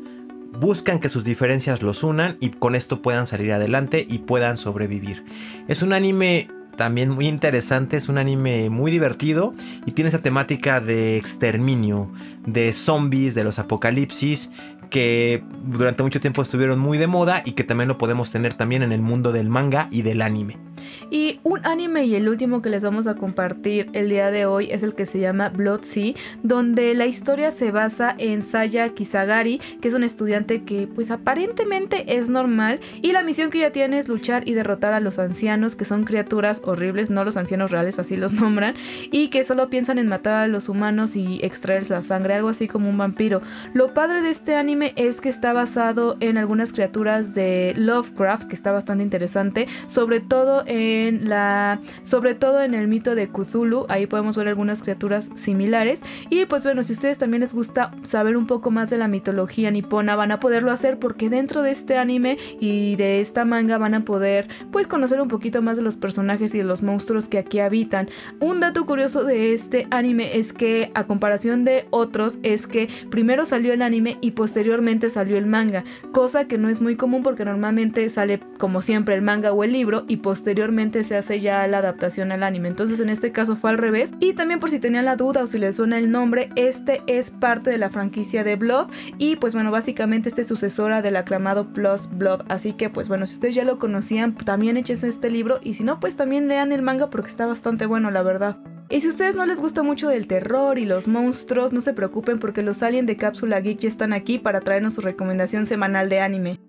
buscan 0.60 1.00
que 1.00 1.10
sus 1.10 1.24
diferencias 1.24 1.84
los 1.84 2.04
unan 2.04 2.38
y 2.40 2.50
con 2.50 2.76
esto 2.76 3.02
puedan 3.02 3.28
salir 3.28 3.52
adelante 3.52 4.06
y 4.10 4.20
puedan 4.20 4.58
sobrevivir. 4.58 5.24
Es 5.68 5.82
un 5.82 5.94
anime 5.94 6.48
también 6.78 7.10
muy 7.10 7.28
interesante, 7.28 7.98
es 7.98 8.08
un 8.08 8.18
anime 8.18 8.70
muy 8.70 8.92
divertido 8.92 9.54
y 9.86 9.92
tiene 9.92 10.10
esa 10.10 10.22
temática 10.22 10.80
de 10.80 11.18
exterminio, 11.18 12.10
de 12.46 12.72
zombies, 12.72 13.36
de 13.36 13.44
los 13.44 13.60
apocalipsis 13.60 14.52
que 14.90 15.44
durante 15.66 16.04
mucho 16.04 16.20
tiempo 16.20 16.42
estuvieron 16.42 16.80
muy 16.80 16.98
de 16.98 17.08
moda 17.08 17.42
y 17.46 17.54
que 17.54 17.64
también 17.64 17.88
lo 17.88 17.98
podemos 17.98 18.32
tener 18.32 18.54
también 18.54 18.84
en 18.84 18.92
el 18.92 19.02
mundo 19.02 19.32
del 19.32 19.50
manga 19.50 19.88
y 19.92 20.02
del 20.02 20.22
anime. 20.22 20.67
Y 21.10 21.40
un 21.44 21.66
anime 21.66 22.06
y 22.06 22.16
el 22.16 22.30
último 22.30 22.62
que 22.62 22.70
les 22.70 22.84
vamos 22.84 23.08
a 23.08 23.16
compartir 23.16 23.90
el 23.94 24.10
día 24.10 24.32
de 24.32 24.46
hoy 24.46 24.70
es 24.72 24.84
el 24.84 24.96
que 24.96 25.06
se 25.06 25.20
llama 25.20 25.50
Blood 25.50 25.84
Sea, 25.84 26.14
donde 26.44 26.94
la 26.94 27.06
historia 27.06 27.52
se 27.52 27.72
basa 27.72 28.16
en 28.18 28.42
Saya 28.42 28.90
Kisagari, 28.94 29.60
que 29.82 29.88
es 29.88 29.94
un 29.94 30.04
estudiante 30.04 30.64
que 30.64 30.88
pues 30.88 31.12
aparentemente 31.12 32.18
es 32.18 32.30
normal 32.30 32.80
y 33.02 33.12
la 33.12 33.24
misión 33.24 33.50
que 33.50 33.60
ella 33.60 33.72
tiene 33.72 34.00
es 34.00 34.08
luchar 34.08 34.48
y 34.48 34.54
derrotar 34.54 34.94
a 34.94 35.00
los 35.00 35.20
ancianos, 35.20 35.76
que 35.76 35.86
son 35.86 36.04
criaturas 36.04 36.62
horribles, 36.64 37.10
no 37.10 37.24
los 37.24 37.38
ancianos 37.38 37.72
reales, 37.72 38.00
así 38.00 38.16
los 38.16 38.34
nombran, 38.42 38.76
y 39.12 39.30
que 39.30 39.44
solo 39.44 39.70
piensan 39.70 40.00
en 40.00 40.08
matar 40.08 40.36
a 40.36 40.48
los 40.48 40.70
humanos 40.70 41.16
y 41.16 41.40
extraer 41.44 41.90
la 41.90 42.02
sangre, 42.02 42.36
algo 42.36 42.50
así 42.50 42.68
como 42.68 42.90
un 42.90 42.98
vampiro. 42.98 43.42
Lo 43.74 43.94
padre 43.94 44.22
de 44.22 44.30
este 44.30 44.56
anime 44.56 44.94
es 44.96 45.22
que 45.22 45.30
está 45.30 45.54
basado 45.54 46.18
en 46.20 46.38
algunas 46.38 46.72
criaturas 46.72 47.34
de 47.34 47.74
Lovecraft, 47.76 48.48
que 48.48 48.56
está 48.56 48.72
bastante 48.72 49.04
interesante, 49.04 49.68
sobre 49.88 50.20
todo 50.20 50.64
en 50.66 50.77
la 51.22 51.82
sobre 52.04 52.36
todo 52.36 52.62
en 52.62 52.74
el 52.74 52.88
mito 52.88 53.16
de 53.16 53.28
Cthulhu, 53.28 53.86
ahí 53.90 54.08
podemos 54.08 54.36
ver 54.38 54.48
algunas 54.48 54.82
criaturas 54.82 55.30
similares 55.36 56.02
y 56.30 56.46
pues 56.46 56.64
bueno, 56.64 56.84
si 56.84 56.94
a 56.94 56.96
ustedes 56.96 57.18
también 57.18 57.42
les 57.42 57.54
gusta 57.54 57.92
saber 58.04 58.38
un 58.38 58.48
poco 58.48 58.72
más 58.72 58.90
de 58.90 58.98
la 58.98 59.08
mitología 59.08 59.72
nipona, 59.72 60.16
van 60.16 60.32
a 60.32 60.40
poderlo 60.40 60.72
hacer 60.72 61.00
porque 61.00 61.30
dentro 61.30 61.62
de 61.62 61.72
este 61.72 61.98
anime 61.98 62.38
y 62.60 62.96
de 62.96 63.20
esta 63.20 63.46
manga 63.46 63.78
van 63.78 63.94
a 63.94 64.06
poder 64.06 64.48
pues 64.72 64.88
conocer 64.88 65.22
un 65.22 65.28
poquito 65.28 65.62
más 65.62 65.78
de 65.78 65.84
los 65.84 65.96
personajes 65.96 66.54
y 66.54 66.60
de 66.60 66.64
los 66.64 66.84
monstruos 66.84 67.28
que 67.28 67.38
aquí 67.38 67.60
habitan. 67.60 68.10
Un 68.40 68.60
dato 68.60 68.86
curioso 68.86 69.24
de 69.24 69.54
este 69.54 69.88
anime 69.92 70.38
es 70.38 70.54
que 70.54 70.92
a 70.94 71.06
comparación 71.06 71.64
de 71.64 71.88
otros 71.90 72.40
es 72.44 72.68
que 72.68 72.90
primero 73.10 73.46
salió 73.46 73.74
el 73.74 73.82
anime 73.82 74.18
y 74.22 74.32
posteriormente 74.32 75.10
salió 75.10 75.38
el 75.38 75.46
manga, 75.46 75.84
cosa 76.12 76.48
que 76.48 76.58
no 76.58 76.70
es 76.70 76.82
muy 76.82 76.96
común 76.96 77.24
porque 77.24 77.46
normalmente 77.46 78.08
sale 78.10 78.40
como 78.58 78.82
siempre 78.82 79.16
el 79.16 79.22
manga 79.22 79.52
o 79.52 79.64
el 79.64 79.72
libro 79.72 80.06
y 80.08 80.18
posteriormente 80.18 80.67
se 81.04 81.16
hace 81.16 81.40
ya 81.40 81.66
la 81.68 81.78
adaptación 81.80 82.32
al 82.32 82.44
anime. 82.44 82.68
Entonces 82.68 83.00
en 83.00 83.10
este 83.10 83.32
caso 83.32 83.56
fue 83.56 83.70
al 83.70 83.78
revés. 83.78 84.12
Y 84.20 84.34
también 84.34 84.60
por 84.60 84.70
si 84.70 84.80
tenían 84.80 85.06
la 85.06 85.16
duda 85.16 85.44
o 85.44 85.48
si 85.48 85.60
les 85.60 85.76
suena 85.76 85.98
el 85.98 86.12
nombre, 86.12 86.50
este 86.56 87.02
es 87.08 87.32
parte 87.32 87.70
de 87.70 87.78
la 87.78 87.90
franquicia 87.90 88.44
de 88.44 88.56
Blood. 88.56 88.90
Y 89.18 89.38
pues 89.38 89.54
bueno, 89.54 89.72
básicamente 89.72 90.30
este 90.30 90.42
es 90.42 90.48
sucesora 90.48 91.02
del 91.02 91.16
aclamado 91.16 91.74
Plus 91.74 92.10
Blood. 92.12 92.42
Así 92.50 92.74
que 92.74 92.90
pues 92.90 93.08
bueno, 93.08 93.26
si 93.26 93.34
ustedes 93.34 93.56
ya 93.56 93.64
lo 93.64 93.80
conocían, 93.80 94.36
también 94.36 94.78
échense 94.78 95.08
este 95.08 95.30
libro. 95.30 95.60
Y 95.64 95.76
si 95.76 95.84
no, 95.84 96.00
pues 96.00 96.16
también 96.16 96.48
lean 96.48 96.72
el 96.72 96.82
manga 96.82 97.10
porque 97.10 97.30
está 97.30 97.46
bastante 97.46 97.86
bueno, 97.86 98.12
la 98.12 98.24
verdad. 98.24 98.58
Y 98.90 99.02
si 99.02 99.08
a 99.08 99.10
ustedes 99.10 99.36
no 99.36 99.46
les 99.46 99.60
gusta 99.60 99.84
mucho 99.84 100.08
del 100.08 100.28
terror 100.28 100.78
y 100.78 100.86
los 100.86 101.08
monstruos, 101.08 101.74
no 101.74 101.82
se 101.82 101.94
preocupen 101.94 102.40
porque 102.40 102.62
los 102.62 102.84
aliens 102.84 103.08
de 103.08 103.18
Cápsula 103.18 103.60
Geek 103.60 103.80
ya 103.80 103.90
están 103.90 104.14
aquí 104.14 104.40
para 104.40 104.62
traernos 104.62 104.94
su 104.94 105.02
recomendación 105.02 105.66
semanal 105.66 106.08
de 106.10 106.22
anime. 106.22 106.60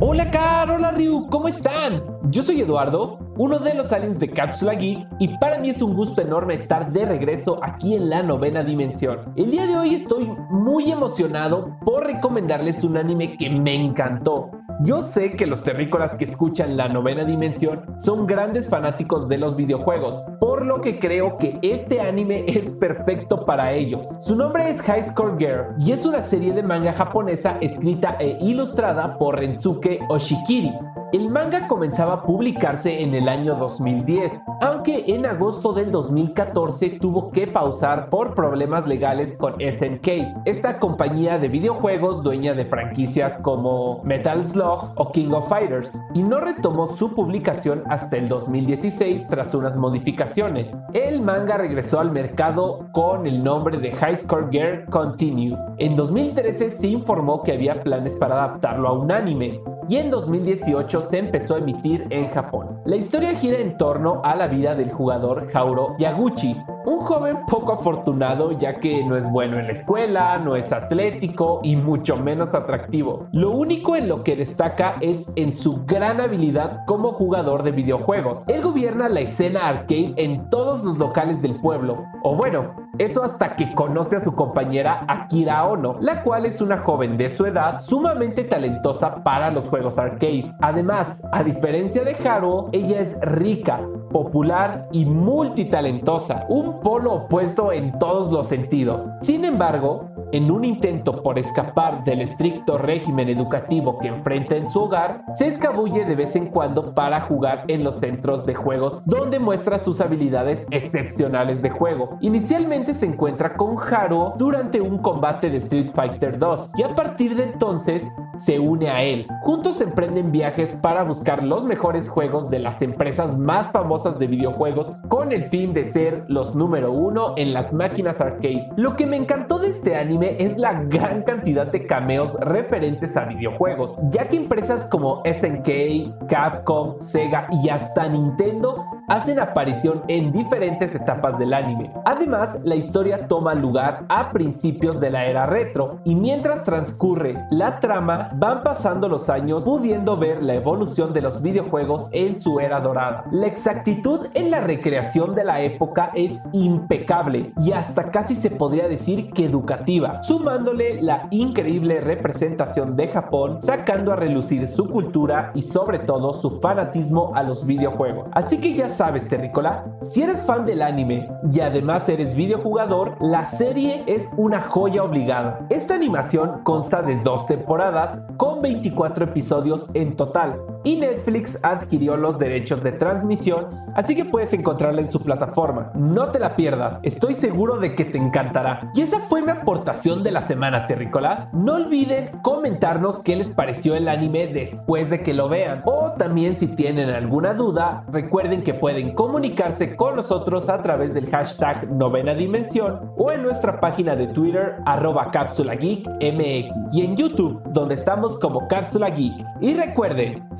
Hola 0.00 0.30
Car, 0.30 0.70
hola 0.70 0.92
Ryu, 0.92 1.26
¿cómo 1.28 1.48
están? 1.48 2.04
Yo 2.30 2.44
soy 2.44 2.60
Eduardo, 2.60 3.18
uno 3.36 3.58
de 3.58 3.74
los 3.74 3.90
aliens 3.90 4.20
de 4.20 4.30
Cápsula 4.30 4.74
Geek, 4.74 5.08
y 5.18 5.36
para 5.38 5.58
mí 5.58 5.70
es 5.70 5.82
un 5.82 5.96
gusto 5.96 6.20
enorme 6.20 6.54
estar 6.54 6.92
de 6.92 7.04
regreso 7.04 7.58
aquí 7.64 7.96
en 7.96 8.08
la 8.08 8.22
novena 8.22 8.62
dimensión. 8.62 9.32
El 9.34 9.50
día 9.50 9.66
de 9.66 9.76
hoy 9.76 9.96
estoy 9.96 10.30
muy 10.50 10.92
emocionado 10.92 11.76
por 11.84 12.06
recomendarles 12.06 12.84
un 12.84 12.96
anime 12.96 13.36
que 13.36 13.50
me 13.50 13.74
encantó. 13.74 14.52
Yo 14.80 15.02
sé 15.02 15.32
que 15.32 15.48
los 15.48 15.64
terrícolas 15.64 16.14
que 16.14 16.24
escuchan 16.24 16.76
la 16.76 16.88
novena 16.88 17.24
dimensión 17.24 17.82
son 17.98 18.28
grandes 18.28 18.68
fanáticos 18.68 19.26
de 19.26 19.36
los 19.36 19.56
videojuegos, 19.56 20.22
por 20.38 20.64
lo 20.64 20.80
que 20.80 21.00
creo 21.00 21.36
que 21.36 21.58
este 21.62 22.00
anime 22.00 22.44
es 22.46 22.74
perfecto 22.74 23.44
para 23.44 23.72
ellos. 23.72 24.06
Su 24.20 24.36
nombre 24.36 24.70
es 24.70 24.80
High 24.82 25.08
Score 25.08 25.36
Girl 25.36 25.74
y 25.80 25.90
es 25.90 26.06
una 26.06 26.22
serie 26.22 26.52
de 26.52 26.62
manga 26.62 26.92
japonesa 26.92 27.58
escrita 27.60 28.16
e 28.20 28.38
ilustrada 28.40 29.18
por 29.18 29.40
Rensuke 29.40 29.98
Oshikiri. 30.08 30.72
El 31.10 31.30
manga 31.30 31.66
comenzaba 31.66 32.12
a 32.12 32.22
publicarse 32.22 33.02
en 33.02 33.14
el 33.14 33.30
año 33.30 33.54
2010, 33.54 34.30
aunque 34.60 35.04
en 35.08 35.24
agosto 35.24 35.72
del 35.72 35.90
2014 35.90 36.98
tuvo 37.00 37.30
que 37.30 37.46
pausar 37.46 38.10
por 38.10 38.34
problemas 38.34 38.86
legales 38.86 39.34
con 39.34 39.54
SNK, 39.54 40.44
esta 40.44 40.78
compañía 40.78 41.38
de 41.38 41.48
videojuegos 41.48 42.22
dueña 42.22 42.52
de 42.52 42.66
franquicias 42.66 43.38
como 43.38 44.02
Metal 44.04 44.46
Slug 44.46 44.67
o 44.68 45.12
King 45.12 45.30
of 45.32 45.48
Fighters, 45.48 45.92
y 46.14 46.22
no 46.22 46.40
retomó 46.40 46.86
su 46.86 47.14
publicación 47.14 47.82
hasta 47.88 48.16
el 48.16 48.28
2016 48.28 49.26
tras 49.28 49.54
unas 49.54 49.76
modificaciones. 49.76 50.76
El 50.94 51.22
manga 51.22 51.56
regresó 51.56 52.00
al 52.00 52.10
mercado 52.10 52.88
con 52.92 53.26
el 53.26 53.42
nombre 53.42 53.78
de 53.78 53.92
High 53.92 54.16
Score 54.16 54.48
Girl 54.50 54.84
Continue. 54.90 55.56
En 55.78 55.96
2013 55.96 56.70
se 56.70 56.86
informó 56.88 57.42
que 57.42 57.52
había 57.52 57.82
planes 57.82 58.16
para 58.16 58.44
adaptarlo 58.44 58.88
a 58.88 58.92
un 58.92 59.10
anime, 59.10 59.60
y 59.88 59.96
en 59.96 60.10
2018 60.10 61.02
se 61.02 61.18
empezó 61.18 61.54
a 61.54 61.58
emitir 61.58 62.06
en 62.10 62.28
Japón. 62.28 62.80
La 62.84 62.96
historia 62.96 63.34
gira 63.34 63.58
en 63.58 63.76
torno 63.76 64.20
a 64.24 64.36
la 64.36 64.46
vida 64.46 64.74
del 64.74 64.92
jugador 64.92 65.48
Hauro 65.54 65.96
Yaguchi, 65.98 66.56
un 66.84 67.00
joven 67.00 67.38
poco 67.46 67.72
afortunado 67.72 68.52
ya 68.52 68.80
que 68.80 69.04
no 69.04 69.16
es 69.16 69.30
bueno 69.30 69.58
en 69.58 69.66
la 69.66 69.72
escuela, 69.72 70.38
no 70.38 70.56
es 70.56 70.72
atlético 70.72 71.60
y 71.62 71.76
mucho 71.76 72.16
menos 72.16 72.54
atractivo. 72.54 73.28
Lo 73.32 73.50
único 73.50 73.96
en 73.96 74.08
lo 74.08 74.24
que 74.24 74.36
destaca 74.36 74.96
es 75.00 75.30
en 75.36 75.52
su 75.52 75.84
gran 75.84 76.20
habilidad 76.20 76.84
como 76.86 77.12
jugador 77.12 77.62
de 77.62 77.72
videojuegos. 77.72 78.42
Él 78.46 78.62
gobierna 78.62 79.08
la 79.08 79.20
escena 79.20 79.68
arcade 79.68 80.14
en 80.16 80.48
todos 80.50 80.84
los 80.84 80.98
locales 80.98 81.42
del 81.42 81.60
pueblo, 81.60 82.04
o 82.22 82.36
bueno, 82.36 82.87
eso 82.98 83.22
hasta 83.22 83.56
que 83.56 83.74
conoce 83.74 84.16
a 84.16 84.20
su 84.20 84.34
compañera 84.34 85.04
Akira 85.08 85.64
Ono, 85.64 85.96
la 86.00 86.22
cual 86.22 86.46
es 86.46 86.60
una 86.60 86.78
joven 86.78 87.16
de 87.16 87.30
su 87.30 87.46
edad 87.46 87.80
sumamente 87.80 88.44
talentosa 88.44 89.22
para 89.22 89.50
los 89.50 89.68
juegos 89.68 89.98
arcade. 89.98 90.52
Además, 90.60 91.22
a 91.32 91.42
diferencia 91.42 92.04
de 92.04 92.16
Haruo, 92.28 92.70
ella 92.72 93.00
es 93.00 93.18
rica, 93.20 93.80
popular 94.08 94.88
y 94.92 95.04
multitalentosa, 95.04 96.46
un 96.48 96.80
polo 96.80 97.12
opuesto 97.14 97.72
en 97.72 97.98
todos 97.98 98.32
los 98.32 98.46
sentidos. 98.46 99.10
Sin 99.22 99.44
embargo, 99.44 100.10
en 100.32 100.50
un 100.50 100.64
intento 100.64 101.22
por 101.22 101.38
escapar 101.38 102.04
del 102.04 102.20
estricto 102.20 102.78
régimen 102.78 103.28
educativo 103.28 103.98
que 103.98 104.08
enfrenta 104.08 104.56
en 104.56 104.66
su 104.66 104.82
hogar, 104.82 105.24
se 105.34 105.46
escabulle 105.46 106.04
de 106.04 106.16
vez 106.16 106.36
en 106.36 106.46
cuando 106.46 106.94
para 106.94 107.20
jugar 107.20 107.64
en 107.68 107.84
los 107.84 107.96
centros 107.96 108.44
de 108.46 108.54
juegos 108.54 109.00
donde 109.04 109.38
muestra 109.38 109.78
sus 109.78 110.00
habilidades 110.00 110.66
excepcionales 110.70 111.62
de 111.62 111.70
juego. 111.70 112.18
Inicialmente 112.20 112.94
se 112.94 113.06
encuentra 113.06 113.56
con 113.56 113.76
Haruo 113.78 114.34
durante 114.36 114.80
un 114.80 114.98
combate 114.98 115.50
de 115.50 115.58
Street 115.58 115.90
Fighter 115.92 116.38
2 116.38 116.70
y 116.76 116.82
a 116.82 116.94
partir 116.94 117.34
de 117.34 117.44
entonces 117.44 118.04
se 118.36 118.58
une 118.58 118.90
a 118.90 119.02
él. 119.02 119.26
Juntos 119.42 119.80
emprenden 119.80 120.30
viajes 120.30 120.74
para 120.74 121.02
buscar 121.02 121.42
los 121.42 121.64
mejores 121.64 122.08
juegos 122.08 122.50
de 122.50 122.60
las 122.60 122.82
empresas 122.82 123.36
más 123.36 123.70
famosas 123.70 123.97
de 124.04 124.26
videojuegos 124.28 124.92
con 125.08 125.32
el 125.32 125.42
fin 125.44 125.72
de 125.72 125.90
ser 125.90 126.24
los 126.28 126.54
número 126.54 126.92
uno 126.92 127.34
en 127.36 127.52
las 127.52 127.72
máquinas 127.72 128.20
arcade. 128.20 128.70
Lo 128.76 128.94
que 128.96 129.06
me 129.06 129.16
encantó 129.16 129.58
de 129.58 129.70
este 129.70 129.96
anime 129.96 130.36
es 130.38 130.56
la 130.56 130.84
gran 130.84 131.22
cantidad 131.22 131.66
de 131.66 131.86
cameos 131.86 132.34
referentes 132.40 133.16
a 133.16 133.24
videojuegos, 133.24 133.98
ya 134.10 134.28
que 134.28 134.36
empresas 134.36 134.86
como 134.86 135.22
SNK, 135.24 136.28
Capcom, 136.28 137.00
Sega 137.00 137.48
y 137.62 137.68
hasta 137.68 138.08
Nintendo 138.08 138.84
hacen 139.08 139.38
aparición 139.38 140.02
en 140.08 140.32
diferentes 140.32 140.94
etapas 140.94 141.38
del 141.38 141.54
anime. 141.54 141.92
Además, 142.04 142.58
la 142.64 142.76
historia 142.76 143.26
toma 143.26 143.54
lugar 143.54 144.04
a 144.08 144.30
principios 144.30 145.00
de 145.00 145.10
la 145.10 145.26
era 145.26 145.46
retro 145.46 146.00
y 146.04 146.14
mientras 146.14 146.64
transcurre 146.64 147.46
la 147.50 147.80
trama 147.80 148.30
van 148.34 148.62
pasando 148.62 149.08
los 149.08 149.28
años 149.28 149.64
pudiendo 149.64 150.16
ver 150.16 150.42
la 150.42 150.54
evolución 150.54 151.12
de 151.12 151.22
los 151.22 151.42
videojuegos 151.42 152.08
en 152.12 152.38
su 152.38 152.60
era 152.60 152.80
dorada. 152.80 153.24
La 153.32 153.46
exactitud 153.46 154.28
en 154.34 154.50
la 154.50 154.60
recreación 154.60 155.34
de 155.34 155.44
la 155.44 155.62
época 155.62 156.10
es 156.14 156.40
impecable 156.52 157.52
y 157.60 157.72
hasta 157.72 158.10
casi 158.10 158.34
se 158.34 158.50
podría 158.50 158.88
decir 158.88 159.30
que 159.32 159.44
educativa, 159.44 160.22
sumándole 160.22 161.02
la 161.02 161.28
increíble 161.30 162.00
representación 162.00 162.96
de 162.96 163.08
Japón, 163.08 163.60
sacando 163.62 164.12
a 164.12 164.16
relucir 164.16 164.68
su 164.68 164.88
cultura 164.88 165.52
y 165.54 165.62
sobre 165.62 165.98
todo 165.98 166.32
su 166.32 166.60
fanatismo 166.60 167.32
a 167.34 167.42
los 167.42 167.66
videojuegos. 167.66 168.28
Así 168.32 168.58
que 168.58 168.74
ya 168.74 168.88
sabes, 168.98 169.28
Terrícola, 169.28 169.84
si 170.02 170.24
eres 170.24 170.42
fan 170.42 170.66
del 170.66 170.82
anime 170.82 171.30
y 171.52 171.60
además 171.60 172.08
eres 172.08 172.34
videojugador, 172.34 173.16
la 173.20 173.46
serie 173.46 174.02
es 174.08 174.28
una 174.36 174.60
joya 174.60 175.04
obligada. 175.04 175.64
Esta 175.70 175.94
animación 175.94 176.64
consta 176.64 177.00
de 177.02 177.14
dos 177.20 177.46
temporadas 177.46 178.22
con 178.36 178.60
24 178.60 179.26
episodios 179.26 179.88
en 179.94 180.16
total 180.16 180.60
y 180.84 180.96
Netflix 180.96 181.58
adquirió 181.62 182.16
los 182.16 182.38
derechos 182.38 182.82
de 182.82 182.92
transmisión, 182.92 183.66
así 183.94 184.14
que 184.14 184.24
puedes 184.24 184.52
encontrarla 184.52 185.00
en 185.00 185.10
su 185.10 185.20
plataforma. 185.20 185.90
No 185.94 186.30
te 186.30 186.38
la 186.38 186.56
pierdas, 186.56 186.98
estoy 187.02 187.34
seguro 187.34 187.78
de 187.78 187.94
que 187.94 188.04
te 188.04 188.18
encantará. 188.18 188.90
Y 188.94 189.02
esa 189.02 189.20
fue 189.20 189.42
mi 189.42 189.50
aportación 189.50 190.22
de 190.22 190.30
la 190.30 190.42
semana, 190.42 190.86
terrícolas. 190.86 191.52
No 191.52 191.74
olviden 191.74 192.28
comentarnos 192.42 193.20
qué 193.20 193.36
les 193.36 193.52
pareció 193.52 193.94
el 193.94 194.08
anime 194.08 194.46
después 194.48 195.10
de 195.10 195.22
que 195.22 195.34
lo 195.34 195.48
vean. 195.48 195.82
O 195.84 196.12
también 196.12 196.56
si 196.56 196.68
tienen 196.68 197.10
alguna 197.10 197.54
duda, 197.54 198.04
recuerden 198.10 198.62
que 198.62 198.74
pueden 198.74 199.14
comunicarse 199.14 199.96
con 199.96 200.16
nosotros 200.16 200.68
a 200.68 200.82
través 200.82 201.14
del 201.14 201.30
hashtag 201.30 201.90
novena 201.90 202.34
dimensión 202.34 203.12
o 203.16 203.32
en 203.32 203.42
nuestra 203.42 203.80
página 203.80 204.16
de 204.16 204.28
Twitter 204.28 204.76
arroba 204.86 205.30
cápsula 205.30 205.74
geek 205.74 206.08
y 206.20 207.02
en 207.02 207.16
YouTube 207.16 207.60
donde 207.72 207.94
estamos 207.94 208.36
como 208.38 208.68
cápsula 208.68 209.10
geek. 209.10 209.34
Y 209.60 209.74
recuerden, 209.74 210.46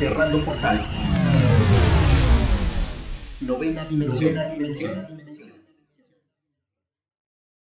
Cerrando 0.00 0.42
portal. 0.46 0.82
Novena 3.42 3.84
dimensión. 3.84 5.19